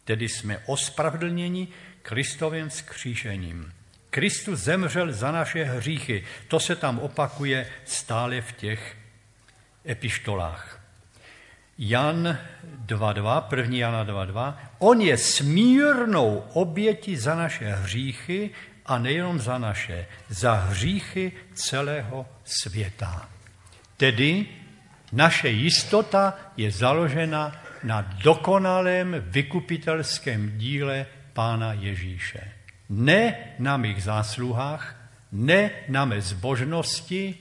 Tedy 0.05 0.29
jsme 0.29 0.59
ospravedlněni 0.67 1.69
Kristovým 2.03 2.69
vzkříšením. 2.69 3.73
Kristus 4.11 4.61
zemřel 4.61 5.13
za 5.13 5.33
naše 5.33 5.65
hříchy. 5.65 6.25
To 6.49 6.61
se 6.61 6.77
tam 6.77 6.99
opakuje 6.99 7.71
stále 7.85 8.41
v 8.41 8.53
těch 8.53 8.97
epištolách. 9.87 10.81
Jan 11.79 12.39
2.2, 12.87 13.57
1. 13.57 13.77
Jana 13.77 14.05
2.2, 14.05 14.55
on 14.79 15.01
je 15.01 15.19
smírnou 15.19 16.45
obětí 16.53 17.17
za 17.17 17.35
naše 17.35 17.65
hříchy 17.65 18.51
a 18.87 18.99
nejenom 18.99 19.39
za 19.41 19.59
naše, 19.59 20.07
za 20.29 20.53
hříchy 20.53 21.33
celého 21.55 22.27
světa. 22.45 23.29
Tedy 23.99 24.47
naše 25.13 25.49
jistota 25.49 26.39
je 26.57 26.71
založena 26.71 27.53
na 27.83 28.01
dokonalém 28.23 29.17
vykupitelském 29.19 30.59
díle 30.59 31.07
Pána 31.33 31.73
Ježíše. 31.73 32.53
Ne 32.89 33.35
na 33.59 33.77
mých 33.77 34.03
zásluhách, 34.03 34.97
ne 35.33 35.71
na 35.89 36.05
mé 36.05 36.21
zbožnosti, 36.21 37.35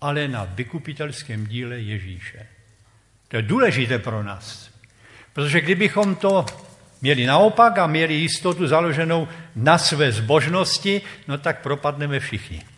ale 0.00 0.28
na 0.28 0.44
vykupitelském 0.44 1.46
díle 1.46 1.80
Ježíše. 1.80 2.46
To 3.28 3.36
je 3.36 3.42
důležité 3.42 3.98
pro 3.98 4.22
nás. 4.22 4.70
Protože 5.32 5.60
kdybychom 5.60 6.14
to 6.14 6.46
měli 7.02 7.26
naopak 7.26 7.78
a 7.78 7.86
měli 7.86 8.14
jistotu 8.14 8.66
založenou 8.66 9.28
na 9.56 9.78
své 9.78 10.12
zbožnosti, 10.12 11.02
no 11.28 11.38
tak 11.38 11.62
propadneme 11.62 12.20
všichni. 12.20 12.71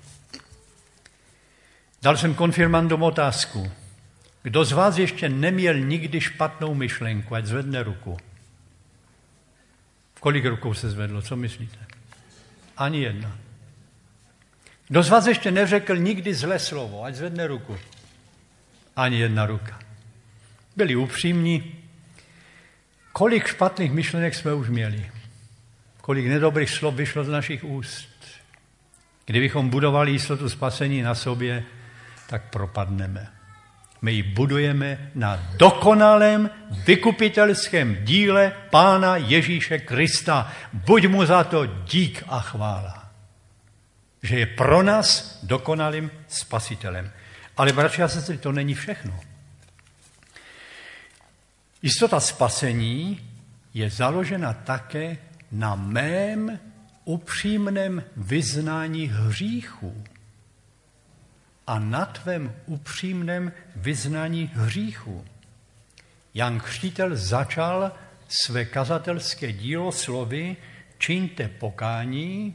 Dal 2.05 2.17
jsem 2.17 2.35
konfirmandům 2.35 3.03
otázku. 3.03 3.73
Kdo 4.43 4.65
z 4.65 4.73
vás 4.73 4.99
ještě 4.99 5.29
neměl 5.29 5.79
nikdy 5.79 6.21
špatnou 6.21 6.75
myšlenku, 6.75 7.35
ať 7.35 7.47
zvedne 7.47 7.83
ruku. 7.83 8.17
Kolik 10.21 10.45
rukou 10.45 10.75
se 10.75 10.91
zvedlo, 10.91 11.23
co 11.23 11.37
myslíte? 11.37 11.79
Ani 12.77 13.03
jedna. 13.03 13.39
Kdo 14.89 15.03
z 15.03 15.09
vás 15.09 15.27
ještě 15.27 15.51
neřekl 15.51 15.97
nikdy 15.97 16.35
zlé 16.35 16.59
slovo, 16.59 17.05
ať 17.05 17.15
zvedne 17.15 17.47
ruku. 17.47 17.79
Ani 18.97 19.19
jedna 19.19 19.47
ruka. 19.47 19.79
Byli 20.77 20.97
upřímní. 20.97 21.75
Kolik 23.13 23.47
špatných 23.47 23.93
myšlenek 23.93 24.35
jsme 24.35 24.55
už 24.55 24.69
měli? 24.69 25.11
Kolik 26.01 26.27
nedobrých 26.27 26.71
slov 26.71 26.95
vyšlo 26.95 27.25
z 27.25 27.29
našich 27.29 27.65
úst? 27.65 28.09
Kdybychom 29.27 29.69
budovali 29.69 30.11
jistotu 30.13 30.49
spasení 30.49 31.03
na 31.03 31.15
sobě, 31.15 31.65
tak 32.35 32.51
propadneme. 32.51 33.31
My 34.03 34.13
ji 34.13 34.23
budujeme 34.23 35.11
na 35.15 35.37
dokonalém 35.57 36.51
vykupitelském 36.71 38.05
díle 38.05 38.53
Pána 38.71 39.17
Ježíše 39.17 39.79
Krista. 39.79 40.53
Buď 40.73 41.07
mu 41.07 41.27
za 41.27 41.45
to 41.45 41.67
dík 41.67 42.25
a 42.29 42.41
chvála. 42.41 43.11
Že 44.23 44.39
je 44.39 44.47
pro 44.47 44.83
nás 44.83 45.39
dokonalým 45.43 46.11
spasitelem. 46.29 47.11
Ale 47.57 47.73
bratři 47.73 48.03
a 48.03 48.09
sestry, 48.09 48.39
to 48.39 48.53
není 48.53 48.75
všechno. 48.75 49.21
Jistota 51.83 52.21
spasení 52.21 53.31
je 53.75 53.91
založena 53.91 54.53
také 54.53 55.17
na 55.53 55.75
mém 55.75 56.59
upřímném 57.05 58.03
vyznání 58.17 59.07
hříchů 59.07 60.05
a 61.67 61.79
na 61.79 62.05
tvém 62.05 62.53
upřímném 62.67 63.53
vyznání 63.77 64.51
hříchu. 64.55 65.25
Jan 66.35 66.61
Křtitel 66.61 67.17
začal 67.17 67.93
své 68.29 68.65
kazatelské 68.65 69.53
dílo 69.53 69.93
slovy 69.93 70.57
čiňte 70.99 71.49
pokání 71.49 72.55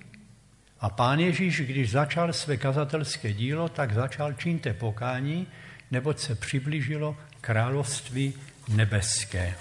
a 0.80 0.90
pán 0.90 1.20
Ježíš, 1.20 1.62
když 1.62 1.92
začal 1.92 2.34
své 2.34 2.58
kazatelské 2.58 3.34
dílo, 3.34 3.70
tak 3.70 3.94
začal 3.94 4.34
čiňte 4.34 4.74
pokání, 4.74 5.48
neboť 5.92 6.20
se 6.20 6.36
přiblížilo 6.36 7.18
království 7.42 8.34
nebeské. 8.68 9.56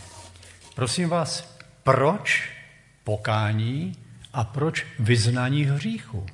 Prosím 0.75 1.09
vás, 1.09 1.59
proč 1.83 2.53
pokání 3.05 3.97
a 4.33 4.45
proč 4.45 4.87
vyznání 4.99 5.65
hříchu? 5.65 6.27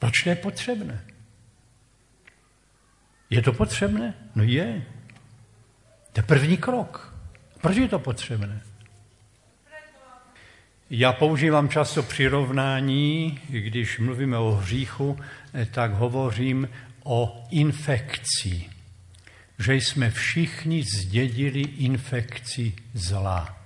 Proč 0.00 0.22
to 0.22 0.28
je 0.28 0.36
potřebné? 0.36 1.04
Je 3.30 3.42
to 3.42 3.52
potřebné? 3.52 4.14
No 4.34 4.44
je. 4.44 4.82
To 6.12 6.20
je 6.20 6.22
první 6.22 6.56
krok. 6.56 7.14
Proč 7.60 7.76
je 7.76 7.88
to 7.88 7.98
potřebné? 7.98 8.62
Já 10.90 11.12
používám 11.12 11.68
často 11.68 12.02
přirovnání, 12.02 13.40
když 13.48 13.98
mluvíme 13.98 14.38
o 14.38 14.50
hříchu, 14.50 15.18
tak 15.70 15.92
hovořím 15.92 16.68
o 17.04 17.44
infekci. 17.50 18.70
Že 19.58 19.74
jsme 19.74 20.10
všichni 20.10 20.84
zdědili 20.96 21.60
infekci 21.60 22.72
zla. 22.94 23.60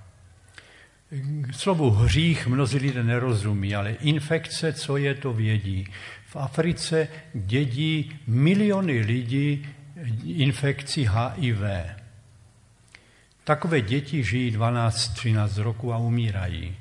Slovu 1.51 1.89
hřích 1.89 2.47
mnozí 2.47 2.77
lidé 2.77 3.03
nerozumí, 3.03 3.75
ale 3.75 3.91
infekce, 3.91 4.73
co 4.73 4.97
je, 4.97 5.15
to 5.15 5.33
vědí. 5.33 5.87
V 6.25 6.35
Africe 6.35 7.07
dědí 7.33 8.19
miliony 8.27 8.99
lidí 8.99 9.67
infekci 10.25 11.09
HIV. 11.11 11.61
Takové 13.43 13.81
děti 13.81 14.23
žijí 14.23 14.57
12-13 14.57 15.61
roku 15.61 15.93
a 15.93 15.97
umírají. 15.97 16.75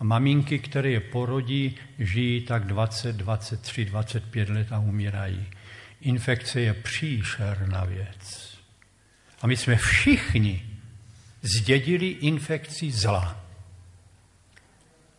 A 0.00 0.04
maminky, 0.04 0.58
které 0.58 0.90
je 0.90 1.00
porodí, 1.00 1.76
žijí 1.98 2.40
tak 2.40 2.66
20, 2.66 3.16
23, 3.16 3.84
25 3.84 4.48
let 4.48 4.66
a 4.70 4.78
umírají. 4.78 5.46
Infekce 6.00 6.60
je 6.60 6.74
příšerná 6.74 7.84
věc. 7.84 8.58
A 9.42 9.46
my 9.46 9.56
jsme 9.56 9.76
všichni 9.76 10.66
zdědili 11.42 12.06
infekci 12.06 12.90
zla. 12.90 13.44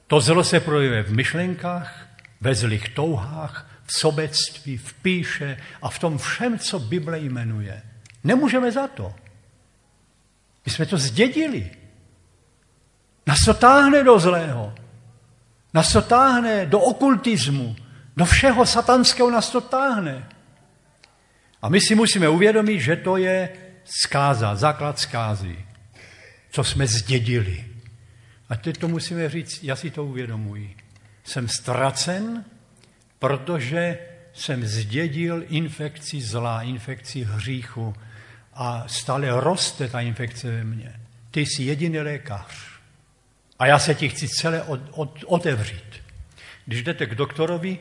To 0.08 0.22
zlo 0.22 0.44
se 0.44 0.60
projevuje 0.60 1.04
v 1.04 1.12
myšlenkách, 1.12 2.08
ve 2.42 2.56
zlých 2.56 2.90
touhách, 2.90 3.69
sobectví, 3.92 4.78
v 4.78 4.94
píše 4.94 5.58
a 5.82 5.90
v 5.90 6.00
tom 6.00 6.18
všem, 6.18 6.60
co 6.60 6.80
Bible 6.80 7.20
jmenuje. 7.20 7.82
Nemůžeme 8.24 8.72
za 8.72 8.88
to. 8.88 9.16
My 10.66 10.72
jsme 10.72 10.86
to 10.86 10.98
zdědili. 10.98 11.72
Nás 13.28 13.40
to 13.46 13.54
táhne 13.54 14.04
do 14.04 14.20
zlého. 14.20 14.76
Nás 15.74 15.94
to 15.94 16.02
táhne 16.02 16.66
do 16.66 16.80
okultismu. 16.80 17.76
Do 18.18 18.26
všeho 18.26 18.66
satanského 18.66 19.32
nás 19.32 19.50
to 19.50 19.62
táhne. 19.62 20.30
A 21.62 21.70
my 21.70 21.82
si 21.82 21.96
musíme 21.96 22.30
uvědomit, 22.30 22.80
že 22.80 22.96
to 22.96 23.18
je 23.18 23.50
zkáza, 23.86 24.56
základ 24.56 25.00
zkázy, 25.00 25.66
co 26.52 26.64
jsme 26.64 26.88
zdědili. 26.88 27.66
A 28.50 28.56
teď 28.56 28.78
to 28.78 28.88
musíme 28.88 29.30
říct, 29.30 29.64
já 29.64 29.76
si 29.76 29.92
to 29.92 30.06
uvědomuji. 30.06 30.78
Jsem 31.24 31.48
ztracen, 31.48 32.46
protože 33.20 33.98
jsem 34.34 34.66
zdědil 34.66 35.44
infekci 35.48 36.22
zla, 36.22 36.62
infekci 36.62 37.24
hříchu 37.24 37.96
a 38.54 38.84
stále 38.88 39.28
roste 39.40 39.88
ta 39.88 40.02
infekce 40.02 40.52
ve 40.52 40.64
mně. 40.64 41.00
Ty 41.32 41.42
jsi 41.42 41.64
jediný 41.64 42.00
lékař. 42.00 42.80
A 43.60 43.66
já 43.66 43.80
se 43.80 43.96
ti 43.96 44.10
chci 44.10 44.28
celé 44.28 44.64
od, 44.64 44.80
od, 44.92 45.24
otevřít. 45.28 46.04
Když 46.66 46.84
jdete 46.84 47.06
k 47.06 47.16
doktorovi, 47.16 47.80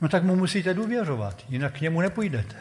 no 0.00 0.08
tak 0.08 0.22
mu 0.22 0.36
musíte 0.36 0.74
důvěřovat, 0.74 1.44
jinak 1.48 1.78
k 1.78 1.80
němu 1.80 2.00
nepůjdete. 2.00 2.56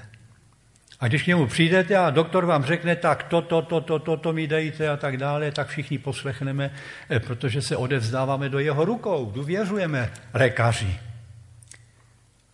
A 0.99 1.07
když 1.07 1.23
k 1.23 1.27
němu 1.27 1.47
přijdete 1.47 1.97
a 1.97 2.09
doktor 2.09 2.45
vám 2.45 2.63
řekne, 2.63 2.95
tak 2.95 3.23
to, 3.23 3.41
to, 3.41 3.61
to, 3.61 3.81
to, 3.81 3.99
to, 3.99 4.17
to 4.17 4.33
mi 4.33 4.47
dejte 4.47 4.89
a 4.89 4.97
tak 4.97 5.17
dále, 5.17 5.51
tak 5.51 5.67
všichni 5.67 5.97
poslechneme, 5.97 6.71
eh, 7.09 7.19
protože 7.19 7.61
se 7.61 7.77
odevzdáváme 7.77 8.49
do 8.49 8.59
jeho 8.59 8.85
rukou, 8.85 9.31
důvěřujeme 9.35 10.11
lékaři. 10.33 10.99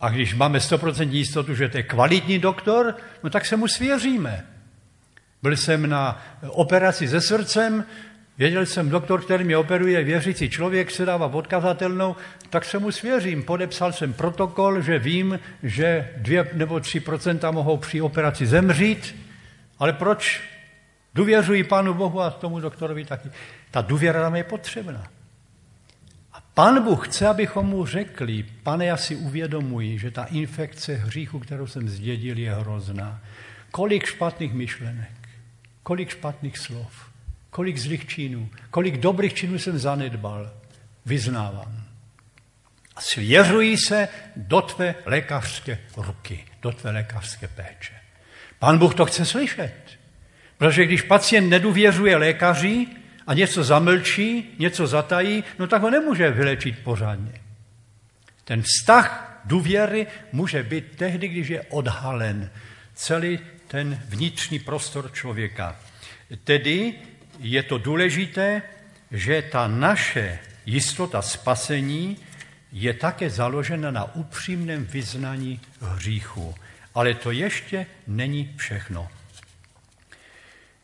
A 0.00 0.08
když 0.08 0.34
máme 0.34 0.58
100% 0.58 1.10
jistotu, 1.10 1.54
že 1.54 1.68
to 1.68 1.76
je 1.76 1.82
kvalitní 1.82 2.38
doktor, 2.38 2.96
no 3.22 3.30
tak 3.30 3.46
se 3.46 3.56
mu 3.56 3.68
svěříme. 3.68 4.46
Byl 5.42 5.56
jsem 5.56 5.90
na 5.90 6.22
operaci 6.48 7.08
se 7.08 7.20
srdcem, 7.20 7.84
Věděl 8.40 8.66
jsem, 8.66 8.90
doktor, 8.90 9.22
který 9.22 9.44
mě 9.44 9.56
operuje, 9.56 10.04
věřící 10.04 10.50
člověk, 10.50 10.90
se 10.90 11.06
dává 11.06 11.28
podkazatelnou, 11.28 12.16
tak 12.50 12.64
se 12.64 12.78
mu 12.78 12.92
svěřím. 12.92 13.42
Podepsal 13.42 13.92
jsem 13.92 14.12
protokol, 14.12 14.80
že 14.80 14.98
vím, 14.98 15.40
že 15.62 16.10
2 16.16 16.44
nebo 16.52 16.76
3% 16.76 17.52
mohou 17.52 17.76
při 17.76 18.00
operaci 18.00 18.46
zemřít, 18.46 19.16
ale 19.78 19.92
proč 19.92 20.42
důvěřuji 21.14 21.64
Pánu 21.64 21.94
Bohu 21.94 22.20
a 22.20 22.30
tomu 22.30 22.60
doktorovi 22.60 23.04
taky. 23.04 23.30
Ta 23.70 23.80
důvěra 23.80 24.22
nám 24.22 24.36
je 24.36 24.44
potřebná. 24.44 25.19
Pán 26.60 26.82
Bůh 26.84 27.08
chce, 27.08 27.28
abychom 27.28 27.66
mu 27.66 27.86
řekli, 27.86 28.42
pane, 28.62 28.86
já 28.86 28.96
si 28.96 29.16
uvědomuji, 29.16 29.98
že 29.98 30.10
ta 30.10 30.24
infekce 30.24 30.94
hříchu, 30.94 31.38
kterou 31.38 31.66
jsem 31.66 31.88
zdědil, 31.88 32.38
je 32.38 32.54
hrozná. 32.54 33.20
Kolik 33.70 34.06
špatných 34.06 34.52
myšlenek, 34.52 35.28
kolik 35.82 36.10
špatných 36.10 36.58
slov 36.58 37.10
kolik 37.50 37.78
zlých 37.78 38.06
činů, 38.06 38.48
kolik 38.70 38.96
dobrých 38.96 39.34
činů 39.34 39.58
jsem 39.58 39.78
zanedbal, 39.78 40.50
vyznávám. 41.06 41.84
A 42.96 43.00
svěřují 43.00 43.76
se 43.76 44.08
do 44.36 44.60
tvé 44.60 44.94
lékařské 45.04 45.78
ruky, 45.96 46.44
do 46.62 46.72
tvé 46.72 46.90
lékařské 46.90 47.48
péče. 47.48 47.94
Pán 48.58 48.78
Bůh 48.78 48.94
to 48.94 49.06
chce 49.06 49.24
slyšet. 49.24 49.74
Protože 50.58 50.86
když 50.86 51.02
pacient 51.02 51.48
nedůvěřuje 51.48 52.16
lékaři 52.16 52.86
a 53.30 53.34
něco 53.34 53.64
zamlčí, 53.64 54.54
něco 54.58 54.86
zatají, 54.86 55.44
no 55.58 55.66
tak 55.66 55.82
ho 55.82 55.90
nemůže 55.90 56.30
vylečit 56.30 56.78
pořádně. 56.84 57.32
Ten 58.44 58.62
vztah 58.62 59.40
důvěry 59.44 60.06
může 60.32 60.62
být 60.62 60.84
tehdy, 60.96 61.28
když 61.28 61.48
je 61.48 61.62
odhalen 61.62 62.50
celý 62.94 63.38
ten 63.66 64.02
vnitřní 64.08 64.58
prostor 64.58 65.12
člověka. 65.12 65.76
Tedy 66.44 66.94
je 67.38 67.62
to 67.62 67.78
důležité, 67.78 68.62
že 69.10 69.42
ta 69.42 69.68
naše 69.68 70.38
jistota 70.66 71.22
spasení 71.22 72.16
je 72.72 72.94
také 72.94 73.30
založena 73.30 73.90
na 73.90 74.14
upřímném 74.14 74.84
vyznání 74.84 75.60
hříchu. 75.80 76.54
Ale 76.94 77.14
to 77.14 77.30
ještě 77.30 77.86
není 78.06 78.54
všechno. 78.56 79.08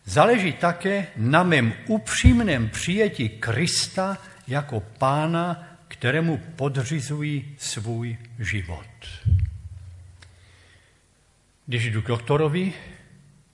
Záleží 0.06 0.52
také 0.52 1.06
na 1.16 1.42
mém 1.42 1.74
upřímném 1.86 2.68
přijetí 2.68 3.28
Krista 3.28 4.18
jako 4.46 4.80
pána, 4.80 5.68
kterému 5.88 6.38
podřizují 6.38 7.54
svůj 7.58 8.18
život. 8.38 8.86
Když 11.66 11.90
jdu 11.90 12.02
k 12.02 12.06
doktorovi, 12.06 12.72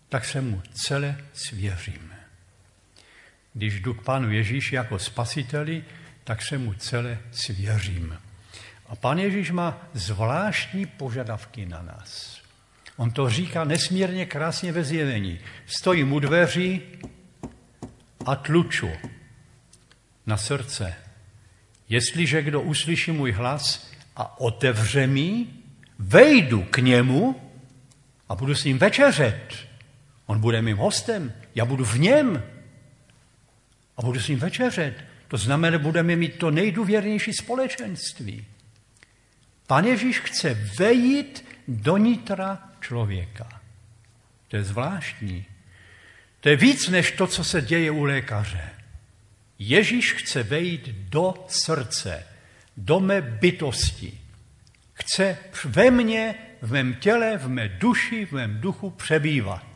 tak 0.09 0.25
se 0.25 0.41
mu 0.41 0.63
celé 0.73 1.17
svěřím. 1.33 2.13
Když 3.55 3.81
jdu 3.81 3.95
k 3.95 4.05
Pánu 4.05 4.33
Ježíši 4.33 4.75
jako 4.75 4.99
spasiteli, 4.99 5.85
tak 6.25 6.43
se 6.43 6.59
mu 6.59 6.75
celé 6.75 7.19
svěřím. 7.31 8.19
A 8.87 8.97
Pán 8.97 9.19
Ježíš 9.19 9.51
má 9.51 9.89
zvláštní 9.93 10.87
požadavky 10.87 11.67
na 11.67 11.83
nás. 11.83 12.42
On 13.03 13.11
to 13.11 13.31
říká 13.31 13.65
nesmírně 13.65 14.27
krásně 14.27 14.73
ve 14.73 14.85
zjevení. 14.85 15.39
Stojím 15.67 16.13
u 16.13 16.19
dveří 16.19 16.81
a 18.27 18.37
tluču 18.37 18.91
na 20.27 20.37
srdce. 20.37 20.95
Jestliže 21.89 22.43
kdo 22.43 22.61
uslyší 22.61 23.13
můj 23.13 23.33
hlas 23.33 23.91
a 24.17 24.41
otevře 24.41 25.07
mi, 25.07 25.47
vejdu 25.99 26.63
k 26.63 26.79
němu 26.79 27.53
a 28.29 28.35
budu 28.35 28.55
s 28.55 28.65
ním 28.65 28.79
večeřet. 28.79 29.55
On 30.27 30.41
bude 30.41 30.63
mým 30.63 30.77
hostem, 30.77 31.33
já 31.55 31.65
budu 31.65 31.85
v 31.85 31.99
něm 31.99 32.43
a 33.97 34.03
budu 34.03 34.21
s 34.21 34.29
ním 34.29 34.39
večeřet. 34.39 34.95
To 35.29 35.37
znamená, 35.37 35.79
budeme 35.79 36.17
mít 36.17 36.39
to 36.39 36.51
nejdůvěrnější 36.51 37.33
společenství. 37.33 38.47
Pan 39.67 39.85
Ježíš 39.85 40.21
chce 40.21 40.55
vejít 40.79 41.45
do 41.69 41.97
nitra 41.97 42.72
člověka. 42.83 43.61
To 44.49 44.57
je 44.57 44.65
zvláštní. 44.65 45.47
To 46.41 46.49
je 46.49 46.57
víc 46.57 46.89
než 46.89 47.13
to, 47.13 47.27
co 47.27 47.45
se 47.45 47.63
děje 47.63 47.91
u 47.91 48.05
lékaře. 48.05 48.71
Ježíš 49.59 50.13
chce 50.13 50.43
vejít 50.43 50.89
do 50.89 51.35
srdce, 51.49 52.27
do 52.77 53.01
mé 53.01 53.21
bytosti. 53.21 54.21
Chce 54.93 55.39
ve 55.65 55.91
mně, 55.91 56.35
v 56.63 56.73
mém 56.73 56.95
těle, 56.95 57.39
v 57.39 57.49
mé 57.49 57.69
duši, 57.69 58.27
v 58.27 58.33
mém 58.33 58.61
duchu 58.61 58.91
přebývat. 58.91 59.67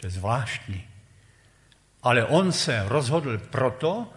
To 0.00 0.06
je 0.06 0.10
zvláštní. 0.10 0.84
Ale 2.02 2.24
on 2.24 2.52
se 2.52 2.82
rozhodl 2.86 3.38
proto, 3.38 4.12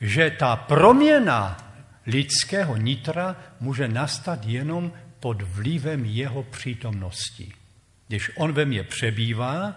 že 0.00 0.30
ta 0.30 0.56
proměna 0.56 1.72
lidského 2.06 2.76
nitra 2.76 3.36
může 3.60 3.88
nastat 3.88 4.44
jenom 4.44 4.92
pod 5.24 5.42
vlivem 5.42 6.04
jeho 6.04 6.42
přítomnosti. 6.42 7.52
Když 8.08 8.30
on 8.36 8.52
ve 8.52 8.64
mně 8.64 8.82
přebývá 8.82 9.74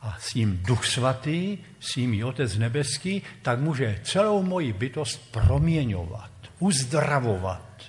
a 0.00 0.18
s 0.20 0.34
ním 0.34 0.62
Duch 0.62 0.86
Svatý, 0.86 1.58
s 1.80 1.96
ním 1.96 2.24
Otec 2.24 2.56
Nebeský, 2.56 3.22
tak 3.42 3.58
může 3.58 4.00
celou 4.04 4.42
moji 4.42 4.72
bytost 4.72 5.32
proměňovat, 5.32 6.30
uzdravovat. 6.58 7.82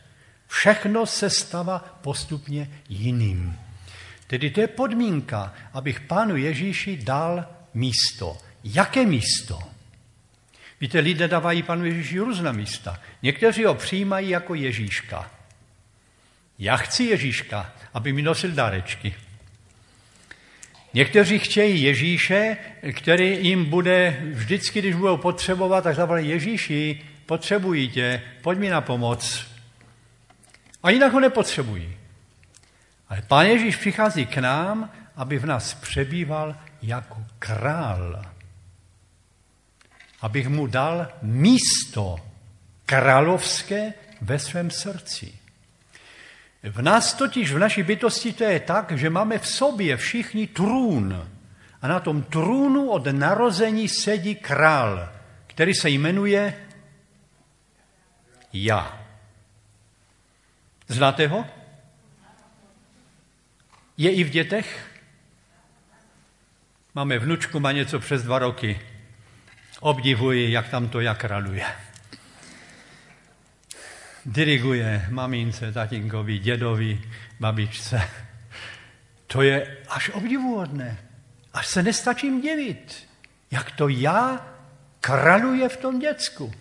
Všechno 0.48 1.06
se 1.06 1.30
stává 1.30 2.00
postupně 2.02 2.70
jiným. 2.90 3.60
Tedy 4.28 4.50
to 4.50 4.62
je 4.62 4.68
podmínka, 4.68 5.54
abych 5.74 6.00
Pánu 6.00 6.36
Ježíši 6.36 6.98
dal 6.98 7.46
místo. 7.74 8.38
Jaké 8.64 9.06
místo? 9.06 9.60
Víte, 10.82 11.00
lidé 11.00 11.28
dávají 11.28 11.64
panu 11.64 11.86
Ježíši 11.86 12.20
různá 12.20 12.52
místa. 12.52 13.00
Někteří 13.22 13.66
ho 13.66 13.76
přijímají 13.76 14.30
jako 14.30 14.56
Ježíška. 14.56 15.39
Já 16.60 16.78
chci 16.78 17.04
Ježíška, 17.04 17.74
aby 17.94 18.14
mi 18.14 18.22
nosil 18.22 18.52
dárečky. 18.52 19.16
Někteří 20.94 21.40
chtějí 21.40 21.82
Ježíše, 21.82 22.58
který 22.94 23.48
jim 23.48 23.66
bude 23.66 24.20
vždycky, 24.34 24.80
když 24.80 24.96
budou 24.96 25.18
potřebovat, 25.18 25.84
tak 25.84 25.96
zavolají 25.96 26.30
Ježíši, 26.30 27.02
potřebují 27.26 27.90
tě, 27.90 28.22
pojď 28.42 28.60
mi 28.60 28.70
na 28.70 28.82
pomoc. 28.82 29.48
A 30.84 30.90
jinak 30.90 31.14
ho 31.14 31.20
nepotřebují. 31.20 31.98
Ale 33.10 33.22
Pán 33.22 33.46
Ježíš 33.46 33.76
přichází 33.76 34.26
k 34.26 34.38
nám, 34.38 34.92
aby 35.16 35.40
v 35.40 35.46
nás 35.46 35.74
přebýval 35.74 36.56
jako 36.82 37.26
král 37.40 38.22
abych 40.22 40.48
mu 40.50 40.68
dal 40.68 41.08
místo 41.22 42.16
královské 42.86 43.94
ve 44.22 44.40
svém 44.40 44.72
srdci. 44.72 45.39
V 46.64 46.82
nás 46.82 47.14
totiž, 47.14 47.54
v 47.54 47.60
naší 47.60 47.84
bytosti 47.84 48.34
to 48.34 48.44
je 48.44 48.60
tak, 48.60 48.92
že 48.92 49.10
máme 49.10 49.40
v 49.40 49.48
sobě 49.48 49.98
všichni 49.98 50.48
trůn. 50.48 51.30
A 51.82 51.88
na 51.88 52.00
tom 52.00 52.24
trůnu 52.24 52.90
od 52.90 53.06
narození 53.06 53.88
sedí 53.88 54.36
král, 54.36 55.10
který 55.48 55.74
se 55.74 55.90
jmenuje 55.90 56.54
Já. 58.54 59.06
Znáte 60.88 61.28
ho? 61.28 61.46
Je 63.98 64.12
i 64.12 64.24
v 64.24 64.30
dětech? 64.30 64.90
Máme 66.96 67.20
vnučku, 67.20 67.60
má 67.60 67.72
něco 67.72 68.00
přes 68.00 68.24
dva 68.24 68.40
roky 68.40 68.82
obdivuji, 69.80 70.52
jak 70.52 70.70
tam 70.70 70.90
to 70.90 71.00
jak 71.00 71.24
raduje. 71.24 71.66
Diriguje 74.26 75.06
mamince, 75.10 75.72
tatínkovi, 75.72 76.40
dědovi, 76.40 77.02
babičce. 77.40 78.02
To 79.28 79.42
je 79.42 79.78
až 79.90 80.10
obdivuhodné. 80.10 80.98
Až 81.54 81.68
se 81.68 81.84
nestačím 81.84 82.42
divit, 82.42 83.08
jak 83.52 83.72
to 83.72 83.88
já 83.88 84.48
kraluje 85.00 85.70
v 85.70 85.78
tom 85.78 86.00
děcku. 86.00 86.54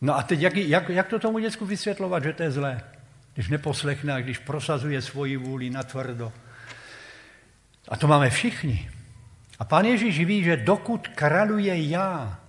No 0.00 0.16
a 0.16 0.22
teď 0.22 0.40
jak, 0.40 0.56
jak, 0.56 0.88
jak 0.88 1.08
to 1.08 1.18
tomu 1.18 1.38
děcku 1.38 1.66
vysvětlovat, 1.66 2.22
že 2.22 2.32
to 2.32 2.42
je 2.42 2.50
zlé? 2.50 2.80
Když 3.34 3.48
neposlechne 3.48 4.12
a 4.12 4.20
když 4.20 4.38
prosazuje 4.38 5.02
svoji 5.02 5.36
vůli 5.36 5.70
na 5.70 5.82
tvrdo. 5.82 6.32
A 7.88 7.96
to 7.96 8.06
máme 8.06 8.30
všichni. 8.30 8.90
A 9.58 9.64
pán 9.64 9.84
Ježíš 9.84 10.24
ví, 10.24 10.44
že 10.44 10.56
dokud 10.56 11.08
kraluje 11.08 11.88
já 11.88 12.40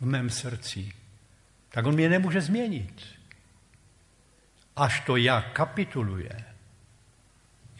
v 0.00 0.06
mém 0.06 0.30
srdci, 0.30 0.92
tak 1.68 1.86
on 1.86 1.94
mě 1.94 2.08
nemůže 2.08 2.40
změnit. 2.40 3.19
Až 4.76 5.00
to 5.00 5.16
já 5.16 5.42
kapituluje, 5.42 6.44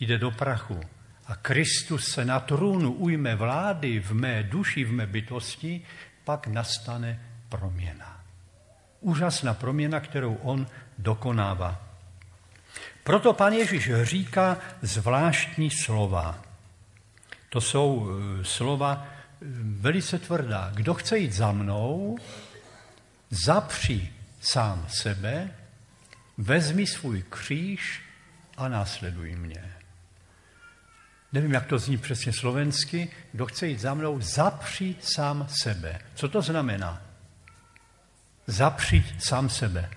jde 0.00 0.18
do 0.18 0.30
prachu 0.30 0.80
a 1.26 1.36
Kristus 1.36 2.12
se 2.12 2.24
na 2.24 2.40
trůnu 2.40 2.92
ujme 2.92 3.36
vlády 3.36 4.00
v 4.00 4.12
mé 4.12 4.42
duši, 4.42 4.84
v 4.84 4.92
mé 4.92 5.06
bytosti, 5.06 5.82
pak 6.24 6.46
nastane 6.46 7.20
proměna. 7.48 8.20
Úžasná 9.00 9.54
proměna, 9.54 10.00
kterou 10.00 10.34
on 10.34 10.66
dokonává. 10.98 11.80
Proto 13.04 13.32
pan 13.32 13.52
Ježíš 13.52 13.90
říká 14.02 14.58
zvláštní 14.82 15.70
slova. 15.70 16.42
To 17.48 17.60
jsou 17.60 18.08
eh, 18.10 18.44
slova 18.44 19.06
velice 19.62 20.18
tvrdá. 20.18 20.70
Kdo 20.74 20.94
chce 20.94 21.18
jít 21.18 21.32
za 21.32 21.52
mnou, 21.52 22.18
zapři 23.30 24.12
sám 24.40 24.86
sebe, 24.88 25.50
vezmi 26.40 26.86
svůj 26.86 27.22
kříž 27.22 28.02
a 28.56 28.68
následuj 28.68 29.36
mě. 29.36 29.72
Nevím, 31.32 31.52
jak 31.52 31.66
to 31.66 31.78
zní 31.78 31.98
přesně 31.98 32.32
slovensky. 32.32 33.10
Kdo 33.32 33.46
chce 33.46 33.66
jít 33.66 33.80
za 33.80 33.94
mnou, 33.94 34.20
zapři 34.20 34.96
sám 35.00 35.46
sebe. 35.48 36.00
Co 36.14 36.28
to 36.28 36.42
znamená? 36.42 37.02
Zapřít 38.46 39.24
sám 39.24 39.48
sebe. 39.48 39.90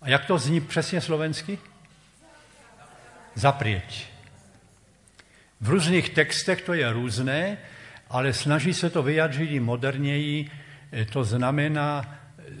A 0.00 0.08
jak 0.08 0.24
to 0.24 0.38
zní 0.38 0.60
přesně 0.60 1.00
slovensky? 1.00 1.58
Zapřít. 3.34 4.06
V 5.60 5.68
různých 5.68 6.10
textech 6.10 6.62
to 6.62 6.74
je 6.74 6.92
různé, 6.92 7.58
ale 8.10 8.32
snaží 8.32 8.74
se 8.74 8.90
to 8.90 9.02
vyjadřit 9.02 9.50
i 9.50 9.60
moderněji. 9.60 10.50
To 11.12 11.24
znamená 11.24 12.18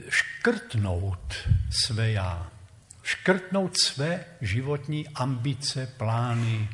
škrtnout 0.08 1.48
své 1.70 2.10
já. 2.10 2.50
Škrtnout 3.02 3.78
své 3.80 4.24
životní 4.40 5.08
ambice, 5.08 5.86
plány, 5.96 6.68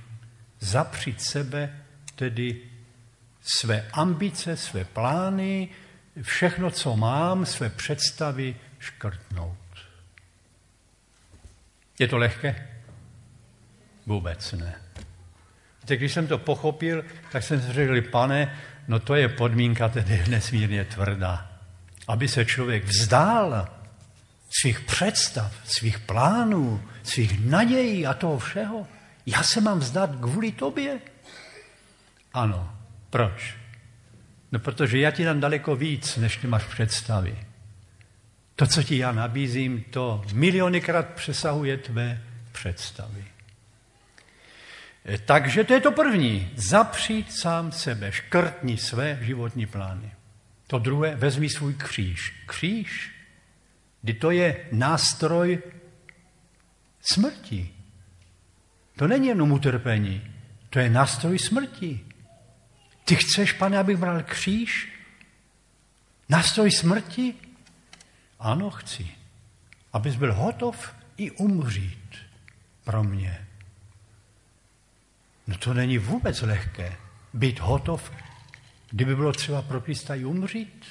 zapřít 0.60 1.22
sebe, 1.22 1.84
tedy 2.14 2.60
své 3.40 3.88
ambice, 3.92 4.56
své 4.56 4.84
plány, 4.84 5.68
všechno, 6.22 6.70
co 6.70 6.96
mám, 6.96 7.46
své 7.46 7.70
představy 7.70 8.56
škrtnout. 8.78 9.58
Je 11.98 12.08
to 12.08 12.18
lehké? 12.18 12.68
Vůbec 14.06 14.52
ne. 14.52 14.74
Víte, 15.80 15.96
když 15.96 16.12
jsem 16.12 16.26
to 16.26 16.38
pochopil, 16.38 17.04
tak 17.32 17.42
jsem 17.42 17.62
si 17.62 17.72
řekl, 17.72 18.02
pane, 18.02 18.58
no 18.88 18.98
to 19.00 19.14
je 19.14 19.28
podmínka 19.28 19.88
tedy 19.88 20.24
nesmírně 20.28 20.84
tvrdá. 20.84 21.50
Aby 22.08 22.28
se 22.28 22.44
člověk 22.44 22.84
vzdál 22.84 23.68
svých 24.60 24.80
představ, 24.80 25.52
svých 25.64 25.98
plánů, 25.98 26.82
svých 27.02 27.44
nadějí 27.44 28.06
a 28.06 28.14
toho 28.14 28.38
všeho. 28.38 28.86
Já 29.26 29.42
se 29.42 29.60
mám 29.60 29.78
vzdát 29.78 30.10
kvůli 30.20 30.52
tobě? 30.52 30.98
Ano. 32.32 32.70
Proč? 33.10 33.54
No 34.52 34.58
protože 34.58 34.98
já 34.98 35.10
ti 35.10 35.24
dám 35.24 35.40
daleko 35.40 35.76
víc, 35.76 36.16
než 36.16 36.36
ty 36.36 36.46
máš 36.46 36.64
představy. 36.64 37.38
To, 38.56 38.66
co 38.66 38.82
ti 38.82 38.98
já 38.98 39.12
nabízím, 39.12 39.84
to 39.90 40.24
milionykrát 40.32 41.08
přesahuje 41.08 41.76
tvé 41.76 42.22
představy. 42.52 43.24
Takže 45.24 45.64
to 45.64 45.74
je 45.74 45.80
to 45.80 45.92
první. 45.92 46.50
Zapřít 46.54 47.32
sám 47.32 47.72
sebe, 47.72 48.12
škrtni 48.12 48.76
své 48.76 49.18
životní 49.22 49.66
plány. 49.66 50.12
To 50.66 50.78
druhé, 50.78 51.16
vezmi 51.16 51.48
svůj 51.50 51.74
kříž. 51.74 52.42
Kříž, 52.46 53.10
kdy 54.02 54.14
to 54.14 54.30
je 54.30 54.68
nástroj 54.72 55.62
smrti. 57.00 57.70
To 58.96 59.08
není 59.08 59.28
jenom 59.28 59.52
utrpení, 59.52 60.34
to 60.70 60.78
je 60.78 60.90
nástroj 60.90 61.38
smrti. 61.38 62.00
Ty 63.04 63.16
chceš, 63.16 63.52
pane, 63.52 63.78
abych 63.78 63.96
bral 63.96 64.22
kříž? 64.22 64.92
Nástroj 66.28 66.70
smrti? 66.70 67.34
Ano, 68.40 68.70
chci. 68.70 69.08
Abys 69.92 70.16
byl 70.16 70.34
hotov 70.34 70.94
i 71.16 71.30
umřít 71.30 72.16
pro 72.84 73.04
mě. 73.04 73.46
No 75.46 75.58
to 75.58 75.74
není 75.74 75.98
vůbec 75.98 76.42
lehké. 76.42 76.96
Být 77.34 77.60
hotov, 77.60 78.12
kdyby 78.90 79.16
bylo 79.16 79.32
třeba 79.32 79.62
pro 79.62 79.80
Krista 79.80 80.14
i 80.14 80.24
umřít. 80.24 80.84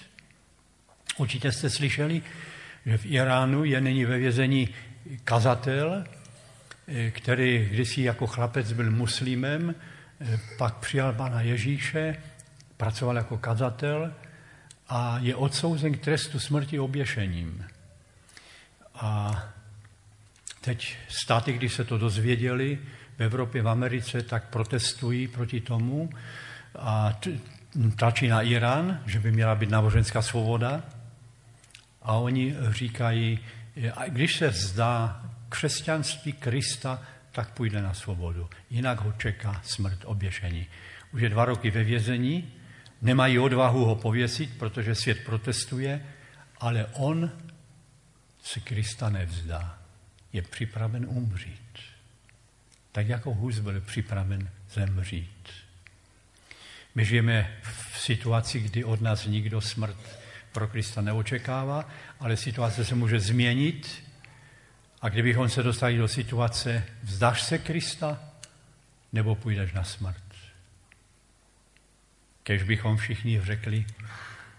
Určitě 1.17 1.51
jste 1.51 1.69
slyšeli, 1.69 2.21
že 2.85 2.97
v 2.97 3.05
Iránu 3.05 3.63
je 3.63 3.81
nyní 3.81 4.05
ve 4.05 4.17
vězení 4.17 4.69
kazatel, 5.23 6.03
který 7.11 7.65
kdysi 7.65 8.01
jako 8.01 8.27
chlapec 8.27 8.71
byl 8.71 8.91
muslimem, 8.91 9.75
pak 10.57 10.75
přijal 10.75 11.13
pana 11.13 11.41
Ježíše, 11.41 12.15
pracoval 12.77 13.15
jako 13.15 13.37
kazatel 13.37 14.13
a 14.89 15.17
je 15.21 15.35
odsouzen 15.35 15.93
k 15.93 16.01
trestu 16.01 16.39
smrti 16.39 16.79
oběšením. 16.79 17.65
A 18.95 19.43
teď 20.61 20.97
státy, 21.07 21.53
když 21.53 21.73
se 21.73 21.83
to 21.83 21.97
dozvěděli, 21.97 22.79
Evropě, 23.23 23.61
v 23.61 23.67
Americe, 23.67 24.21
tak 24.21 24.49
protestují 24.49 25.27
proti 25.27 25.61
tomu 25.61 26.09
a 26.75 27.19
tlačí 27.95 28.27
na 28.27 28.41
Irán, 28.41 28.99
že 29.05 29.19
by 29.19 29.31
měla 29.31 29.55
být 29.55 29.69
náboženská 29.69 30.21
svoboda. 30.21 30.83
A 32.01 32.13
oni 32.13 32.55
říkají, 32.69 33.39
když 34.07 34.37
se 34.37 34.49
vzdá 34.49 35.23
křesťanství 35.49 36.33
Krista, 36.33 37.01
tak 37.31 37.51
půjde 37.51 37.81
na 37.81 37.93
svobodu. 37.93 38.49
Jinak 38.69 39.01
ho 39.01 39.11
čeká 39.11 39.61
smrt 39.63 39.99
oběšení. 40.05 40.67
Už 41.11 41.21
je 41.21 41.29
dva 41.29 41.45
roky 41.45 41.71
ve 41.71 41.83
vězení, 41.83 42.51
nemají 43.01 43.39
odvahu 43.39 43.85
ho 43.85 43.95
pověsit, 43.95 44.57
protože 44.59 44.95
svět 44.95 45.23
protestuje, 45.25 46.05
ale 46.59 46.85
on 46.93 47.31
se 48.43 48.59
Krista 48.59 49.09
nevzdá. 49.09 49.77
Je 50.33 50.41
připraven 50.41 51.05
umřít. 51.09 51.79
Tak 52.93 53.07
jako 53.07 53.33
Hus 53.33 53.59
byl 53.59 53.81
připraven 53.81 54.49
zemřít. 54.69 55.49
My 56.95 57.05
žijeme 57.05 57.57
v 57.61 57.99
situaci, 57.99 58.59
kdy 58.59 58.83
od 58.83 59.01
nás 59.01 59.25
nikdo 59.25 59.61
smrt 59.61 59.97
pro 60.51 60.67
Krista 60.67 61.01
neočekává, 61.01 61.89
ale 62.19 62.37
situace 62.37 62.85
se 62.85 62.95
může 62.95 63.19
změnit 63.19 64.03
a 65.01 65.09
kdybychom 65.09 65.49
se 65.49 65.63
dostali 65.63 65.97
do 65.97 66.07
situace, 66.07 66.83
vzdáš 67.03 67.43
se 67.43 67.57
Krista, 67.57 68.19
nebo 69.13 69.35
půjdeš 69.35 69.73
na 69.73 69.83
smrt. 69.83 70.23
Kež 72.43 72.63
bychom 72.63 72.97
všichni 72.97 73.41
řekli, 73.41 73.85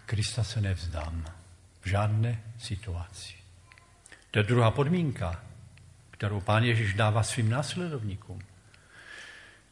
Krista 0.07 0.45
se 0.45 0.61
nevzdám 0.61 1.25
v 1.81 1.89
žádné 1.89 2.43
situaci. 2.59 3.35
To 4.31 4.39
je 4.39 4.43
druhá 4.43 4.71
podmínka, 4.71 5.44
kterou 6.25 6.41
pán 6.41 6.65
Ježíš 6.65 6.95
dává 6.95 7.23
svým 7.23 7.51
následovníkům. 7.51 8.39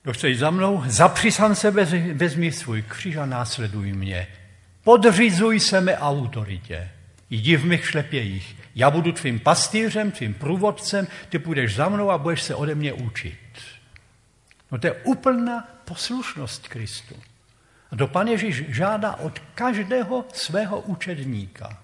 Kdo 0.02 0.12
chce 0.12 0.28
jít 0.28 0.36
za 0.36 0.50
mnou, 0.50 0.82
zapři 0.86 1.32
sám 1.32 1.54
sebe, 1.54 1.84
vezmi 2.14 2.52
svůj 2.52 2.82
kříž 2.82 3.16
a 3.16 3.26
následuj 3.26 3.92
mě. 3.92 4.26
Podřizuj 4.84 5.60
se 5.60 5.80
mé 5.80 5.98
autoritě. 5.98 6.90
Jdi 7.30 7.56
v 7.56 7.64
mých 7.64 7.86
šlepějích. 7.86 8.56
Já 8.74 8.90
budu 8.90 9.12
tvým 9.12 9.40
pastýřem, 9.40 10.10
tvým 10.10 10.34
průvodcem, 10.34 11.06
ty 11.28 11.38
půjdeš 11.38 11.74
za 11.74 11.88
mnou 11.88 12.10
a 12.10 12.18
budeš 12.18 12.42
se 12.42 12.54
ode 12.54 12.74
mě 12.74 12.92
učit. 12.92 13.38
No 14.72 14.78
to 14.78 14.86
je 14.86 14.92
úplná 14.92 15.68
poslušnost 15.84 16.68
Kristu. 16.68 17.14
A 17.90 17.96
to 17.96 18.06
pan 18.06 18.28
Ježíš 18.28 18.64
žádá 18.68 19.14
od 19.14 19.38
každého 19.38 20.24
svého 20.32 20.80
učedníka. 20.80 21.82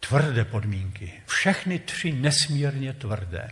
Tvrdé 0.00 0.44
podmínky. 0.44 1.12
Všechny 1.26 1.78
tři 1.78 2.12
nesmírně 2.12 2.92
tvrdé. 2.92 3.50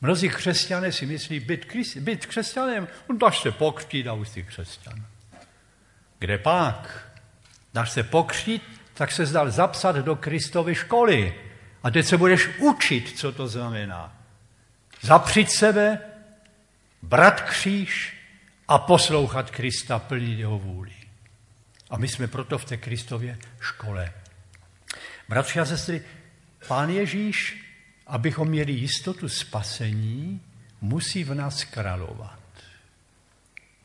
Mnozí 0.00 0.28
křesťané 0.28 0.92
si 0.92 1.06
myslí, 1.06 1.40
být, 1.40 1.66
být 1.96 2.26
křesťanem, 2.26 2.88
on 3.10 3.18
dáš 3.18 3.40
se 3.40 3.50
pokřtít 3.50 4.06
a 4.06 4.12
už 4.12 4.28
jsi 4.28 4.42
křesťan. 4.42 5.06
Kde 6.18 6.38
pak? 6.38 7.08
Dáš 7.74 7.90
se 7.90 8.02
pokřtít, 8.02 8.62
tak 8.94 9.12
se 9.12 9.26
zdal 9.26 9.50
zapsat 9.50 9.96
do 9.96 10.16
Kristovy 10.16 10.74
školy. 10.74 11.34
A 11.82 11.90
teď 11.90 12.06
se 12.06 12.16
budeš 12.16 12.48
učit, 12.58 13.18
co 13.18 13.32
to 13.32 13.48
znamená. 13.48 14.16
Zapřít 15.00 15.50
sebe, 15.50 15.98
brat 17.02 17.40
kříž 17.40 18.16
a 18.68 18.78
poslouchat 18.78 19.50
Krista, 19.50 19.98
plnit 19.98 20.38
jeho 20.38 20.58
vůli. 20.58 20.92
A 21.90 21.98
my 21.98 22.08
jsme 22.08 22.26
proto 22.26 22.58
v 22.58 22.64
té 22.64 22.76
Kristově 22.76 23.38
škole. 23.60 24.12
Bratři 25.28 25.60
a 25.60 25.64
sestry, 25.64 26.02
pán 26.68 26.90
Ježíš, 26.90 27.64
abychom 28.06 28.48
měli 28.48 28.72
jistotu 28.72 29.28
spasení, 29.28 30.40
musí 30.80 31.24
v 31.24 31.34
nás 31.34 31.64
královat. 31.64 32.38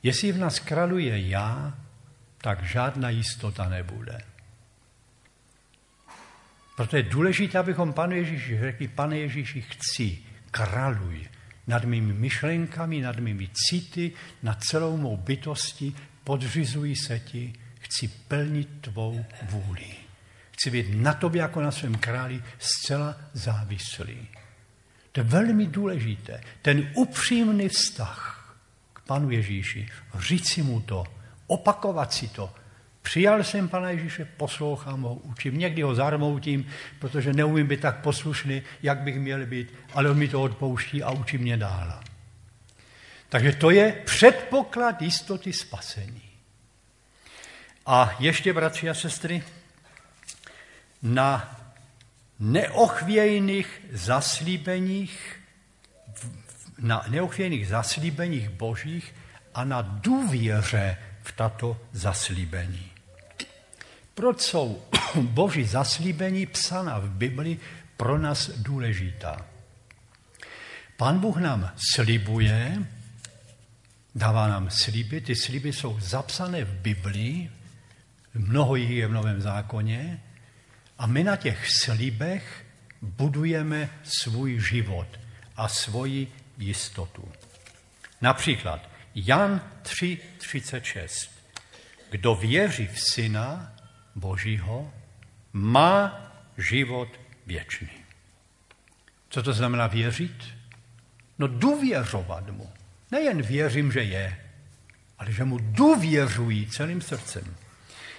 Jestli 0.04 0.32
v 0.32 0.38
nás 0.38 0.60
králuje 0.60 1.28
já, 1.28 1.78
tak 2.38 2.64
žádná 2.64 3.10
jistota 3.10 3.70
nebude. 3.70 4.22
Proto 6.76 6.98
je 6.98 7.04
důležité, 7.04 7.60
abychom 7.60 7.94
panu 7.94 8.16
Ježíši 8.16 8.60
řekli, 8.60 8.88
pane 8.88 9.18
Ježíši, 9.18 9.62
chci, 9.62 10.20
králuj 10.52 11.28
nad 11.68 11.84
mými 11.84 12.14
myšlenkami, 12.14 13.02
nad 13.02 13.20
mými 13.20 13.50
city, 13.54 14.12
nad 14.44 14.64
celou 14.64 14.98
mou 14.98 15.18
bytosti, 15.18 15.94
podřizuji 16.24 16.96
se 16.96 17.20
ti, 17.20 17.54
chci 17.80 18.08
plnit 18.08 18.70
tvou 18.82 19.26
vůli. 19.42 20.03
Chci 20.54 20.72
být 20.72 20.88
na 20.90 21.14
tobě 21.14 21.42
jako 21.42 21.62
na 21.62 21.72
svém 21.72 21.96
králi 21.96 22.44
zcela 22.60 23.18
závislý. 23.34 24.28
To 25.12 25.20
je 25.20 25.24
velmi 25.24 25.66
důležité. 25.66 26.42
Ten 26.62 26.90
upřímný 26.94 27.70
vztah 27.70 28.34
Panu 29.08 29.32
Ježíši, 29.32 29.90
říct 30.20 30.54
si 30.54 30.64
mu 30.64 30.82
to, 30.82 31.04
opakovat 31.48 32.14
si 32.14 32.28
to. 32.28 32.54
Přijal 33.02 33.44
jsem 33.44 33.70
Pana 33.70 33.90
Ježíše, 33.90 34.26
poslouchám 34.26 35.02
ho, 35.02 35.14
učím. 35.14 35.58
Někdy 35.58 35.82
ho 35.82 35.96
zarmoutím, 35.96 36.70
protože 37.00 37.34
neumím 37.34 37.68
být 37.68 37.82
tak 37.82 38.02
poslušný, 38.02 38.62
jak 38.84 38.98
bych 38.98 39.20
měl 39.20 39.46
být, 39.46 39.74
ale 39.94 40.10
on 40.10 40.18
mi 40.18 40.28
to 40.28 40.42
odpouští 40.42 41.04
a 41.04 41.12
učí 41.12 41.38
mě 41.38 41.58
dál. 41.58 42.00
Takže 43.30 43.52
to 43.52 43.70
je 43.70 43.92
předpoklad 44.06 45.02
jistoty 45.02 45.54
spasení. 45.54 46.22
A 47.86 48.16
ještě, 48.20 48.54
bratři 48.54 48.90
a 48.90 48.94
sestry, 48.94 49.44
na 51.04 51.60
neochvějných 52.40 53.82
zaslíbeních, 53.92 55.40
na 56.80 57.06
neochvějných 57.08 57.68
zaslíbeních 57.68 58.50
božích 58.50 59.16
a 59.54 59.64
na 59.64 59.82
důvěře 59.82 60.98
v 61.24 61.32
tato 61.32 61.78
zaslíbení. 61.92 62.92
Proč 64.14 64.42
jsou 64.42 64.84
boží 65.22 65.64
zaslíbení 65.64 66.46
psána 66.46 67.00
v 67.00 67.10
Bibli 67.10 67.60
pro 67.98 68.18
nás 68.18 68.50
důležitá? 68.50 69.46
Pán 70.98 71.20
Bůh 71.20 71.38
nám 71.38 71.72
slibuje, 71.94 72.78
dává 74.16 74.48
nám 74.48 74.70
sliby, 74.70 75.22
ty 75.22 75.36
sliby 75.36 75.74
jsou 75.74 76.00
zapsané 76.00 76.66
v 76.66 76.74
Biblii, 76.74 77.52
mnoho 78.34 78.76
jich 78.76 78.90
je 78.90 79.08
v 79.08 79.12
Novém 79.12 79.42
zákoně, 79.42 80.22
a 81.04 81.08
my 81.08 81.24
na 81.24 81.36
těch 81.36 81.68
slibech 81.70 82.66
budujeme 83.02 83.90
svůj 84.04 84.60
život 84.60 85.08
a 85.56 85.68
svoji 85.68 86.32
jistotu. 86.58 87.32
Například 88.22 88.90
Jan 89.16 89.62
3.36. 89.84 91.30
Kdo 92.10 92.36
věří 92.36 92.88
v 92.88 93.00
Syna 93.00 93.74
Božího, 94.16 94.94
má 95.54 96.32
život 96.58 97.10
věčný. 97.48 97.90
Co 99.30 99.44
to 99.44 99.54
znamená 99.54 99.88
věřit? 99.88 100.44
No 101.40 101.48
důvěřovat 101.48 102.50
mu. 102.50 102.72
Nejen 103.12 103.42
věřím, 103.42 103.92
že 103.92 104.04
je, 104.04 104.38
ale 105.20 105.32
že 105.32 105.44
mu 105.44 105.58
důvěřují 105.62 106.68
celým 106.68 107.02
srdcem. 107.02 107.56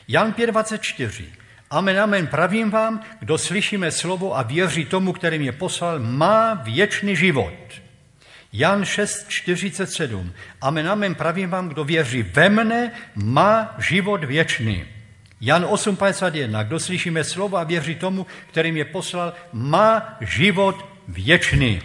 Jan 0.09 0.32
5.24. 0.32 1.43
Amen, 1.75 2.01
amen, 2.01 2.27
pravím 2.27 2.70
vám, 2.70 3.03
kdo 3.20 3.39
slyšíme 3.39 3.91
slovo 3.91 4.37
a 4.37 4.43
věří 4.43 4.85
tomu, 4.85 5.12
který 5.12 5.39
mě 5.39 5.53
poslal, 5.53 5.99
má 5.99 6.55
věčný 6.55 7.16
život. 7.16 7.55
Jan 8.53 8.83
6.47. 8.83 10.31
Amen, 10.61 10.89
amen, 10.89 11.14
pravím 11.14 11.51
vám, 11.51 11.68
kdo 11.68 11.85
věří 11.85 12.22
ve 12.22 12.49
mne, 12.49 12.93
má 13.14 13.75
život 13.79 14.25
věčný. 14.25 14.85
Jan 15.41 15.64
8.51. 15.64 16.66
Kdo 16.66 16.81
slyšíme 16.81 17.25
slovo 17.25 17.57
a 17.57 17.64
věří 17.64 17.95
tomu, 17.95 18.27
který 18.51 18.72
mě 18.72 18.85
poslal, 18.85 19.33
má 19.53 20.16
život 20.20 20.89
věčný. 21.09 21.83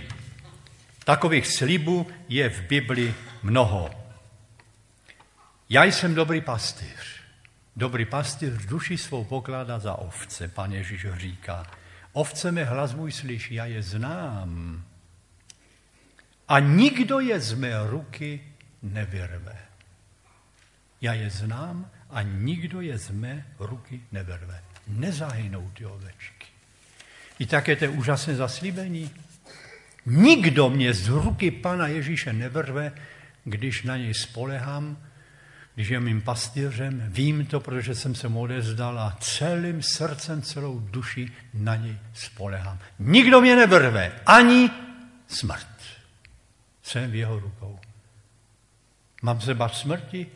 Takových 1.03 1.47
slibů 1.47 2.07
je 2.29 2.49
v 2.49 2.61
Bibli 2.61 3.13
mnoho. 3.43 3.89
Já 5.69 5.83
jsem 5.83 6.15
dobrý 6.15 6.41
pastýř. 6.41 7.18
Dobrý 7.79 8.05
pastýř 8.05 8.65
duši 8.65 8.97
svou 8.97 9.23
pokládá 9.23 9.79
za 9.79 9.93
ovce, 9.93 10.47
pan 10.47 10.71
Ježíš 10.71 11.07
říká. 11.13 11.67
Ovce 12.13 12.51
mi 12.51 12.63
hlas 12.63 12.93
můj 12.93 13.11
slyší, 13.11 13.55
já 13.55 13.65
je 13.65 13.83
znám. 13.83 14.83
A 16.47 16.59
nikdo 16.59 17.19
je 17.19 17.39
z 17.39 17.53
mé 17.53 17.71
ruky 17.87 18.41
nevyrve. 18.81 19.55
Já 21.01 21.13
je 21.13 21.29
znám 21.29 21.91
a 22.09 22.21
nikdo 22.21 22.81
je 22.81 22.97
z 22.97 23.09
mé 23.09 23.45
ruky 23.59 24.01
nevyrve. 24.11 24.63
Nezahynou 24.87 25.71
ty 25.73 25.85
ovečky. 25.85 26.47
I 27.39 27.45
také 27.45 27.75
to 27.75 27.91
úžasné 27.91 28.35
zaslíbení. 28.35 29.11
Nikdo 30.05 30.69
mě 30.69 30.93
z 30.93 31.07
ruky 31.07 31.51
Pana 31.51 31.87
Ježíše 31.87 32.33
nevrve, 32.33 32.91
když 33.43 33.83
na 33.83 33.97
něj 33.97 34.13
spolehám, 34.13 35.08
když 35.79 35.89
je 35.89 35.99
mým 35.99 36.21
pastýřem, 36.21 37.03
vím 37.07 37.45
to, 37.45 37.59
protože 37.59 37.95
jsem 37.95 38.15
se 38.15 38.29
mu 38.29 38.41
odezdal 38.41 38.99
a 38.99 39.17
celým 39.19 39.81
srdcem, 39.81 40.41
celou 40.41 40.79
duši 40.79 41.31
na 41.53 41.75
něj 41.75 41.97
spolehám. 42.13 42.79
Nikdo 42.99 43.41
mě 43.41 43.55
nevrve, 43.55 44.11
ani 44.25 44.69
smrt. 45.27 45.67
Jsem 46.83 47.11
v 47.11 47.15
jeho 47.15 47.39
rukou. 47.39 47.79
Mám 49.21 49.41
se 49.41 49.53
bát 49.53 49.75
smrti? 49.75 50.27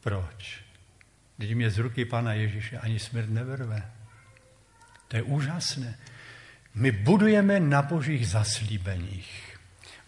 Proč? 0.00 0.64
Když 1.36 1.54
mě 1.54 1.70
z 1.70 1.78
ruky 1.78 2.04
Pana 2.04 2.32
Ježíše 2.32 2.78
ani 2.78 2.98
smrt 2.98 3.28
nevrve. 3.28 3.90
To 5.08 5.16
je 5.16 5.22
úžasné. 5.22 5.98
My 6.74 6.90
budujeme 6.90 7.60
na 7.60 7.82
božích 7.82 8.28
zaslíbeních. 8.28 9.49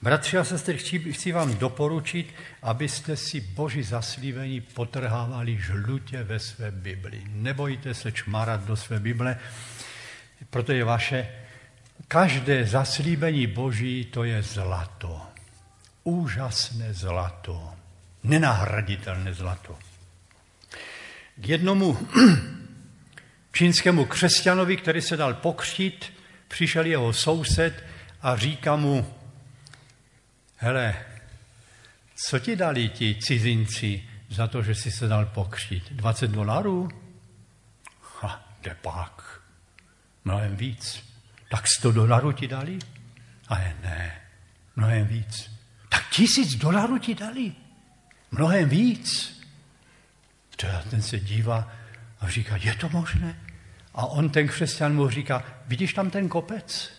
Bratři 0.03 0.39
a 0.39 0.45
sestry, 0.45 0.79
chci, 0.79 1.13
chci 1.13 1.33
vám 1.33 1.55
doporučit, 1.55 2.35
abyste 2.63 3.17
si 3.17 3.41
boží 3.41 3.83
zaslíbení 3.83 4.61
potrhávali 4.61 5.59
žlutě 5.59 6.23
ve 6.23 6.39
své 6.39 6.71
Bibli. 6.71 7.23
Nebojte 7.29 7.95
se 7.95 8.13
čmarat 8.13 8.65
do 8.65 8.77
své 8.77 9.01
Bible, 9.01 9.39
protože 10.51 10.79
je 10.79 10.85
vaše 10.85 11.29
každé 12.09 12.67
zaslíbení 12.67 13.47
boží 13.47 14.05
to 14.05 14.25
je 14.25 14.43
zlato. 14.43 15.23
Úžasné 16.05 16.95
zlato. 16.95 17.75
Nenahraditelné 18.23 19.35
zlato. 19.35 19.79
K 21.37 21.49
jednomu 21.49 22.09
čínskému 23.53 24.05
křesťanovi, 24.05 24.77
který 24.77 25.03
se 25.03 25.17
dal 25.17 25.35
pokřtít, 25.35 26.13
přišel 26.49 26.87
jeho 26.87 27.13
soused 27.13 27.85
a 28.23 28.37
říká 28.37 28.77
mu, 28.77 29.22
hele, 30.63 30.95
co 32.15 32.39
ti 32.39 32.57
dali 32.57 32.89
ti 32.89 33.15
cizinci 33.15 34.09
za 34.31 34.47
to, 34.47 34.63
že 34.63 34.75
jsi 34.75 34.91
se 34.91 35.09
dal 35.09 35.27
pokřtít? 35.27 35.93
20 35.93 36.31
dolarů? 36.31 36.89
Ha, 38.21 38.49
kde 38.61 38.75
pak? 38.75 39.41
Mnohem 40.25 40.57
víc. 40.57 41.05
Tak 41.51 41.67
100 41.69 41.93
dolarů 41.93 42.33
ti 42.33 42.49
dali? 42.49 42.79
A 43.49 43.59
je 43.59 43.77
ne, 43.83 44.21
mnohem 44.77 45.07
víc. 45.07 45.51
Tak 45.89 46.09
tisíc 46.11 46.55
dolarů 46.55 46.99
ti 46.99 47.15
dali? 47.15 47.53
Mnohem 48.31 48.69
víc. 48.69 49.41
Ten 50.91 51.03
se 51.03 51.21
dívá 51.21 51.73
a 52.21 52.29
říká, 52.29 52.57
je 52.57 52.75
to 52.75 52.89
možné? 52.89 53.41
A 53.95 54.07
on, 54.07 54.31
ten 54.31 54.49
křesťan, 54.49 54.95
mu 54.95 55.11
říká, 55.11 55.45
vidíš 55.67 55.95
tam 55.95 56.11
ten 56.11 56.29
kopec? 56.29 56.93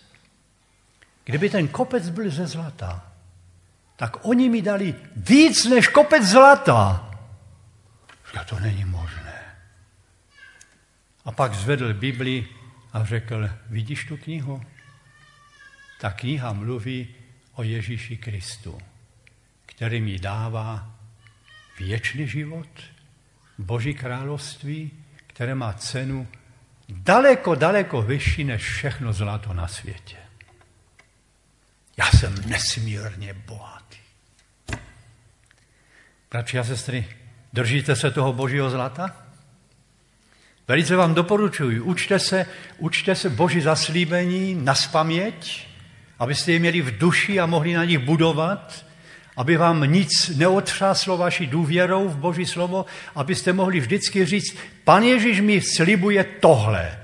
Kdyby 1.24 1.50
ten 1.50 1.68
kopec 1.68 2.10
byl 2.10 2.30
ze 2.30 2.48
zlata, 2.48 3.13
tak 3.96 4.26
oni 4.26 4.50
mi 4.50 4.62
dali 4.62 4.96
víc 5.16 5.66
než 5.66 5.88
kopec 5.88 6.24
zlata. 6.24 7.12
Říká, 8.28 8.44
to 8.44 8.60
není 8.60 8.86
možné. 8.86 9.56
A 11.26 11.32
pak 11.32 11.54
zvedl 11.54 11.94
Bibli 11.94 12.48
a 12.94 13.06
řekl, 13.06 13.50
vidíš 13.70 14.06
tu 14.06 14.18
knihu? 14.18 14.64
Ta 16.00 16.12
kniha 16.12 16.54
mluví 16.54 17.16
o 17.54 17.64
Ježíši 17.64 18.18
Kristu, 18.18 18.82
který 19.66 20.02
mi 20.02 20.20
dává 20.20 20.92
věčný 21.80 22.28
život, 22.28 22.68
Boží 23.58 23.94
království, 23.94 24.92
které 25.28 25.56
má 25.56 25.74
cenu 25.74 26.28
daleko, 26.90 27.56
daleko 27.56 28.02
vyšší 28.02 28.44
než 28.44 28.70
všechno 28.70 29.14
zlato 29.14 29.54
na 29.54 29.68
světě. 29.68 30.18
Já 31.98 32.06
jsem 32.12 32.50
nesmírně 32.50 33.34
bohatý. 33.34 33.83
Bratři 36.34 36.60
a 36.60 36.64
sestry, 36.64 37.06
držíte 37.54 37.96
se 37.96 38.12
toho 38.12 38.34
božího 38.34 38.70
zlata? 38.70 39.16
Velice 40.68 40.96
vám 40.96 41.14
doporučuji, 41.14 41.80
učte 41.80 42.20
se, 42.20 42.46
učte 42.78 43.16
se 43.16 43.30
boží 43.30 43.62
zaslíbení 43.62 44.56
na 44.56 44.76
spaměť, 44.76 45.68
abyste 46.20 46.52
je 46.52 46.60
měli 46.60 46.82
v 46.82 46.98
duši 46.98 47.40
a 47.40 47.46
mohli 47.46 47.74
na 47.74 47.86
nich 47.86 48.00
budovat, 48.00 48.86
aby 49.38 49.58
vám 49.58 49.92
nic 49.92 50.32
neotřáslo 50.36 51.18
vaší 51.18 51.48
důvěrou 51.48 52.10
v 52.10 52.18
Boží 52.18 52.46
slovo, 52.46 52.86
abyste 53.16 53.54
mohli 53.54 53.80
vždycky 53.80 54.26
říct, 54.26 54.58
pan 54.84 55.04
Ježíš 55.04 55.42
mi 55.42 55.62
slibuje 55.62 56.24
tohle. 56.24 57.00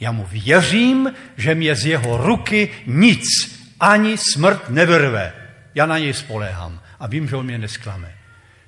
Já 0.00 0.12
mu 0.12 0.26
věřím, 0.30 1.12
že 1.36 1.54
mě 1.54 1.74
z 1.74 1.86
jeho 1.86 2.16
ruky 2.16 2.70
nic, 2.86 3.24
ani 3.80 4.18
smrt 4.18 4.70
nevyrve. 4.70 5.32
Já 5.74 5.86
na 5.86 5.98
něj 5.98 6.14
spoléhám 6.14 6.80
a 7.00 7.06
vím, 7.06 7.28
že 7.28 7.36
on 7.36 7.46
mě 7.46 7.58
nesklame. 7.58 8.23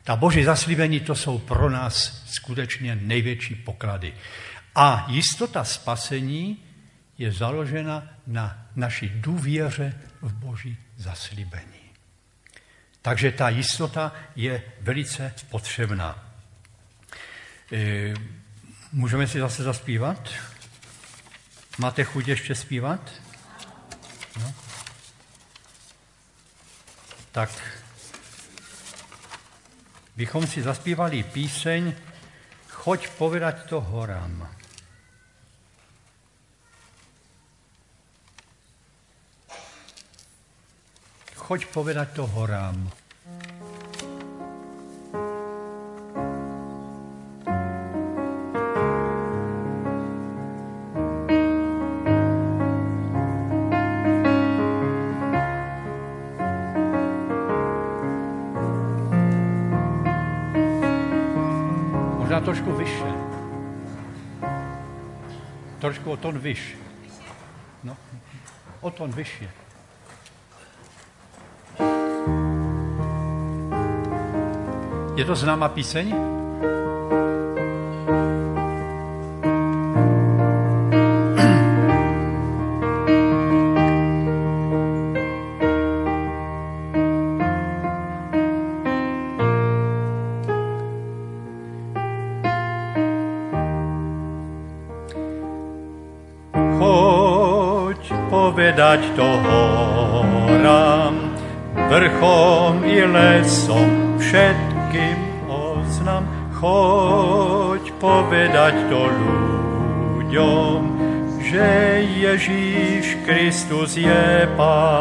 Ta 0.06 0.16
boží 0.16 0.44
zaslíbení, 0.44 1.00
to 1.00 1.14
jsou 1.14 1.38
pro 1.38 1.70
nás 1.70 2.22
skutečně 2.26 2.96
největší 2.96 3.54
poklady. 3.54 4.14
A 4.74 5.06
jistota 5.08 5.64
spasení 5.64 6.64
je 7.18 7.32
založena 7.32 8.08
na 8.26 8.66
naší 8.76 9.08
důvěře 9.08 10.00
v 10.22 10.32
boží 10.32 10.76
zaslíbení. 10.96 11.90
Takže 13.02 13.32
ta 13.32 13.48
jistota 13.48 14.12
je 14.36 14.62
velice 14.80 15.34
potřebná. 15.50 16.32
E, 17.72 18.14
můžeme 18.92 19.26
si 19.26 19.38
zase 19.38 19.62
zaspívat? 19.62 20.28
Máte 21.78 22.04
chuť 22.04 22.28
ještě 22.28 22.54
zpívat? 22.54 23.12
No. 24.40 24.54
Tak 27.32 27.75
bychom 30.16 30.46
si 30.46 30.62
zaspívali 30.62 31.22
píseň 31.22 31.92
Choď 32.86 33.08
povedať 33.18 33.66
to 33.66 33.80
horám. 33.80 34.46
Choď 41.34 41.66
povedať 41.66 42.08
to 42.14 42.26
horám. 42.26 43.05
Ton 66.26 66.38
vyš. 66.42 66.74
No, 67.86 67.94
o 68.82 68.90
ton 68.90 69.14
vyššie. 69.14 69.46
Je 75.16 75.24
to 75.24 75.34
známa 75.38 75.70
píseň? 75.70 76.10
Dať 98.96 99.12
to 99.12 99.28
horám, 99.44 101.14
vrchom 101.92 102.80
i 102.88 103.04
lesom 103.04 104.16
všetkým 104.16 105.20
oznam. 105.44 106.24
Choď 106.56 107.92
povedať 108.00 108.72
to 108.88 109.00
ľuďom, 109.12 110.80
že 111.44 111.68
Ježíš 112.24 113.20
Kristus 113.28 114.00
je 114.00 114.48
Pán. 114.56 114.95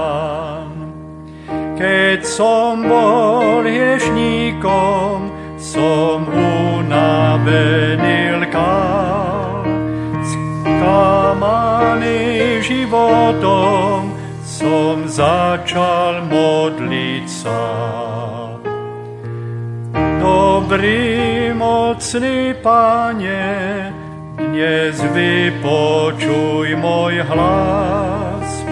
Mocný 22.15 22.55
Pane, 22.63 23.91
dnes 24.39 24.95
vypočuj 25.03 26.71
môj 26.79 27.19
hlas. 27.27 28.63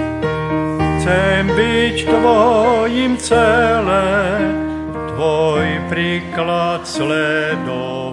Chcem 1.04 1.52
byť 1.52 1.96
Tvojim 2.08 3.20
celé, 3.20 4.39
Tvoj 5.12 5.68
príklad 5.91 6.88
sledovať. 6.88 8.08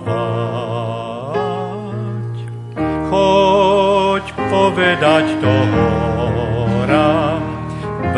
Choď 3.06 4.24
povedať 4.50 5.26
to 5.38 5.54
horám, 5.70 7.42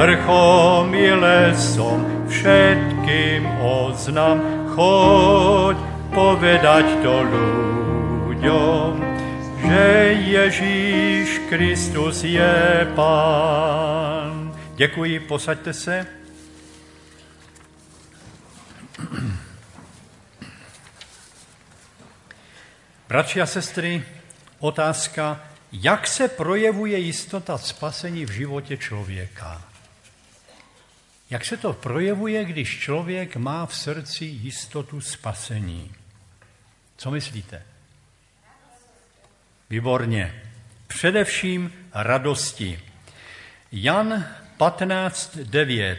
vrchom 0.00 0.88
i 0.96 1.12
lesom 1.12 2.24
všetkým 2.24 3.44
oznam. 3.60 4.40
Choď 4.72 5.61
povedať 6.22 7.02
to 7.02 7.14
ľuďom, 8.30 8.90
že 9.58 9.82
Ježíš 10.22 11.50
Kristus 11.50 12.22
je 12.22 12.86
Pán. 12.94 14.54
Děkuji, 14.78 15.20
posaďte 15.20 15.72
se. 15.72 16.06
Bratři 23.08 23.40
a 23.40 23.46
sestry, 23.46 24.04
otázka, 24.58 25.42
jak 25.72 26.06
se 26.06 26.28
projevuje 26.28 26.98
jistota 26.98 27.58
spasení 27.58 28.26
v 28.26 28.30
životě 28.30 28.76
člověka. 28.76 29.62
Jak 31.30 31.44
se 31.44 31.56
to 31.56 31.72
projevuje, 31.72 32.44
když 32.44 32.78
člověk 32.78 33.36
má 33.36 33.66
v 33.66 33.74
srdci 33.74 34.24
jistotu 34.24 35.00
spasení? 35.00 36.01
Co 37.02 37.10
myslíte? 37.10 37.62
Výborně. 39.70 40.42
Především 40.86 41.72
radosti. 41.94 42.80
Jan 43.72 44.26
15.9. 44.58 45.96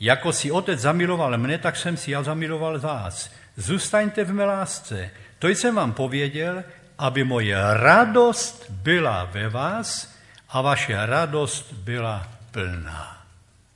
Jako 0.00 0.32
si 0.32 0.50
otec 0.50 0.80
zamiloval 0.80 1.38
mne, 1.38 1.58
tak 1.58 1.76
jsem 1.76 1.96
si 1.96 2.10
já 2.10 2.22
zamiloval 2.22 2.78
vás. 2.78 3.34
Zůstaňte 3.56 4.24
v 4.24 4.32
mé 4.32 4.44
lásce. 4.44 5.10
To 5.38 5.48
jsem 5.48 5.74
vám 5.74 5.92
pověděl, 5.92 6.64
aby 6.98 7.24
moje 7.24 7.56
radost 7.74 8.70
byla 8.70 9.24
ve 9.24 9.48
vás 9.48 10.14
a 10.48 10.62
vaše 10.62 11.06
radost 11.06 11.72
byla 11.72 12.28
plná, 12.50 13.26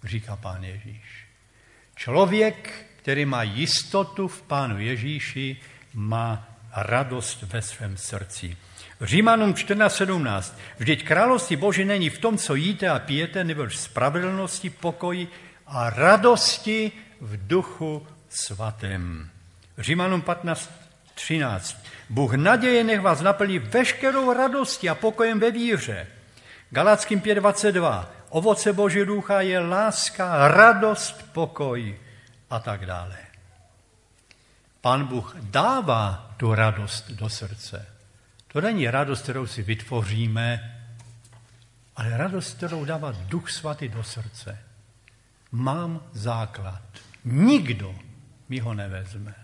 říká 0.05 0.37
pán 0.37 0.65
Ježíš. 0.65 1.27
Člověk, 1.97 2.87
který 2.97 3.25
má 3.25 3.43
jistotu 3.43 4.29
v 4.29 4.43
pánu 4.43 4.81
Ježíši, 4.81 5.74
má 5.95 6.49
radost 6.77 7.43
ve 7.43 7.63
svém 7.63 7.97
srdci. 7.97 8.57
Římanům 9.01 9.55
14.17. 9.55 10.55
Vždyť 10.79 11.05
království 11.05 11.57
Boží 11.57 11.85
není 11.85 12.11
v 12.11 12.19
tom, 12.19 12.39
co 12.39 12.55
jíte 12.55 12.89
a 12.89 12.99
pijete, 12.99 13.45
nebo 13.45 13.67
v 13.67 13.77
spravedlnosti, 13.77 14.71
pokoji 14.71 15.29
a 15.67 15.91
radosti 15.91 16.93
v 17.21 17.47
duchu 17.47 18.07
svatém. 18.29 19.31
Římanům 19.79 20.23
15.13. 20.23 21.77
Bůh 22.11 22.35
naděje 22.35 22.85
nech 22.85 23.01
vás 23.01 23.21
naplní 23.21 23.59
veškerou 23.59 24.33
radostí 24.33 24.89
a 24.89 24.95
pokojem 24.95 25.41
ve 25.41 25.51
víře. 25.51 26.07
Galackým 26.71 27.21
5.22. 27.21 28.07
Ovoce 28.29 28.73
Boží 28.73 29.05
ducha 29.05 29.41
je 29.41 29.59
láska, 29.59 30.49
radost, 30.49 31.33
pokoj 31.33 31.99
a 32.51 32.59
tak 32.59 32.87
dále. 32.87 33.24
Pán 34.85 35.07
Bůh 35.07 35.37
dává 35.41 36.35
tu 36.37 36.55
radost 36.55 37.11
do 37.11 37.29
srdce. 37.29 37.87
To 38.49 38.61
není 38.61 38.91
radost, 38.91 39.23
kterou 39.23 39.47
si 39.47 39.63
vytvoříme, 39.63 40.77
ale 41.97 42.17
radost, 42.17 42.57
kterou 42.57 42.85
dává 42.85 43.13
Duch 43.13 43.51
Svatý 43.51 43.89
do 43.89 44.03
srdce. 44.03 44.59
Mám 45.53 46.01
základ. 46.13 46.83
Nikdo 47.25 47.95
mi 48.49 48.59
ho 48.59 48.75
nevezme. 48.75 49.35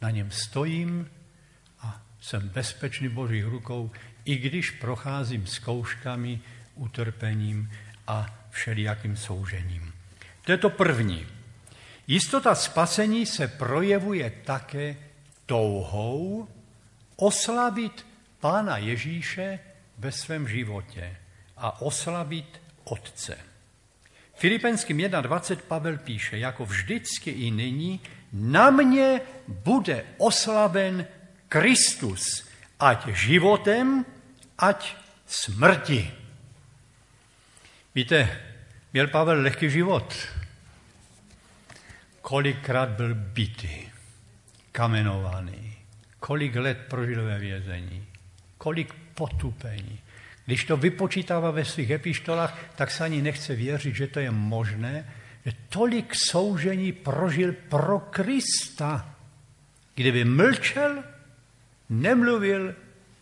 Na 0.00 0.10
něm 0.10 0.30
stojím, 0.30 1.10
jsem 2.20 2.48
bezpečný 2.48 3.08
Božích 3.08 3.44
rukou, 3.44 3.90
i 4.24 4.36
když 4.36 4.70
procházím 4.70 5.46
zkouškami, 5.46 6.40
utrpením 6.74 7.70
a 8.06 8.26
všelijakým 8.50 9.16
soužením. 9.16 9.92
To 10.44 10.52
je 10.52 10.58
to 10.58 10.70
první. 10.70 11.26
Jistota 12.10 12.54
spasení 12.54 13.26
se 13.26 13.48
projevuje 13.48 14.30
také 14.44 14.96
touhou 15.46 16.48
oslavit 17.16 18.06
Pána 18.40 18.78
Ježíše 18.78 19.58
ve 19.98 20.12
svém 20.12 20.48
životě 20.48 21.16
a 21.56 21.82
oslavit 21.82 22.60
Otce. 22.84 23.38
Filipenským 24.34 24.98
1.20 24.98 25.56
Pavel 25.56 25.98
píše, 25.98 26.38
jako 26.38 26.64
vždycky 26.64 27.30
i 27.30 27.50
nyní, 27.50 28.00
na 28.32 28.70
mě 28.70 29.20
bude 29.48 30.04
oslaven 30.18 31.06
Kristus, 31.48 32.48
ať 32.80 33.06
životem, 33.06 34.04
ať 34.58 34.96
smrti. 35.26 36.10
Víte, 37.94 38.40
měl 38.92 39.06
Pavel 39.06 39.42
lehký 39.42 39.70
život. 39.70 40.39
Kolikrát 42.30 42.88
byl 42.88 43.14
bytý, 43.14 43.90
kamenovaný, 44.72 45.74
kolik 46.20 46.56
let 46.56 46.78
prožil 46.88 47.24
ve 47.24 47.38
vězení, 47.38 48.06
kolik 48.58 48.94
potupení. 49.14 49.98
Když 50.46 50.64
to 50.64 50.76
vypočítává 50.76 51.50
ve 51.50 51.64
svých 51.64 51.90
epištolách, 51.90 52.58
tak 52.76 52.90
se 52.90 53.04
ani 53.04 53.22
nechce 53.22 53.54
věřit, 53.54 53.94
že 53.94 54.06
to 54.06 54.20
je 54.20 54.30
možné, 54.30 55.12
že 55.44 55.52
tolik 55.68 56.14
soužení 56.14 56.92
prožil 56.92 57.52
pro 57.68 57.98
Krista. 57.98 59.14
Kdyby 59.94 60.24
mlčel, 60.24 61.02
nemluvil, 61.88 62.74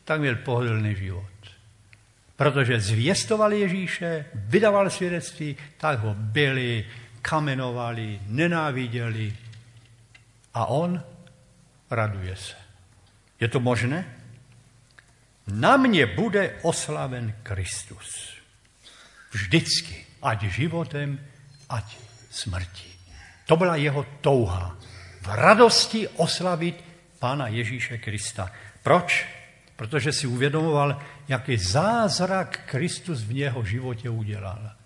tak 0.05 0.21
měl 0.21 0.37
pohodlný 0.37 0.97
život. 0.97 1.39
Protože 2.37 2.81
zvěstoval 2.81 3.53
Ježíše, 3.53 4.25
vydával 4.35 4.91
svědectví, 4.91 5.57
tak 5.77 5.99
ho 5.99 6.15
byli, 6.15 6.85
kamenovali, 7.23 8.21
nenáviděli. 8.27 9.37
A 10.55 10.67
on 10.67 11.03
raduje 11.91 12.37
se. 12.37 12.57
Je 13.41 13.49
to 13.49 13.61
možné? 13.61 14.15
Na 15.47 15.77
mě 15.77 16.07
bude 16.07 16.55
oslaven 16.63 17.35
Kristus. 17.43 18.35
Vždycky, 19.31 20.07
ať 20.23 20.43
životem, 20.43 21.21
ať 21.69 21.97
smrtí. 22.31 22.93
To 23.47 23.57
byla 23.57 23.77
jeho 23.77 24.07
touha. 24.21 24.77
V 25.23 25.29
radosti 25.29 26.09
oslavit 26.09 26.85
Pána 27.19 27.49
Ježíše 27.49 27.99
Krista. 27.99 28.51
Proč? 28.83 29.27
Protože 29.77 30.13
si 30.13 30.27
uvědomoval, 30.27 31.01
jaký 31.29 31.57
zázrak 31.57 32.61
Kristus 32.67 33.23
v 33.23 33.37
jeho 33.37 33.65
životě 33.65 34.11
udělal. 34.11 34.78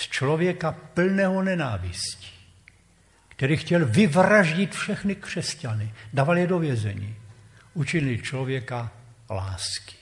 Z 0.00 0.08
člověka 0.08 0.72
plného 0.72 1.42
nenávistí, 1.42 2.32
který 3.28 3.56
chtěl 3.56 3.86
vyvraždit 3.86 4.74
všechny 4.74 5.14
křesťany, 5.14 5.94
dával 6.12 6.38
je 6.38 6.46
do 6.46 6.58
vězení, 6.58 7.16
učinil 7.74 8.18
člověka 8.18 8.92
lásky. 9.30 9.96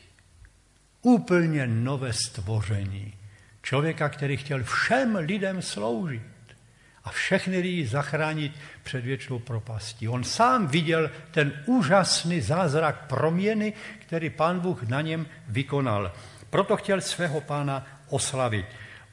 Úplně 1.03 1.67
nové 1.67 2.13
stvoření. 2.13 3.15
Člověka, 3.63 4.09
který 4.09 4.37
chtěl 4.37 4.65
všem 4.65 5.17
lidem 5.17 5.63
sloužit 5.63 6.57
a 7.05 7.11
všechny 7.11 7.59
lidi 7.59 7.87
zachránit 7.87 8.53
před 8.83 9.05
věčnou 9.05 9.39
propastí. 9.39 10.09
On 10.09 10.25
sám 10.25 10.67
viděl 10.67 11.11
ten 11.31 11.53
úžasný 11.67 12.41
zázrak 12.41 13.07
proměny, 13.07 13.73
který 13.99 14.31
pán 14.31 14.61
Bůh 14.61 14.83
na 14.83 15.01
něm 15.01 15.27
vykonal. 15.49 16.13
Proto 16.51 16.77
chtěl 16.77 17.01
svého 17.01 17.41
pána 17.41 17.87
oslavit. 18.09 18.67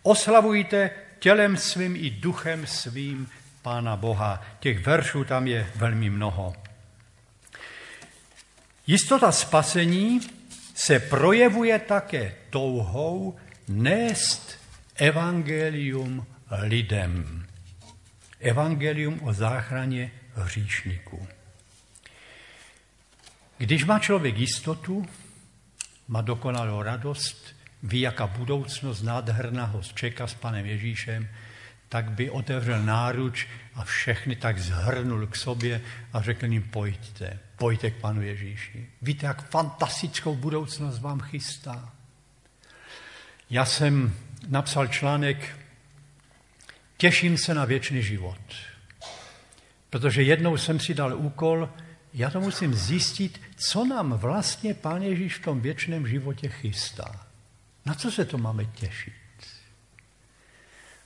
Oslavujte 0.05 0.89
tělem 1.19 1.57
svým 1.57 1.95
i 1.95 2.09
duchem 2.09 2.67
svým 2.67 3.29
pána 3.61 3.95
Boha. 3.95 4.41
Těch 4.59 4.85
veršů 4.85 5.23
tam 5.23 5.47
je 5.47 5.71
velmi 5.75 6.09
mnoho. 6.09 6.53
Jistota 8.87 9.31
spasení 9.31 10.19
se 10.75 10.99
projevuje 10.99 11.79
také 11.79 12.35
touhou 12.49 13.35
nést 13.67 14.59
evangelium 14.95 16.27
lidem. 16.61 17.45
Evangelium 18.39 19.19
o 19.23 19.33
záchraně 19.33 20.11
hříšníků. 20.35 21.27
Když 23.57 23.83
má 23.85 23.99
člověk 23.99 24.37
jistotu, 24.37 25.05
má 26.07 26.21
dokonalou 26.21 26.81
radost, 26.81 27.54
ví, 27.85 27.99
jaká 28.01 28.27
budoucnost 28.27 29.01
nádherná 29.01 29.65
ho 29.65 29.81
čeká 29.81 30.27
s 30.27 30.33
panem 30.33 30.65
Ježíšem, 30.65 31.27
tak 31.89 32.11
by 32.11 32.29
otevřel 32.29 32.83
náruč 32.83 33.47
a 33.75 33.83
všechny 33.83 34.35
tak 34.35 34.59
zhrnul 34.59 35.27
k 35.27 35.35
sobě 35.35 35.81
a 36.13 36.21
řekl 36.21 36.45
jim, 36.45 36.63
pojďte, 36.63 37.39
pojďte 37.55 37.91
k 37.91 37.95
panu 37.95 38.21
Ježíši. 38.21 38.89
Víte, 39.01 39.25
jak 39.25 39.49
fantastickou 39.49 40.35
budoucnost 40.35 40.99
vám 40.99 41.19
chystá. 41.19 41.93
Já 43.49 43.65
jsem 43.65 44.13
napsal 44.47 44.87
článek 44.87 45.55
Těším 46.97 47.37
se 47.37 47.53
na 47.53 47.65
věčný 47.65 48.03
život. 48.03 48.39
Protože 49.89 50.23
jednou 50.23 50.57
jsem 50.57 50.79
si 50.79 50.93
dal 50.93 51.17
úkol, 51.17 51.69
já 52.13 52.29
to 52.29 52.41
musím 52.41 52.73
zjistit, 52.73 53.41
co 53.55 53.85
nám 53.85 54.13
vlastně 54.13 54.73
Pán 54.73 55.01
Ježíš 55.01 55.35
v 55.35 55.41
tom 55.41 55.61
věčném 55.61 56.07
životě 56.07 56.49
chystá. 56.49 57.24
Na 57.85 57.93
co 57.93 58.11
se 58.11 58.25
to 58.25 58.37
máme 58.37 58.65
těšit? 58.65 59.13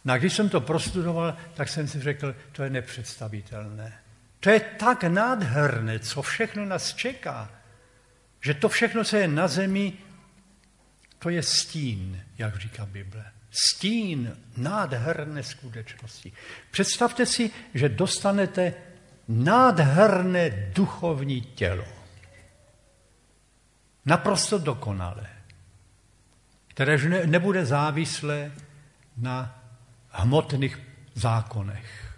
No 0.05 0.13
a 0.13 0.17
když 0.17 0.34
jsem 0.34 0.49
to 0.49 0.61
prostudoval, 0.61 1.38
tak 1.53 1.69
jsem 1.69 1.88
si 1.88 2.01
řekl, 2.01 2.36
to 2.51 2.63
je 2.63 2.69
nepředstavitelné. 2.69 3.99
To 4.39 4.49
je 4.49 4.59
tak 4.59 5.03
nádherné, 5.03 5.99
co 5.99 6.21
všechno 6.21 6.65
nás 6.65 6.93
čeká, 6.93 7.51
že 8.41 8.53
to 8.53 8.69
všechno, 8.69 9.03
co 9.03 9.17
je 9.17 9.27
na 9.27 9.47
zemi, 9.47 9.93
to 11.19 11.30
je 11.30 11.43
stín, 11.43 12.23
jak 12.38 12.55
říká 12.55 12.86
Bible. 12.86 13.32
Stín 13.51 14.38
nádherné 14.57 15.43
skutečnosti. 15.43 16.34
Představte 16.71 17.25
si, 17.25 17.51
že 17.73 17.89
dostanete 17.89 18.73
nádherné 19.27 20.49
duchovní 20.49 21.41
tělo. 21.41 21.86
Naprosto 24.05 24.57
dokonalé. 24.57 25.39
Které 26.80 27.25
nebude 27.25 27.65
závislé 27.65 28.51
na 29.17 29.63
hmotných 30.09 30.80
zákonech. 31.13 32.15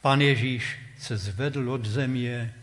Pan 0.00 0.20
Ježíš 0.20 0.78
se 0.98 1.16
zvedl 1.16 1.72
od 1.72 1.86
země, 1.86 2.54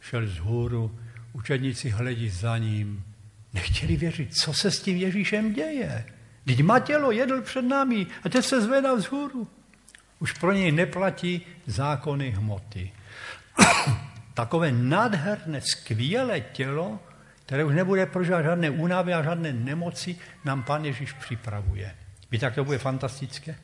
šel 0.00 0.26
z 0.26 0.38
hůru, 0.38 0.98
učedníci 1.32 1.90
hledí 1.90 2.30
za 2.30 2.58
ním. 2.58 3.04
Nechtěli 3.52 3.96
věřit, 3.96 4.34
co 4.34 4.54
se 4.54 4.70
s 4.70 4.82
tím 4.82 4.96
Ježíšem 4.96 5.52
děje. 5.52 6.04
Teď 6.44 6.62
má 6.62 6.78
tělo, 6.80 7.10
jedl 7.10 7.42
před 7.42 7.62
námi 7.62 8.06
a 8.24 8.28
teď 8.28 8.44
se 8.44 8.60
zvedá 8.60 9.00
z 9.00 9.04
hůru. 9.04 9.48
Už 10.18 10.32
pro 10.32 10.52
něj 10.52 10.72
neplatí 10.72 11.46
zákony 11.66 12.30
hmoty. 12.30 12.92
Takové 14.34 14.72
nádherné, 14.72 15.60
skvělé 15.60 16.40
tělo, 16.40 17.00
které 17.48 17.64
už 17.64 17.74
nebude 17.74 18.06
prožívat 18.06 18.42
žádné 18.42 18.70
únavy 18.70 19.14
a 19.14 19.22
žádné 19.22 19.52
nemoci, 19.52 20.16
nám 20.44 20.62
Pan 20.62 20.84
Ježíš 20.84 21.12
připravuje. 21.12 21.94
Víte, 22.30 22.46
jak 22.46 22.54
to 22.54 22.64
bude 22.64 22.78
fantastické? 22.78 23.54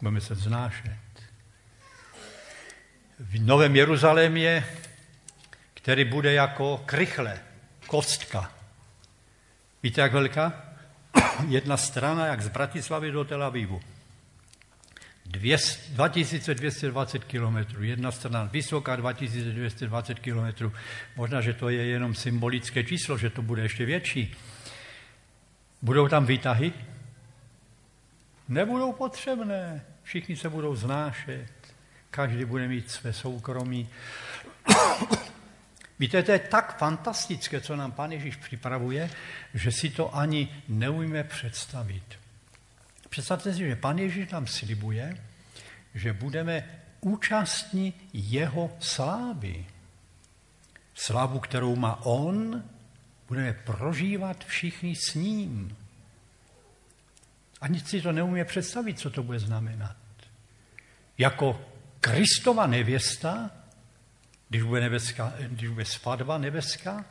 Budeme 0.00 0.20
se 0.20 0.34
znášet. 0.34 0.98
V 3.18 3.46
Novém 3.46 3.76
Jeruzalémě, 3.76 4.66
který 5.74 6.04
bude 6.04 6.32
jako 6.32 6.82
krychle, 6.86 7.38
kostka. 7.86 8.52
Víte, 9.82 10.00
jak 10.00 10.12
velká? 10.12 10.52
Jedna 11.48 11.76
strana, 11.76 12.26
jak 12.26 12.42
z 12.42 12.48
Bratislavy 12.48 13.10
do 13.10 13.24
Tel 13.24 13.42
Avivu. 13.42 13.80
2220 15.36 17.24
kilometrů, 17.24 17.84
jedna 17.84 18.12
strana 18.12 18.44
vysoká 18.44 18.96
2220 18.96 20.18
kilometrů. 20.18 20.72
Možná, 21.16 21.40
že 21.40 21.52
to 21.52 21.68
je 21.68 21.84
jenom 21.84 22.14
symbolické 22.14 22.84
číslo, 22.84 23.18
že 23.18 23.30
to 23.30 23.42
bude 23.42 23.62
ještě 23.62 23.84
větší. 23.84 24.36
Budou 25.82 26.08
tam 26.08 26.26
výtahy? 26.26 26.72
Nebudou 28.48 28.92
potřebné. 28.92 29.84
Všichni 30.02 30.36
se 30.36 30.48
budou 30.48 30.76
znášet. 30.76 31.52
Každý 32.10 32.44
bude 32.44 32.68
mít 32.68 32.90
své 32.90 33.12
soukromí. 33.12 33.88
Víte, 35.98 36.22
to 36.22 36.32
je 36.32 36.38
tak 36.38 36.78
fantastické, 36.78 37.60
co 37.60 37.76
nám 37.76 37.92
Pán 37.92 38.12
Ježíš 38.12 38.36
připravuje, 38.36 39.10
že 39.54 39.72
si 39.72 39.90
to 39.90 40.16
ani 40.16 40.62
neumíme 40.68 41.24
představit. 41.24 42.23
Představte 43.14 43.52
si, 43.52 43.58
že 43.58 43.76
Pán 43.76 43.98
Ježíš 43.98 44.28
nám 44.28 44.46
slibuje, 44.46 45.14
že 45.94 46.12
budeme 46.12 46.80
účastní 47.00 47.94
jeho 48.12 48.76
slávy. 48.80 49.66
Slávu, 50.94 51.38
kterou 51.38 51.76
má 51.76 52.06
on, 52.06 52.64
budeme 53.28 53.52
prožívat 53.52 54.44
všichni 54.44 54.96
s 54.96 55.14
ním. 55.14 55.76
Ani 57.60 57.80
si 57.80 58.02
to 58.02 58.12
neumí 58.12 58.44
představit, 58.44 58.98
co 58.98 59.10
to 59.10 59.22
bude 59.22 59.38
znamenat. 59.38 59.96
Jako 61.18 61.64
Kristova 62.00 62.66
nevěsta, 62.66 63.50
když 64.48 64.62
bude, 64.62 64.80
nebeská, 64.80 65.32
když 65.38 65.70
bude 65.70 65.84
svatba 65.84 66.38
nebeská, 66.38 67.04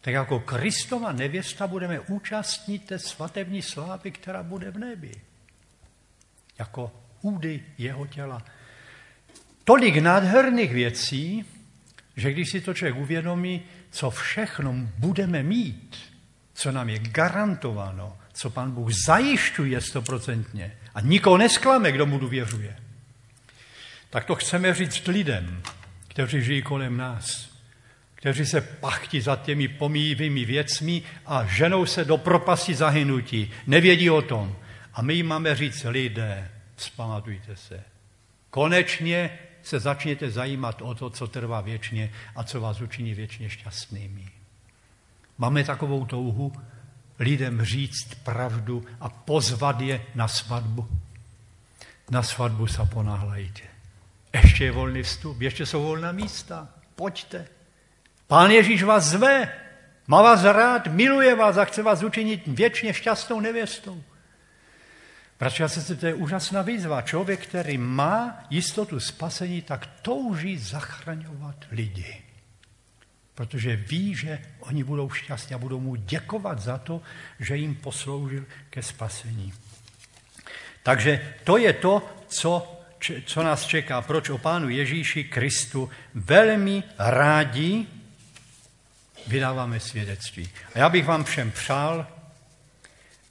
tak 0.00 0.14
jako 0.14 0.40
Kristova 0.40 1.12
nevěsta 1.12 1.66
budeme 1.66 2.00
účastnit 2.00 2.86
té 2.86 2.98
svatební 2.98 3.62
slávy, 3.62 4.10
která 4.10 4.42
bude 4.42 4.70
v 4.70 4.78
nebi. 4.78 5.31
Jako 6.62 6.92
údy 7.22 7.62
jeho 7.78 8.06
těla. 8.06 8.42
Tolik 9.64 9.96
nádherných 9.96 10.72
věcí, 10.72 11.44
že 12.16 12.32
když 12.32 12.50
si 12.50 12.60
to 12.60 12.74
člověk 12.74 12.96
uvědomí, 12.96 13.62
co 13.90 14.10
všechno 14.10 14.74
budeme 14.98 15.42
mít, 15.42 15.96
co 16.54 16.72
nám 16.72 16.88
je 16.88 16.98
garantováno, 16.98 18.18
co 18.32 18.50
pan 18.50 18.70
Bůh 18.70 18.90
zajišťuje 19.06 19.80
stoprocentně 19.80 20.78
a 20.94 21.00
nikoho 21.00 21.36
nesklame, 21.36 21.92
kdo 21.92 22.06
mu 22.06 22.18
důvěřuje, 22.18 22.76
Tak 24.10 24.24
to 24.24 24.34
chceme 24.34 24.74
říct 24.74 25.06
lidem, 25.06 25.62
kteří 26.08 26.42
žijí 26.42 26.62
kolem 26.62 26.96
nás, 26.96 27.50
kteří 28.14 28.46
se 28.46 28.60
pachtí 28.60 29.20
za 29.20 29.36
těmi 29.36 29.68
pomíjivými 29.68 30.44
věcmi 30.44 31.02
a 31.26 31.46
ženou 31.46 31.86
se 31.86 32.04
do 32.04 32.16
propasti 32.16 32.74
zahynutí. 32.74 33.50
Nevědí 33.66 34.10
o 34.10 34.22
tom. 34.22 34.56
A 34.94 35.02
my 35.02 35.14
jim 35.14 35.26
máme 35.26 35.54
říct, 35.54 35.84
lidé, 35.84 36.51
zpamatujte 36.82 37.56
se. 37.56 37.84
Konečně 38.50 39.38
se 39.62 39.80
začněte 39.80 40.30
zajímat 40.30 40.82
o 40.82 40.94
to, 40.94 41.10
co 41.10 41.26
trvá 41.26 41.60
věčně 41.60 42.12
a 42.36 42.44
co 42.44 42.60
vás 42.60 42.80
učiní 42.80 43.14
věčně 43.14 43.50
šťastnými. 43.50 44.28
Máme 45.38 45.64
takovou 45.64 46.06
touhu 46.06 46.52
lidem 47.18 47.64
říct 47.64 48.14
pravdu 48.14 48.84
a 49.00 49.08
pozvat 49.08 49.80
je 49.80 50.04
na 50.14 50.28
svatbu. 50.28 50.88
Na 52.10 52.22
svatbu 52.22 52.66
se 52.66 52.82
ponáhlejte. 52.92 53.62
Ještě 54.32 54.64
je 54.64 54.72
volný 54.72 55.02
vstup, 55.02 55.40
ještě 55.40 55.66
jsou 55.66 55.82
volná 55.82 56.12
místa. 56.12 56.68
Pojďte. 56.94 57.48
Pán 58.26 58.50
Ježíš 58.50 58.82
vás 58.82 59.04
zve, 59.04 59.48
má 60.06 60.22
vás 60.22 60.44
rád, 60.44 60.86
miluje 60.86 61.34
vás 61.34 61.56
a 61.56 61.64
chce 61.64 61.82
vás 61.82 62.02
učinit 62.02 62.42
věčně 62.46 62.94
šťastnou 62.94 63.40
nevěstou. 63.40 64.02
Bratři 65.42 65.62
a 65.62 65.68
sestry, 65.68 65.96
to 65.96 66.06
je 66.06 66.14
úžasná 66.14 66.62
výzva. 66.62 67.02
Člověk, 67.02 67.46
který 67.46 67.78
má 67.78 68.44
jistotu 68.50 69.00
spasení, 69.00 69.62
tak 69.62 69.86
touží 70.02 70.58
zachraňovat 70.58 71.56
lidi. 71.70 72.22
Protože 73.34 73.76
ví, 73.76 74.14
že 74.14 74.38
oni 74.60 74.84
budou 74.84 75.10
šťastní 75.10 75.54
a 75.54 75.58
budou 75.58 75.80
mu 75.80 75.94
děkovat 75.94 76.58
za 76.58 76.78
to, 76.78 77.02
že 77.40 77.56
jim 77.56 77.74
posloužil 77.74 78.44
ke 78.70 78.82
spasení. 78.82 79.52
Takže 80.82 81.34
to 81.44 81.56
je 81.56 81.72
to, 81.72 82.06
co, 82.28 82.80
co 83.26 83.42
nás 83.42 83.66
čeká. 83.66 84.00
Proč 84.02 84.30
o 84.30 84.38
Pánu 84.38 84.68
Ježíši 84.68 85.24
Kristu 85.24 85.90
velmi 86.14 86.82
rádi 86.98 87.86
vydáváme 89.26 89.80
svědectví. 89.80 90.50
A 90.74 90.78
já 90.78 90.88
bych 90.88 91.06
vám 91.06 91.24
všem 91.24 91.50
přál, 91.50 92.06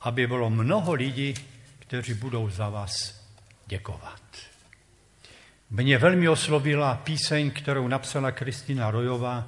aby 0.02 0.28
bylo 0.28 0.50
mnoho 0.50 0.94
lidí, 0.94 1.51
kteří 1.92 2.14
budou 2.14 2.50
za 2.50 2.70
vás 2.70 3.22
děkovat. 3.68 4.22
Mě 5.70 5.98
velmi 5.98 6.30
oslovila 6.30 6.96
píseň, 6.96 7.52
kterou 7.52 7.88
napsala 7.88 8.32
Kristina 8.32 8.92
Rojová. 8.92 9.48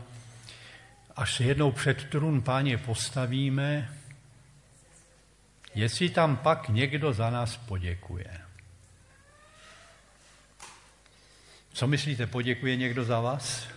Až 1.16 1.36
se 1.36 1.44
jednou 1.44 1.72
před 1.72 2.10
trůn 2.10 2.42
páně 2.42 2.78
postavíme, 2.78 3.98
jestli 5.76 6.10
tam 6.10 6.38
pak 6.38 6.70
někdo 6.70 7.14
za 7.14 7.30
nás 7.30 7.58
poděkuje. 7.58 8.42
Co 11.74 11.88
myslíte, 11.88 12.28
poděkuje 12.28 12.76
někdo 12.76 13.04
za 13.04 13.20
vás? 13.20 13.68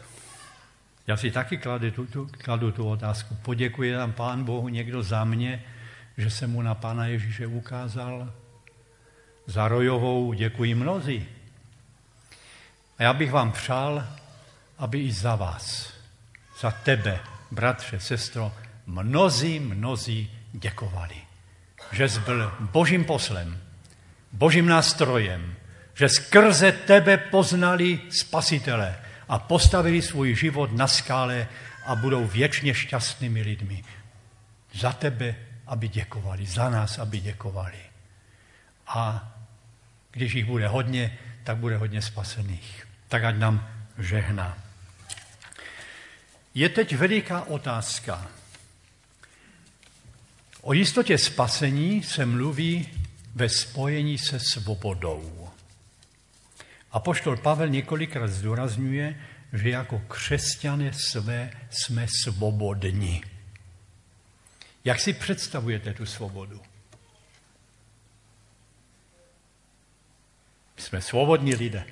Já 1.06 1.16
si 1.16 1.30
taky 1.30 1.58
kladu 1.58 1.90
tu, 1.90 2.06
tu, 2.06 2.30
kladu 2.38 2.72
tu 2.72 2.88
otázku. 2.88 3.34
Poděkuje 3.34 3.96
tam 3.96 4.12
Pán 4.12 4.44
Bohu 4.44 4.68
někdo 4.68 5.02
za 5.02 5.24
mě, 5.24 5.64
že 6.18 6.30
se 6.30 6.46
mu 6.46 6.62
na 6.62 6.74
Pána 6.74 7.06
Ježíše 7.06 7.46
ukázal? 7.46 8.32
Za 9.46 9.68
Rojovou 9.68 10.32
děkuji 10.32 10.74
mnozí. 10.74 11.26
A 12.98 13.02
já 13.02 13.12
bych 13.12 13.32
vám 13.32 13.52
přál, 13.52 14.06
aby 14.78 15.00
i 15.00 15.12
za 15.12 15.34
vás, 15.34 15.92
za 16.60 16.70
tebe, 16.70 17.20
bratře, 17.50 18.00
sestro, 18.00 18.52
mnozí, 18.86 19.60
mnozí 19.60 20.30
děkovali. 20.52 21.16
Že 21.92 22.08
jsi 22.08 22.20
byl 22.20 22.52
božím 22.60 23.04
poslem, 23.04 23.60
božím 24.32 24.66
nástrojem, 24.66 25.54
že 25.94 26.08
skrze 26.08 26.72
tebe 26.72 27.16
poznali 27.16 28.00
spasitele 28.10 28.96
a 29.28 29.38
postavili 29.38 30.02
svůj 30.02 30.34
život 30.34 30.72
na 30.72 30.86
skále 30.86 31.48
a 31.86 31.94
budou 31.94 32.26
věčně 32.26 32.74
šťastnými 32.74 33.42
lidmi. 33.42 33.84
Za 34.74 34.92
tebe, 34.92 35.34
aby 35.66 35.88
děkovali, 35.88 36.46
za 36.46 36.70
nás, 36.70 36.98
aby 36.98 37.20
děkovali. 37.20 37.78
A 38.86 39.32
když 40.16 40.34
jich 40.34 40.44
bude 40.44 40.68
hodně, 40.68 41.18
tak 41.44 41.56
bude 41.56 41.76
hodně 41.76 42.02
spasených. 42.02 42.86
Tak 43.08 43.24
ať 43.24 43.36
nám 43.36 43.68
žehná. 43.98 44.58
Je 46.54 46.68
teď 46.68 46.96
veliká 46.96 47.42
otázka. 47.42 48.28
O 50.62 50.72
jistotě 50.72 51.18
spasení 51.18 52.02
se 52.02 52.26
mluví 52.26 52.88
ve 53.34 53.48
spojení 53.48 54.18
se 54.18 54.40
svobodou. 54.40 55.48
A 56.92 57.00
poštol 57.00 57.36
Pavel 57.36 57.68
několikrát 57.68 58.30
zdůrazňuje, 58.30 59.20
že 59.52 59.70
jako 59.70 59.98
křesťané 59.98 60.92
své 60.92 61.50
jsme 61.70 62.06
svobodní. 62.22 63.24
Jak 64.84 65.00
si 65.00 65.12
představujete 65.12 65.94
tu 65.94 66.06
svobodu? 66.06 66.60
My 70.76 70.82
jsme 70.82 71.02
svobodní 71.02 71.54
lidé. 71.54 71.86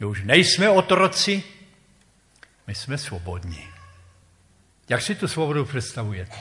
My 0.00 0.06
už 0.06 0.22
nejsme 0.22 0.70
otroci, 0.70 1.42
my 2.66 2.74
jsme 2.74 2.98
svobodní. 2.98 3.68
Jak 4.88 5.02
si 5.02 5.14
tu 5.14 5.28
svobodu 5.28 5.64
představujete? 5.64 6.36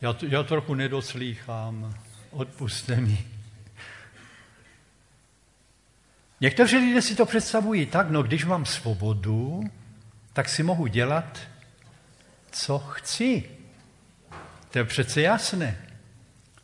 Já, 0.00 0.16
já 0.28 0.42
trochu 0.42 0.74
nedoslýchám, 0.74 1.94
odpuste 2.30 2.96
mi. 2.96 3.26
Někteří 6.40 6.76
lidé 6.76 7.02
si 7.02 7.16
to 7.16 7.26
představují 7.26 7.86
tak, 7.86 8.10
no 8.10 8.22
když 8.22 8.44
mám 8.44 8.66
svobodu, 8.66 9.62
tak 10.32 10.48
si 10.48 10.62
mohu 10.62 10.86
dělat, 10.86 11.38
co 12.50 12.78
chci. 12.78 13.57
To 14.70 14.78
je 14.78 14.84
přece 14.84 15.20
jasné. 15.20 15.78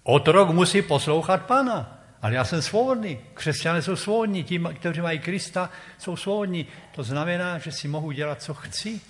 Otrok 0.03 0.51
musí 0.51 0.83
poslouchat 0.83 1.47
Pana. 1.47 2.01
Ale 2.23 2.35
já 2.35 2.45
jsem 2.45 2.63
svobodný. 2.63 3.19
Křesťané 3.35 3.83
jsou 3.83 3.97
svobodní. 3.97 4.45
Ti, 4.45 4.61
kteří 4.75 5.01
mají 5.01 5.19
Krista, 5.19 5.71
jsou 5.99 6.17
svobodní. 6.17 6.67
To 6.95 7.03
znamená, 7.03 7.59
že 7.59 7.73
si 7.73 7.89
mohu 7.89 8.11
dělat, 8.11 8.43
co 8.43 8.55
chci. 8.55 9.01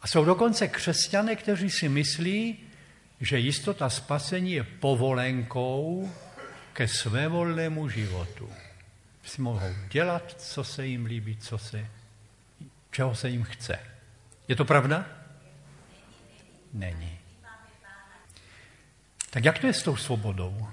A 0.00 0.06
jsou 0.06 0.24
dokonce 0.24 0.68
křesťané, 0.68 1.36
kteří 1.36 1.70
si 1.70 1.88
myslí, 1.88 2.58
že 3.20 3.38
jistota 3.38 3.90
spasení 3.90 4.52
je 4.52 4.64
povolenkou 4.64 6.10
ke 6.72 6.88
svévolnému 6.88 7.88
životu. 7.88 8.50
Si 9.24 9.42
mohou 9.42 9.74
dělat, 9.90 10.34
co 10.38 10.64
se 10.64 10.86
jim 10.86 11.06
líbí, 11.06 11.36
co 11.36 11.58
se, 11.58 11.86
čeho 12.90 13.14
se 13.14 13.28
jim 13.28 13.42
chce. 13.42 13.78
Je 14.48 14.56
to 14.56 14.64
pravda? 14.64 15.06
Není. 16.72 17.11
Tak 19.32 19.44
jak 19.44 19.58
to 19.58 19.66
je 19.66 19.74
s 19.74 19.82
tou 19.82 19.96
svobodou? 19.96 20.68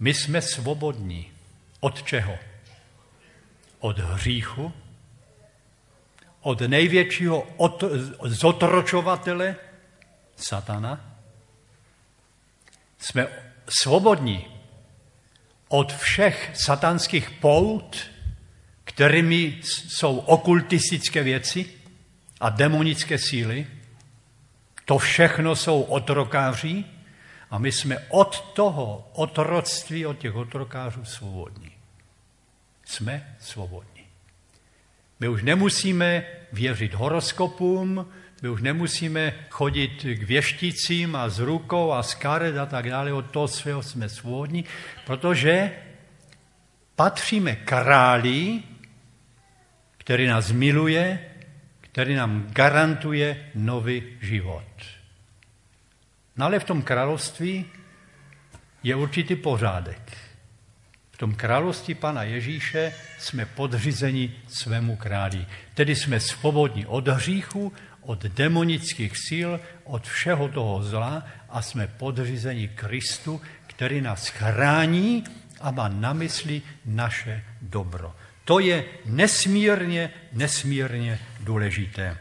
My 0.00 0.14
jsme 0.14 0.42
svobodní. 0.42 1.32
Od 1.80 2.02
čeho? 2.02 2.38
Od 3.78 3.98
hříchu, 3.98 4.72
od 6.40 6.60
největšího 6.60 7.42
od, 7.56 7.84
zotročovatele, 8.22 9.56
satana. 10.36 11.18
Jsme 12.98 13.26
svobodní 13.68 14.46
od 15.68 15.92
všech 15.96 16.50
satanských 16.54 17.30
pout, 17.30 18.10
kterými 18.84 19.60
jsou 19.64 20.18
okultistické 20.18 21.22
věci 21.22 21.66
a 22.40 22.50
demonické 22.50 23.18
síly. 23.18 23.81
To 24.92 24.98
všechno 24.98 25.56
jsou 25.56 25.82
otrokáři 25.82 26.84
a 27.50 27.58
my 27.58 27.72
jsme 27.72 27.98
od 28.08 28.40
toho 28.54 29.10
otroctví, 29.12 30.06
od 30.06 30.18
těch 30.18 30.34
otrokářů 30.34 31.04
svobodní. 31.04 31.72
Jsme 32.84 33.36
svobodní. 33.40 34.04
My 35.20 35.28
už 35.28 35.42
nemusíme 35.42 36.24
věřit 36.52 36.94
horoskopům, 36.94 38.06
my 38.42 38.48
už 38.48 38.62
nemusíme 38.62 39.34
chodit 39.50 40.02
k 40.02 40.22
věšticím 40.22 41.16
a 41.16 41.28
s 41.28 41.38
rukou 41.38 41.92
a 41.92 42.02
s 42.02 42.14
karet 42.14 42.58
a 42.58 42.66
tak 42.66 42.90
dále, 42.90 43.12
od 43.12 43.30
toho 43.30 43.48
svého 43.48 43.82
jsme 43.82 44.08
svobodní, 44.08 44.64
protože 45.06 45.72
patříme 46.96 47.56
králi, 47.56 48.62
který 49.98 50.26
nás 50.26 50.52
miluje, 50.52 51.31
který 51.92 52.14
nám 52.14 52.46
garantuje 52.52 53.50
nový 53.54 54.02
život. 54.20 54.72
No 56.36 56.46
ale 56.46 56.58
v 56.58 56.64
tom 56.64 56.82
království 56.82 57.64
je 58.82 58.96
určitý 58.96 59.36
pořádek. 59.36 60.16
V 61.10 61.16
tom 61.16 61.34
království 61.34 61.94
Pana 61.94 62.22
Ježíše 62.22 62.94
jsme 63.18 63.46
podřízeni 63.46 64.32
svému 64.48 64.96
králi. 64.96 65.46
Tedy 65.74 65.96
jsme 65.96 66.20
svobodní 66.20 66.86
od 66.86 67.08
hříchu, 67.08 67.72
od 68.00 68.22
demonických 68.22 69.16
sil, 69.28 69.50
od 69.84 70.06
všeho 70.06 70.48
toho 70.48 70.82
zla 70.82 71.26
a 71.48 71.62
jsme 71.62 71.86
podřízeni 71.86 72.68
Kristu, 72.68 73.40
který 73.66 74.00
nás 74.00 74.28
chrání 74.28 75.24
a 75.60 75.70
má 75.70 75.88
na 75.88 76.12
mysli 76.12 76.62
naše 76.84 77.44
dobro. 77.62 78.14
To 78.44 78.58
je 78.58 78.84
nesmírně, 79.04 80.10
nesmírně 80.32 81.18
důležité. 81.42 82.18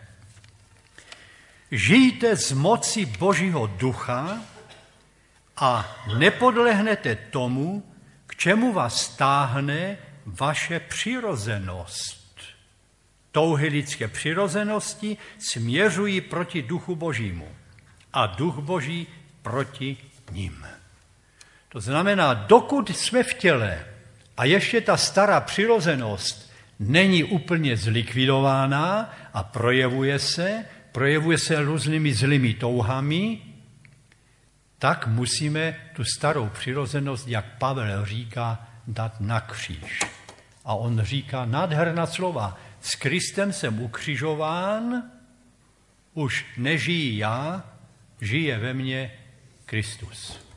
Žijte 1.72 2.36
z 2.36 2.52
moci 2.52 3.06
Božího 3.06 3.68
ducha 3.68 4.42
a 5.58 5.96
nepodlehnete 6.18 7.16
tomu, 7.16 7.84
k 8.28 8.36
čemu 8.36 8.74
vás 8.74 9.02
stáhne 9.02 9.98
vaše 10.26 10.80
přirozenost. 10.80 12.40
Touhy 13.32 13.68
lidské 13.68 14.08
přirozenosti 14.08 15.18
směřují 15.40 16.22
proti 16.22 16.62
duchu 16.62 16.96
božímu 16.96 17.56
a 18.14 18.26
duch 18.26 18.58
boží 18.58 19.08
proti 19.42 19.98
ním. 20.32 20.66
To 21.70 21.80
znamená, 21.80 22.34
dokud 22.34 22.90
jsme 22.90 23.24
v 23.24 23.34
těle 23.34 23.86
a 24.38 24.46
ještě 24.46 24.82
ta 24.82 24.98
stará 24.98 25.42
přirozenost 25.42 26.51
není 26.82 27.24
úplně 27.24 27.78
zlikvidována 27.78 29.14
a 29.34 29.44
projevuje 29.44 30.20
se, 30.20 30.66
projevuje 30.92 31.38
se 31.38 31.62
různými 31.62 32.14
zlými 32.14 32.54
touhami, 32.54 33.42
tak 34.80 35.08
musíme 35.08 35.78
tu 35.96 36.04
starou 36.04 36.50
přirozenost, 36.50 37.28
jak 37.28 37.58
Pavel 37.58 38.06
říká, 38.06 38.68
dát 38.88 39.22
na 39.22 39.42
kříž. 39.42 40.00
A 40.66 40.74
on 40.74 41.02
říká 41.02 41.46
nádherná 41.46 42.06
slova. 42.06 42.58
S 42.82 42.96
Kristem 42.96 43.54
jsem 43.54 43.82
ukřižován, 43.82 45.04
už 46.14 46.46
nežijí 46.58 47.18
já, 47.18 47.64
žije 48.22 48.60
ve 48.60 48.74
mně 48.74 49.12
Kristus. 49.66 50.51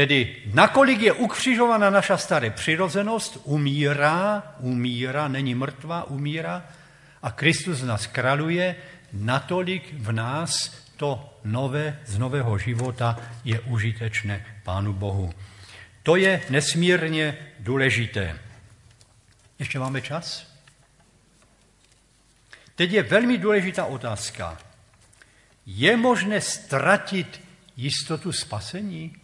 Tedy 0.00 0.36
nakolik 0.56 1.00
je 1.00 1.12
ukřižována 1.12 1.90
naša 1.90 2.16
stará 2.16 2.50
přirozenost, 2.50 3.38
umírá, 3.44 4.42
umírá, 4.58 5.28
není 5.28 5.54
mrtvá, 5.54 6.04
umírá 6.04 6.64
a 7.22 7.30
Kristus 7.30 7.82
nás 7.82 8.06
kraluje, 8.06 8.76
natolik 9.12 9.92
v 9.92 10.12
nás 10.12 10.72
to 10.96 11.36
nové 11.44 12.00
z 12.06 12.18
nového 12.18 12.58
života 12.58 13.20
je 13.44 13.60
užitečné 13.60 14.46
Pánu 14.64 14.92
Bohu. 14.92 15.34
To 16.02 16.16
je 16.16 16.42
nesmírně 16.50 17.36
důležité. 17.58 18.38
Ještě 19.58 19.78
máme 19.78 20.00
čas? 20.00 20.48
Teď 22.74 22.92
je 22.92 23.02
velmi 23.02 23.38
důležitá 23.38 23.84
otázka. 23.84 24.58
Je 25.66 25.96
možné 25.96 26.40
ztratit 26.40 27.40
jistotu 27.76 28.32
spasení? 28.32 29.19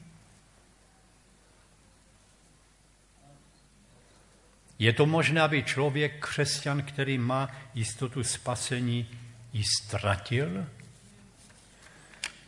Je 4.78 4.92
to 4.92 5.06
možné, 5.06 5.40
aby 5.40 5.62
člověk, 5.62 6.26
křesťan, 6.26 6.82
který 6.82 7.18
má 7.18 7.48
jistotu 7.74 8.24
spasení, 8.24 9.06
ji 9.52 9.62
ztratil? 9.64 10.66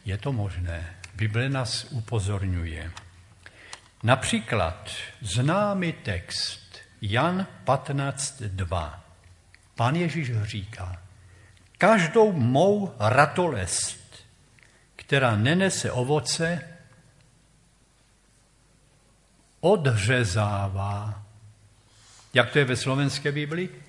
Je 0.05 0.19
to 0.19 0.33
možné. 0.33 0.95
Bible 1.15 1.49
nás 1.49 1.85
upozorňuje. 1.91 2.93
Například 4.03 4.91
známý 5.21 5.93
text 5.93 6.79
Jan 7.03 7.47
15.2. 7.65 9.01
Pan 9.75 9.97
Ježíš 9.97 10.33
říká, 10.43 11.03
každou 11.79 12.33
mou 12.33 12.95
ratolest, 12.99 14.27
která 14.97 15.37
nenese 15.37 15.93
ovoce, 15.93 16.69
odřezává 19.61 21.28
jak 22.39 22.51
to 22.51 22.59
je 22.59 22.65
ve 22.65 22.77
slovenské 22.77 23.33
Biblii? 23.33 23.83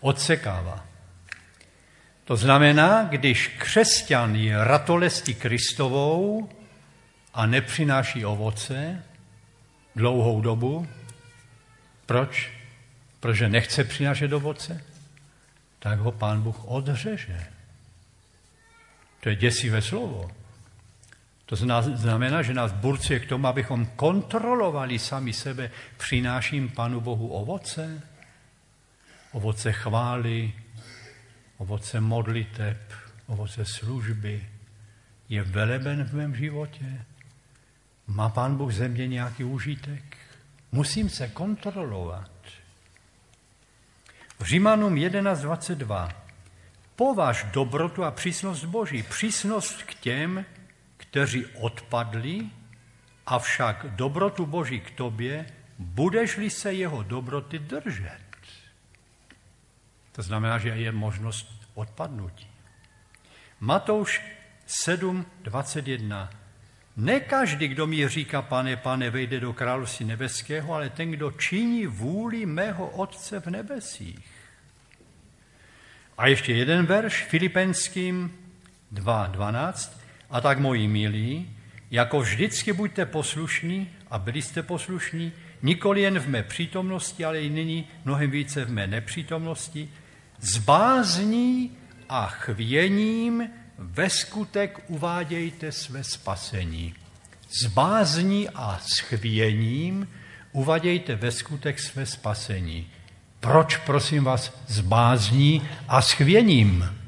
Odsekává. 0.00 0.86
To 2.24 2.36
znamená, 2.36 3.02
když 3.02 3.48
křesťan 3.48 4.34
je 4.36 4.64
ratolesti 4.64 5.34
Kristovou 5.34 6.48
a 7.34 7.46
nepřináší 7.46 8.24
ovoce 8.24 9.02
dlouhou 9.96 10.40
dobu, 10.40 10.88
proč? 12.06 12.52
Protože 13.20 13.48
nechce 13.48 13.84
přinášet 13.84 14.32
ovoce, 14.32 14.84
tak 15.78 15.98
ho 15.98 16.12
pán 16.12 16.42
Bůh 16.42 16.64
odřeže. 16.64 17.46
To 19.20 19.28
je 19.28 19.36
děsivé 19.36 19.82
slovo. 19.82 20.30
To 21.46 21.56
znamená, 21.94 22.42
že 22.42 22.54
nás 22.54 22.72
burcuje 22.72 23.20
k 23.20 23.28
tomu, 23.28 23.46
abychom 23.46 23.86
kontrolovali 23.86 24.98
sami 24.98 25.32
sebe. 25.32 25.70
Přináším 25.96 26.68
Panu 26.68 27.00
Bohu 27.00 27.28
ovoce, 27.28 28.02
ovoce 29.32 29.72
chvály, 29.72 30.52
ovoce 31.58 32.00
modliteb, 32.00 32.92
ovoce 33.26 33.64
služby. 33.64 34.48
Je 35.28 35.42
veleben 35.42 36.04
v 36.04 36.14
mém 36.14 36.34
životě? 36.36 37.04
Má 38.06 38.28
Pán 38.28 38.56
Bůh 38.56 38.72
ze 38.72 38.88
mě 38.88 39.08
nějaký 39.08 39.44
užitek? 39.44 40.16
Musím 40.72 41.08
se 41.08 41.28
kontrolovat. 41.28 42.30
V 44.38 44.44
Římanům 44.44 44.94
11.22 44.94 46.10
Považ 46.96 47.46
dobrotu 47.52 48.04
a 48.04 48.10
přísnost 48.10 48.64
Boží, 48.64 49.02
přísnost 49.02 49.82
k 49.82 49.94
těm, 49.94 50.44
kteří 51.14 51.46
odpadli, 51.46 52.50
avšak 53.26 53.86
dobrotu 53.94 54.46
Boží 54.46 54.80
k 54.80 54.90
tobě, 54.90 55.46
budeš-li 55.78 56.50
se 56.50 56.72
jeho 56.72 57.02
dobroty 57.02 57.58
držet. 57.58 58.18
To 60.12 60.22
znamená, 60.22 60.58
že 60.58 60.68
je 60.68 60.92
možnost 60.92 61.70
odpadnutí. 61.74 62.46
Matouš 63.60 64.22
7.21. 64.66 66.28
Ne 66.96 67.20
každý, 67.20 67.68
kdo 67.68 67.86
mi 67.86 68.08
říká, 68.08 68.42
pane, 68.42 68.76
pane, 68.76 69.10
vejde 69.10 69.40
do 69.40 69.52
království 69.52 70.06
nebeského, 70.06 70.74
ale 70.74 70.90
ten, 70.90 71.10
kdo 71.10 71.30
činí 71.30 71.86
vůli 71.86 72.46
mého 72.46 72.90
Otce 72.90 73.40
v 73.40 73.46
nebesích. 73.46 74.30
A 76.18 76.26
ještě 76.26 76.54
jeden 76.54 76.86
verš, 76.86 77.24
Filipenským 77.24 78.38
2.12. 78.92 80.03
A 80.30 80.40
tak, 80.40 80.58
moji 80.58 80.88
milí, 80.88 81.50
jako 81.90 82.20
vždycky 82.20 82.72
buďte 82.72 83.06
poslušní 83.06 83.90
a 84.10 84.18
byli 84.18 84.42
jste 84.42 84.62
poslušní, 84.62 85.32
nikoli 85.62 86.00
jen 86.02 86.18
v 86.18 86.28
mé 86.28 86.42
přítomnosti, 86.42 87.24
ale 87.24 87.42
i 87.42 87.50
nyní 87.50 87.88
mnohem 88.04 88.30
více 88.30 88.64
v 88.64 88.70
mé 88.70 88.86
nepřítomnosti, 88.86 89.88
s 90.40 90.58
bázní 90.58 91.76
a 92.08 92.26
chvěním 92.26 93.48
ve 93.78 94.10
skutek 94.10 94.84
uvádějte 94.88 95.72
své 95.72 96.04
spasení. 96.04 96.94
S 97.60 97.66
bázní 97.66 98.48
a 98.48 98.80
s 98.82 99.00
chvěním 99.00 100.08
uvádějte 100.52 101.14
ve 101.14 101.30
skutek 101.30 101.80
své 101.80 102.06
spasení. 102.06 102.86
Proč, 103.40 103.76
prosím 103.76 104.24
vás, 104.24 104.52
s 104.66 104.80
bázní 104.80 105.68
a 105.88 106.02
s 106.02 106.12
chvěním? 106.12 107.03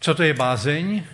Co 0.00 0.14
to 0.14 0.22
je 0.22 0.34
bázeň? 0.34 1.04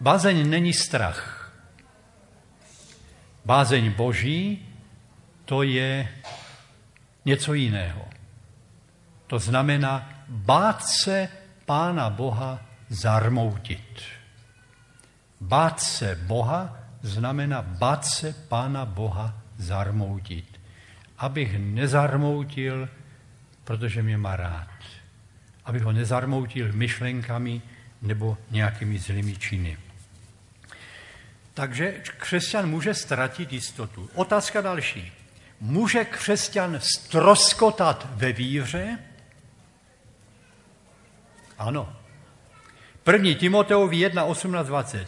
Bázeň 0.00 0.50
není 0.50 0.72
strach. 0.72 1.52
Bázeň 3.44 3.92
boží 3.92 4.68
to 5.44 5.62
je 5.62 6.08
něco 7.24 7.54
jiného. 7.54 8.08
To 9.26 9.38
znamená 9.38 10.24
bát 10.28 10.84
se 10.84 11.28
Pána 11.64 12.10
Boha 12.10 12.60
zarmoutit. 12.88 14.02
Bát 15.40 15.80
se 15.80 16.14
Boha 16.14 16.76
znamená 17.02 17.62
bát 17.62 18.04
se 18.04 18.32
Pána 18.32 18.84
Boha 18.84 19.34
zarmoutit. 19.56 20.60
Abych 21.18 21.58
nezarmoutil, 21.58 22.88
protože 23.64 24.02
mě 24.02 24.18
má 24.18 24.36
rád 24.36 24.79
aby 25.70 25.78
ho 25.78 25.92
nezarmoutil 25.92 26.72
myšlenkami 26.72 27.62
nebo 28.02 28.38
nějakými 28.50 28.98
zlými 28.98 29.36
činy. 29.36 29.78
Takže 31.54 32.02
křesťan 32.18 32.70
může 32.70 32.94
ztratit 32.94 33.52
jistotu. 33.52 34.10
Otázka 34.14 34.60
další. 34.60 35.12
Může 35.60 36.04
křesťan 36.04 36.80
stroskotat 36.80 38.08
ve 38.14 38.32
víře? 38.32 38.98
Ano. 41.58 41.96
První 43.04 43.34
Timoteovi 43.34 43.96
1, 43.96 44.24
18, 44.24 44.66
20. 44.66 45.06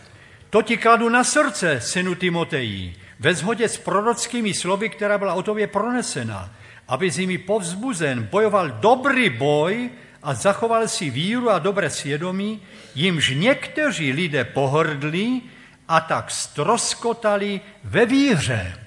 To 0.51 0.63
ti 0.63 0.77
kladu 0.77 1.09
na 1.09 1.25
srdce, 1.25 1.81
synu 1.81 2.15
Timoteji, 2.15 2.95
ve 3.21 3.35
shodě 3.35 3.69
s 3.69 3.79
prorockými 3.79 4.55
slovy, 4.55 4.89
která 4.89 5.19
byla 5.19 5.35
o 5.35 5.43
tobě 5.43 5.67
pronesena, 5.67 6.55
aby 6.89 7.11
s 7.11 7.17
nimi 7.17 7.39
povzbuzen 7.39 8.23
bojoval 8.31 8.69
dobrý 8.69 9.31
boj 9.31 9.91
a 10.23 10.35
zachoval 10.35 10.89
si 10.89 11.11
víru 11.11 11.51
a 11.51 11.59
dobré 11.59 11.91
svědomí, 11.91 12.63
jimž 12.95 13.31
někteří 13.35 14.13
lidé 14.13 14.45
pohrdli 14.45 15.41
a 15.89 16.01
tak 16.01 16.31
stroskotali 16.31 17.61
ve 17.85 18.07
víře. 18.07 18.79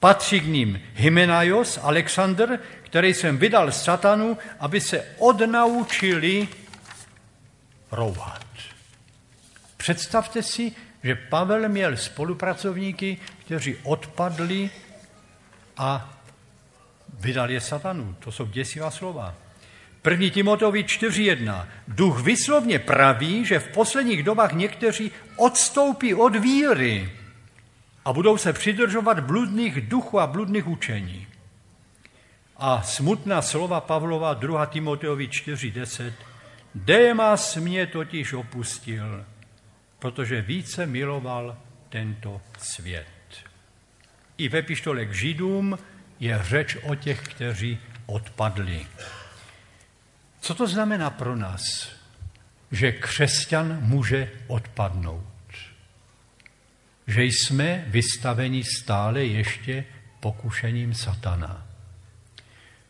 Patří 0.00 0.40
k 0.40 0.46
ním 0.46 0.82
Hymenaios, 0.94 1.78
Alexander, 1.82 2.58
který 2.82 3.14
jsem 3.14 3.38
vydal 3.38 3.72
satanu, 3.72 4.38
aby 4.60 4.80
se 4.80 5.04
odnaučili 5.18 6.48
rouhat. 7.90 8.44
Představte 9.76 10.42
si, 10.42 10.72
že 11.02 11.14
Pavel 11.14 11.68
měl 11.68 11.96
spolupracovníky, 11.96 13.16
kteří 13.44 13.76
odpadli 13.82 14.70
a 15.76 16.18
vydali 17.20 17.54
je 17.54 17.60
satanu. 17.60 18.16
To 18.18 18.32
jsou 18.32 18.46
děsivá 18.46 18.90
slova. 18.90 19.34
1. 20.10 20.30
Timotovi 20.30 20.84
4.1. 20.84 21.66
Duch 21.88 22.20
vyslovně 22.22 22.78
praví, 22.78 23.44
že 23.44 23.58
v 23.58 23.68
posledních 23.68 24.22
dobách 24.22 24.52
někteří 24.52 25.10
odstoupí 25.36 26.14
od 26.14 26.36
víry 26.36 27.12
a 28.04 28.12
budou 28.12 28.36
se 28.36 28.52
přidržovat 28.52 29.20
bludných 29.20 29.80
duchů 29.80 30.20
a 30.20 30.26
bludných 30.26 30.66
učení. 30.66 31.26
A 32.56 32.82
smutná 32.82 33.42
slova 33.42 33.80
Pavlova 33.80 34.34
2. 34.34 34.66
Timoteovi 34.66 35.28
4.10. 35.28 36.12
Démas 36.74 37.56
mě 37.56 37.86
totiž 37.86 38.32
opustil, 38.32 39.24
protože 39.98 40.42
více 40.42 40.86
miloval 40.86 41.56
tento 41.88 42.40
svět. 42.58 43.06
I 44.38 44.48
ve 44.48 44.62
pištole 44.62 45.04
k 45.04 45.12
Židům 45.12 45.78
je 46.20 46.40
řeč 46.42 46.76
o 46.82 46.94
těch, 46.94 47.22
kteří 47.22 47.78
odpadli. 48.06 48.86
Co 50.44 50.54
to 50.54 50.66
znamená 50.66 51.10
pro 51.10 51.36
nás, 51.36 51.88
že 52.70 52.92
křesťan 52.92 53.78
může 53.80 54.30
odpadnout? 54.46 55.24
Že 57.06 57.24
jsme 57.24 57.84
vystaveni 57.86 58.64
stále 58.64 59.24
ještě 59.24 59.84
pokušením 60.20 60.94
satana. 60.94 61.66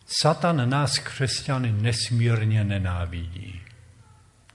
Satan 0.06 0.70
nás, 0.70 0.98
křesťany, 0.98 1.72
nesmírně 1.72 2.64
nenávidí. 2.64 3.62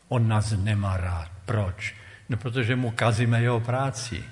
On 0.07 0.27
nás 0.27 0.51
nemá 0.51 0.97
rád. 0.97 1.31
Proč? 1.45 1.95
No, 2.29 2.37
protože 2.37 2.75
mu 2.75 2.91
kazíme 2.91 3.41
jeho 3.41 3.59
práci. 3.59 4.23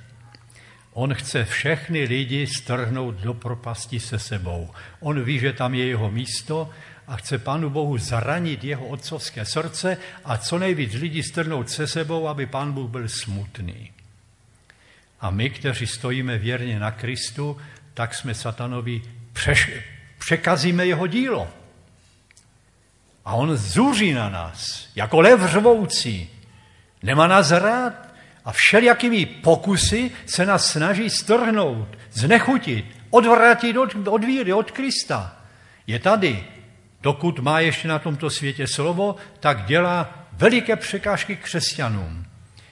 On 0.93 1.13
chce 1.13 1.45
všechny 1.45 2.03
lidi 2.03 2.47
strhnout 2.47 3.15
do 3.15 3.33
propasti 3.33 3.99
se 3.99 4.19
sebou. 4.19 4.69
On 4.99 5.23
ví, 5.23 5.39
že 5.39 5.53
tam 5.53 5.73
je 5.73 5.85
jeho 5.85 6.11
místo 6.11 6.69
a 7.07 7.15
chce 7.15 7.37
Pánu 7.37 7.69
Bohu 7.69 7.97
zranit 7.97 8.63
jeho 8.63 8.87
otcovské 8.87 9.45
srdce 9.45 9.97
a 10.25 10.37
co 10.37 10.59
nejvíc 10.59 10.93
lidí 10.93 11.23
strhnout 11.23 11.69
se 11.69 11.87
sebou, 11.87 12.27
aby 12.27 12.45
Pán 12.45 12.71
Bůh 12.71 12.89
byl 12.89 13.09
smutný. 13.09 13.91
A 15.21 15.29
my, 15.29 15.49
kteří 15.49 15.87
stojíme 15.87 16.37
věrně 16.37 16.79
na 16.79 16.91
Kristu, 16.91 17.57
tak 17.93 18.15
jsme 18.15 18.33
satanovi 18.33 19.01
přeš, 19.33 19.71
překazíme 20.17 20.85
jeho 20.85 21.07
dílo. 21.07 21.47
A 23.25 23.33
on 23.33 23.57
zuří 23.57 24.13
na 24.13 24.29
nás, 24.29 24.89
jako 24.95 25.21
lev 25.21 25.51
řvoucí. 25.51 26.29
Nemá 27.03 27.27
nás 27.27 27.51
rád 27.51 27.93
a 28.45 28.51
všelijakými 28.51 29.25
pokusy 29.25 30.11
se 30.25 30.45
nás 30.45 30.71
snaží 30.71 31.09
strhnout, 31.09 31.87
znechutit, 32.11 32.85
odvrátit 33.09 33.77
od, 33.77 34.07
od 34.07 34.23
víry, 34.23 34.53
od 34.53 34.71
Krista. 34.71 35.41
Je 35.87 35.99
tady. 35.99 36.56
Dokud 37.01 37.39
má 37.39 37.59
ještě 37.59 37.87
na 37.87 37.99
tomto 37.99 38.29
světě 38.29 38.67
slovo, 38.67 39.15
tak 39.39 39.65
dělá 39.65 40.27
veliké 40.33 40.75
překážky 40.75 41.35
křesťanům. 41.35 42.25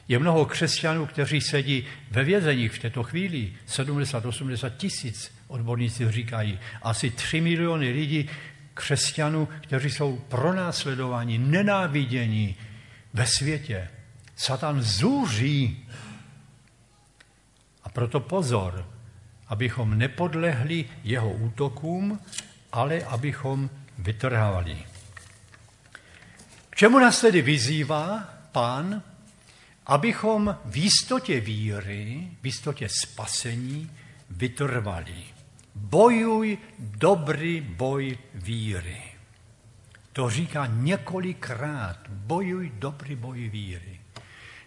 Je 0.07 0.19
mnoho 0.19 0.45
křesťanů, 0.45 1.05
kteří 1.05 1.41
sedí 1.41 1.85
ve 2.11 2.23
vězeních 2.23 2.71
v 2.71 2.79
této 2.79 3.03
chvíli, 3.03 3.53
70-80 3.67 4.71
tisíc 4.77 5.35
odborníci 5.47 6.11
říkají, 6.11 6.59
asi 6.81 7.09
3 7.09 7.41
miliony 7.41 7.91
lidí 7.91 8.29
křesťanů, 8.73 9.47
kteří 9.61 9.89
jsou 9.89 10.17
pronásledováni, 10.17 11.37
nenáviděni 11.37 12.55
ve 13.13 13.27
světě. 13.27 13.89
Satan 14.35 14.81
zůří. 14.81 15.87
A 17.83 17.89
proto 17.89 18.19
pozor, 18.19 18.89
abychom 19.47 19.97
nepodlehli 19.97 20.85
jeho 21.03 21.31
útokům, 21.31 22.19
ale 22.71 23.03
abychom 23.03 23.69
vytrhávali. 23.97 24.77
K 26.69 26.75
čemu 26.75 26.99
nás 26.99 27.21
tedy 27.21 27.41
vyzývá 27.41 28.29
pán? 28.51 29.03
Abychom 29.85 30.57
v 30.65 30.77
jistotě 30.77 31.39
víry, 31.39 32.27
v 32.41 32.45
jistotě 32.45 32.87
spasení 32.89 33.91
vytrvali. 34.29 35.23
Bojuj 35.75 36.57
dobrý 36.79 37.61
boj 37.61 38.17
víry. 38.33 39.01
To 40.13 40.29
říká 40.29 40.65
několikrát. 40.65 41.99
Bojuj 42.09 42.71
dobrý 42.75 43.15
boj 43.15 43.49
víry. 43.49 43.99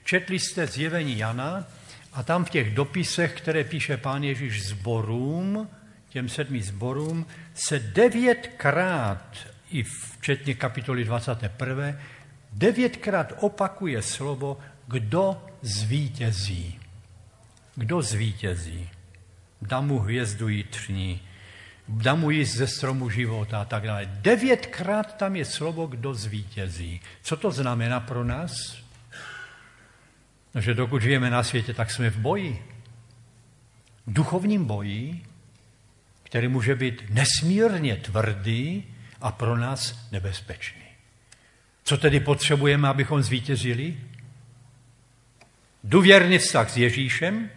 Četli 0.05 0.39
jste 0.39 0.67
zjevení 0.67 1.19
Jana 1.19 1.65
a 2.13 2.23
tam 2.23 2.45
v 2.45 2.51
těch 2.51 2.75
dopisech, 2.75 3.33
které 3.35 3.65
píše 3.65 3.97
pán 3.97 4.25
Ježíš 4.25 4.67
zborům, 4.67 5.69
těm 6.09 6.29
sedmi 6.29 6.63
zborům, 6.63 7.27
se 7.55 7.79
devětkrát, 7.79 9.37
i 9.71 9.83
včetně 9.83 10.55
kapitoly 10.55 11.05
21., 11.05 11.95
devětkrát 12.53 13.33
opakuje 13.41 14.03
slovo, 14.03 14.59
kdo 14.87 15.43
zvítězí. 15.63 16.79
Kdo 17.75 18.03
zvítězí? 18.03 18.89
Dám 19.63 19.87
mu 19.87 19.99
hvězdu 19.99 20.49
jitřní, 20.49 21.21
dám 21.89 22.21
mu 22.21 22.31
jíst 22.31 22.55
ze 22.55 22.67
stromu 22.67 23.11
života 23.11 23.61
a 23.61 23.65
tak 23.65 23.83
dále. 23.83 24.07
Devětkrát 24.07 25.17
tam 25.17 25.37
je 25.37 25.45
slovo, 25.45 25.87
kdo 25.87 26.15
zvítězí. 26.15 27.01
Co 27.23 27.37
to 27.37 27.51
znamená 27.51 28.01
pro 28.01 28.25
nás? 28.25 28.51
No, 30.55 30.61
že 30.61 30.75
dokud 30.75 31.03
žijeme 31.03 31.31
na 31.31 31.43
světě, 31.43 31.75
tak 31.75 31.91
jsme 31.91 32.11
v 32.11 32.17
boji. 32.17 32.63
V 34.07 34.13
duchovním 34.13 34.65
boji, 34.65 35.23
který 36.29 36.49
může 36.49 36.75
být 36.75 37.03
nesmírně 37.11 37.97
tvrdý 37.97 38.85
a 39.21 39.33
pro 39.33 39.57
nás 39.57 40.09
nebezpečný. 40.13 40.83
Co 41.85 41.97
tedy 41.97 42.21
potřebujeme, 42.21 42.89
abychom 42.89 43.23
zvítězili? 43.23 43.97
Důvěrný 45.85 46.39
vztah 46.39 46.71
s 46.71 46.77
Ježíšem 46.77 47.51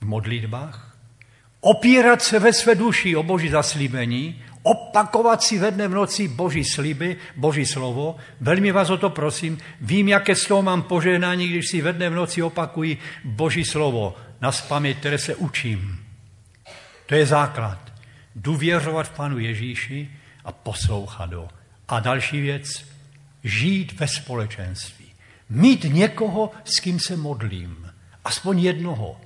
v 0.00 0.06
modlitbách, 0.06 0.96
opírat 1.60 2.22
se 2.22 2.38
ve 2.38 2.52
své 2.52 2.74
duši 2.74 3.16
o 3.16 3.22
Boží 3.22 3.48
zaslíbení, 3.48 4.42
opakovat 4.62 5.42
si 5.42 5.58
ve 5.58 5.70
dne 5.70 5.88
v 5.88 5.94
noci 5.94 6.28
Boží 6.28 6.64
sliby, 6.64 7.16
Boží 7.36 7.66
slovo. 7.66 8.16
Velmi 8.40 8.72
vás 8.72 8.90
o 8.90 8.96
to 8.96 9.10
prosím. 9.10 9.58
Vím, 9.80 10.08
jaké 10.08 10.34
z 10.34 10.46
toho 10.46 10.62
mám 10.62 10.82
požehnání, 10.82 11.48
když 11.48 11.68
si 11.68 11.82
ve 11.82 11.92
dne 11.92 12.10
v 12.10 12.14
noci 12.14 12.42
opakuji 12.42 12.98
Boží 13.24 13.64
slovo 13.64 14.14
na 14.40 14.52
spaměť, 14.52 14.98
které 14.98 15.18
se 15.18 15.34
učím. 15.34 16.05
To 17.06 17.14
je 17.14 17.26
základ. 17.26 17.92
Důvěřovat 18.36 19.08
Panu 19.08 19.38
Ježíši 19.38 20.10
a 20.44 20.52
poslouchat 20.52 21.32
ho. 21.32 21.48
A 21.88 22.00
další 22.00 22.40
věc, 22.40 22.84
žít 23.44 24.00
ve 24.00 24.08
společenství. 24.08 25.06
Mít 25.50 25.84
někoho, 25.84 26.50
s 26.64 26.80
kým 26.80 27.00
se 27.00 27.16
modlím. 27.16 27.92
Aspoň 28.24 28.60
jednoho. 28.60 29.20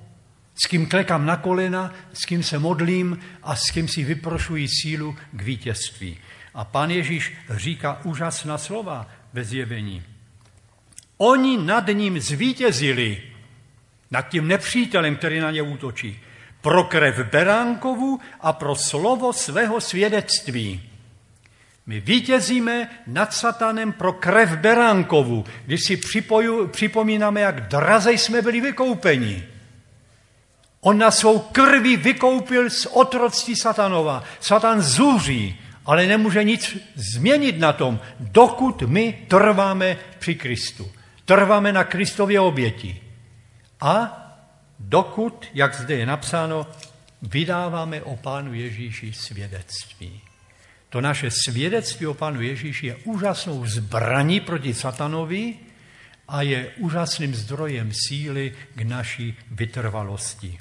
S 0.63 0.67
kým 0.67 0.87
klekám 0.87 1.25
na 1.25 1.37
kolena, 1.37 1.93
s 2.13 2.25
kým 2.25 2.43
se 2.43 2.59
modlím 2.59 3.19
a 3.43 3.55
s 3.55 3.71
kým 3.71 3.87
si 3.87 4.03
vyprošuji 4.03 4.67
sílu 4.67 5.15
k 5.31 5.41
vítězství. 5.41 6.17
A 6.53 6.65
pan 6.65 6.91
Ježíš 6.91 7.33
říká 7.49 8.01
úžasná 8.03 8.57
slova 8.57 9.07
ve 9.33 9.43
zjevení. 9.43 10.03
Oni 11.17 11.57
nad 11.57 11.87
ním 11.87 12.19
zvítězili, 12.19 13.23
nad 14.11 14.29
tím 14.29 14.47
nepřítelem, 14.47 15.15
který 15.15 15.39
na 15.39 15.51
ně 15.51 15.61
útočí 15.61 16.19
pro 16.61 16.83
krev 16.83 17.19
Beránkovu 17.19 18.19
a 18.41 18.53
pro 18.53 18.75
slovo 18.75 19.33
svého 19.33 19.81
svědectví. 19.81 20.81
My 21.85 21.99
vítězíme 21.99 22.89
nad 23.07 23.33
satanem 23.33 23.93
pro 23.93 24.13
krev 24.13 24.49
Beránkovu, 24.49 25.45
když 25.65 25.81
si 25.87 25.97
připoju, 25.97 26.67
připomínáme, 26.67 27.41
jak 27.41 27.67
draze 27.67 28.13
jsme 28.13 28.41
byli 28.41 28.61
vykoupeni. 28.61 29.43
On 30.81 30.97
na 30.97 31.11
svou 31.11 31.39
krvi 31.39 31.97
vykoupil 31.97 32.69
z 32.69 32.85
otroctví 32.85 33.55
satanova. 33.55 34.23
Satan 34.39 34.81
zuří, 34.81 35.59
ale 35.85 36.05
nemůže 36.07 36.43
nic 36.43 36.77
změnit 36.95 37.59
na 37.59 37.73
tom, 37.73 37.99
dokud 38.19 38.81
my 38.81 39.25
trváme 39.27 39.97
při 40.19 40.35
Kristu. 40.35 40.91
Trváme 41.25 41.73
na 41.73 41.83
Kristově 41.83 42.39
oběti. 42.39 43.01
A 43.81 44.17
dokud, 44.81 45.47
jak 45.53 45.75
zde 45.75 45.95
je 45.95 46.05
napsáno, 46.05 46.67
vydáváme 47.21 48.01
o 48.01 48.17
Pánu 48.17 48.53
Ježíši 48.53 49.13
svědectví. 49.13 50.21
To 50.89 51.01
naše 51.01 51.31
svědectví 51.31 52.07
o 52.07 52.13
Pánu 52.13 52.41
Ježíši 52.41 52.87
je 52.87 52.95
úžasnou 52.95 53.65
zbraní 53.65 54.39
proti 54.39 54.73
satanovi 54.73 55.55
a 56.27 56.41
je 56.41 56.71
úžasným 56.77 57.35
zdrojem 57.35 57.91
síly 57.93 58.53
k 58.75 58.81
naší 58.81 59.37
vytrvalosti. 59.51 60.57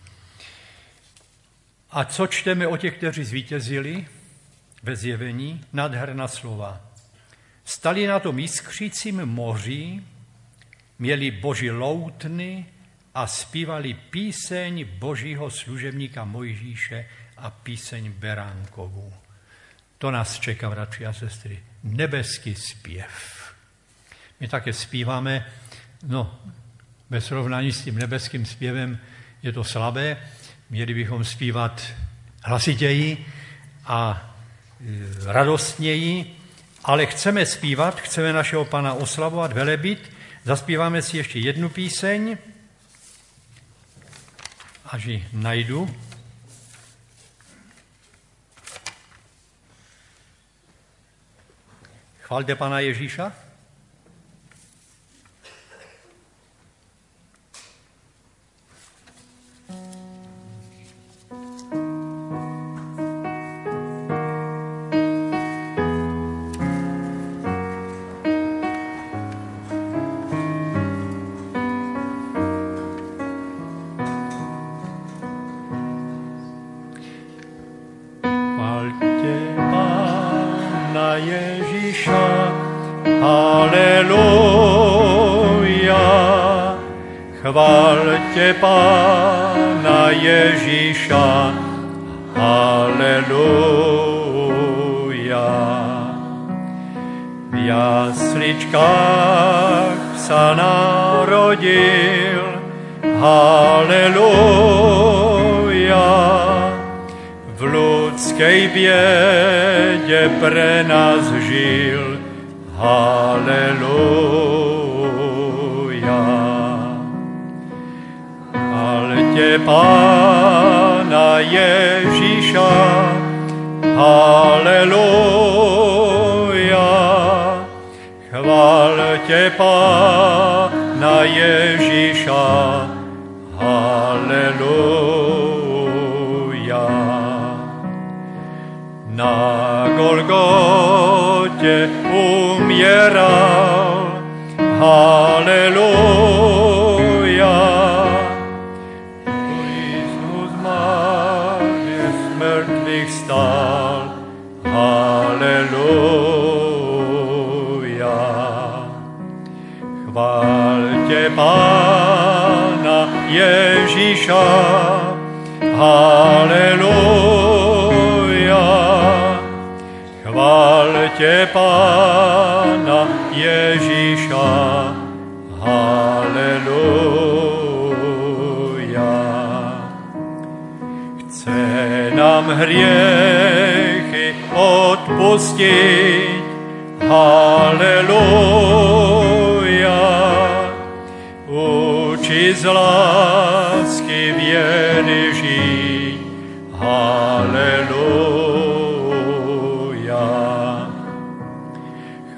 A 1.91 2.05
co 2.05 2.27
čteme 2.27 2.67
o 2.67 2.77
těch, 2.77 2.97
kteří 2.97 3.25
zvítězili 3.25 4.07
ve 4.83 4.97
zjevení? 4.97 5.65
Nádherná 5.73 6.29
slova. 6.29 6.81
Stali 7.65 8.07
na 8.07 8.21
tom 8.21 8.39
jiskřícím 8.39 9.27
moři, 9.27 10.03
měli 10.99 11.31
boží 11.31 11.71
loutny 11.71 12.67
a 13.15 13.27
zpívali 13.27 13.95
píseň 13.95 14.85
božího 14.99 15.51
služebníka 15.51 16.24
Mojžíše 16.24 17.07
a 17.37 17.51
píseň 17.51 18.12
Beránkovu. 18.12 19.12
To 19.99 20.11
nás 20.11 20.39
čeká, 20.39 20.70
bratři 20.70 21.07
a 21.07 21.12
sestry. 21.12 21.62
Nebeský 21.82 22.55
zpěv. 22.55 23.55
My 24.41 24.49
také 24.49 24.73
zpíváme, 24.73 25.47
no, 26.03 26.41
ve 27.11 27.20
srovnání 27.20 27.73
s 27.73 27.85
tím 27.85 27.99
nebeským 27.99 28.47
zpěvem 28.47 28.99
je 29.43 29.53
to 29.53 29.65
slabé, 29.65 30.16
měli 30.70 30.95
bychom 30.95 31.24
zpívat 31.24 31.82
hlasitěji 32.43 33.27
a 33.85 34.32
e, 34.81 35.32
radostněji, 35.32 36.37
ale 36.85 37.07
chceme 37.07 37.47
zpívat, 37.47 38.01
chceme 38.01 38.32
našeho 38.32 38.65
pana 38.65 38.93
oslavovat, 38.93 39.53
velebit, 39.53 40.11
zaspíváme 40.45 41.03
si 41.03 41.16
ještě 41.16 41.39
jednu 41.39 41.69
píseň, 41.69 42.39
až 44.91 45.05
ji 45.05 45.29
najdu. 45.33 45.87
Chvalte 52.23 52.55
Pana 52.55 52.81
Ježíša. 52.81 53.49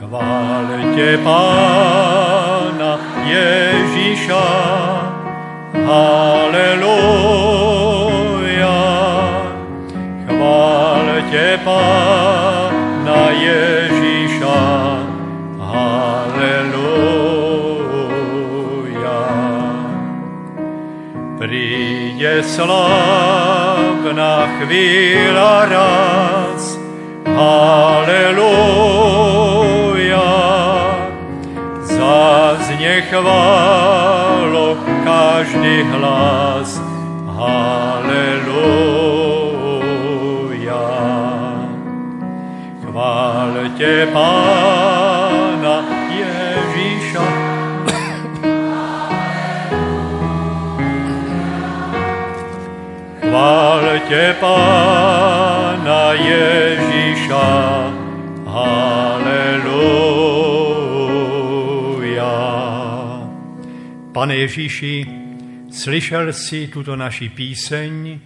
Chválte 0.02 1.14
Pána 1.22 2.98
Ježíša. 3.22 4.50
Haleluja. 5.78 6.90
Chválte 10.26 11.54
Pána 11.62 13.30
Ježíša. 13.30 14.58
Príde 21.38 22.42
slávna 22.42 24.34
chvíľa 24.58 25.54
raz, 25.70 26.78
Halleluja. 27.26 28.91
Chválo 33.22 34.76
každý 35.06 35.82
hlas, 35.94 36.82
Halleluja. 37.30 38.42
Chválte 42.82 44.06
Pána 44.10 45.86
Ježíša, 46.10 47.22
Chválte 53.22 54.34
Pána 54.42 56.12
Ježíša, 56.12 57.71
Pane 64.22 64.36
Ježíši, 64.36 65.06
slyšel 65.72 66.32
jsi 66.32 66.68
tuto 66.68 66.96
naši 66.96 67.28
píseň, 67.28 68.20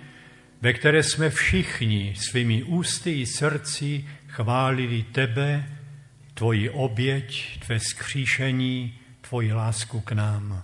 ve 0.61 0.73
které 0.73 1.03
jsme 1.03 1.31
všichni 1.31 2.15
svými 2.17 2.63
ústy 2.63 3.21
i 3.21 3.27
srdci 3.27 4.05
chválili 4.27 5.03
tebe, 5.03 5.69
tvoji 6.35 6.71
oběť, 6.71 7.59
tvé 7.59 7.81
skříšení, 7.81 8.95
tvoji 9.21 9.53
lásku 9.53 10.01
k 10.01 10.13
nám. 10.13 10.63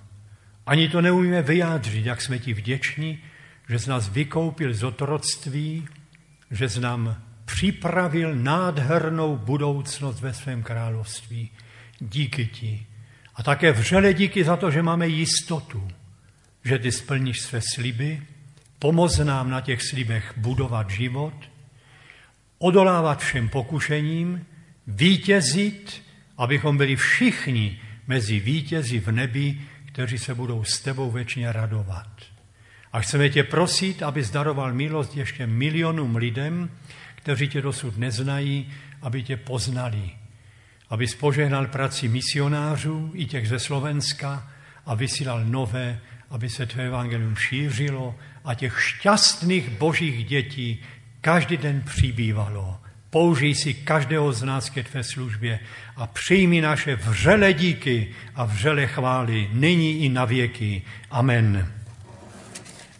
Ani 0.66 0.88
to 0.88 1.00
neumíme 1.00 1.42
vyjádřit, 1.42 2.06
jak 2.06 2.22
jsme 2.22 2.38
ti 2.38 2.54
vděční, 2.54 3.18
že 3.68 3.78
z 3.78 3.86
nás 3.86 4.08
vykoupil 4.08 4.74
z 4.74 4.82
otroctví, 4.82 5.88
že 6.50 6.68
z 6.68 6.78
nám 6.78 7.22
připravil 7.44 8.34
nádhernou 8.34 9.36
budoucnost 9.36 10.20
ve 10.20 10.34
svém 10.34 10.62
království. 10.62 11.50
Díky 12.00 12.46
ti. 12.46 12.86
A 13.34 13.42
také 13.42 13.72
vřele 13.72 14.14
díky 14.14 14.44
za 14.44 14.56
to, 14.56 14.70
že 14.70 14.82
máme 14.82 15.08
jistotu, 15.08 15.88
že 16.64 16.78
ty 16.78 16.92
splníš 16.92 17.40
své 17.40 17.60
sliby, 17.74 18.22
pomoz 18.78 19.18
nám 19.18 19.50
na 19.50 19.60
těch 19.60 19.82
slibech 19.82 20.32
budovat 20.36 20.90
život, 20.90 21.34
odolávat 22.58 23.20
všem 23.20 23.48
pokušením, 23.48 24.46
vítězit, 24.86 26.02
abychom 26.38 26.76
byli 26.76 26.96
všichni 26.96 27.80
mezi 28.06 28.40
vítězi 28.40 29.00
v 29.00 29.12
nebi, 29.12 29.60
kteří 29.86 30.18
se 30.18 30.34
budou 30.34 30.64
s 30.64 30.80
tebou 30.80 31.10
věčně 31.10 31.52
radovat. 31.52 32.08
A 32.92 33.00
chceme 33.00 33.28
tě 33.28 33.44
prosit, 33.44 34.02
aby 34.02 34.22
zdaroval 34.22 34.74
milost 34.74 35.16
ještě 35.16 35.46
milionům 35.46 36.16
lidem, 36.16 36.70
kteří 37.14 37.48
tě 37.48 37.62
dosud 37.62 37.96
neznají, 37.96 38.72
aby 39.02 39.22
tě 39.22 39.36
poznali. 39.36 40.10
Aby 40.92 41.06
požehnal 41.06 41.66
práci 41.66 42.08
misionářů, 42.08 43.10
i 43.14 43.26
těch 43.26 43.48
ze 43.48 43.58
Slovenska, 43.58 44.48
a 44.86 44.94
vysílal 44.94 45.44
nové, 45.44 46.00
aby 46.30 46.48
se 46.48 46.66
tvé 46.66 46.86
evangelium 46.86 47.36
šířilo 47.36 48.14
a 48.44 48.54
těch 48.54 48.80
šťastných 48.80 49.70
božích 49.70 50.24
dětí 50.24 50.82
každý 51.20 51.56
den 51.56 51.82
přibývalo. 51.82 52.78
Použij 53.10 53.54
si 53.54 53.74
každého 53.74 54.32
z 54.32 54.42
nás 54.42 54.70
ke 54.70 54.82
tvé 54.82 55.04
službě 55.04 55.60
a 55.96 56.06
přijmi 56.06 56.60
naše 56.60 56.96
vřele 56.96 57.52
díky 57.52 58.14
a 58.34 58.44
vřele 58.44 58.86
chvály 58.86 59.48
nyní 59.52 60.04
i 60.04 60.08
na 60.08 60.24
věky. 60.24 60.82
Amen. 61.10 61.72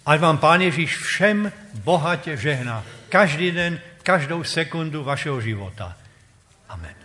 Ať 0.06 0.20
vám 0.20 0.38
Pán 0.38 0.60
Ježíš 0.60 0.96
všem 0.96 1.52
bohatě 1.74 2.36
žehná. 2.36 2.84
Každý 3.08 3.50
den, 3.50 3.80
každou 4.02 4.44
sekundu 4.44 5.04
vašeho 5.04 5.40
života. 5.40 5.96
Amen. 6.68 7.01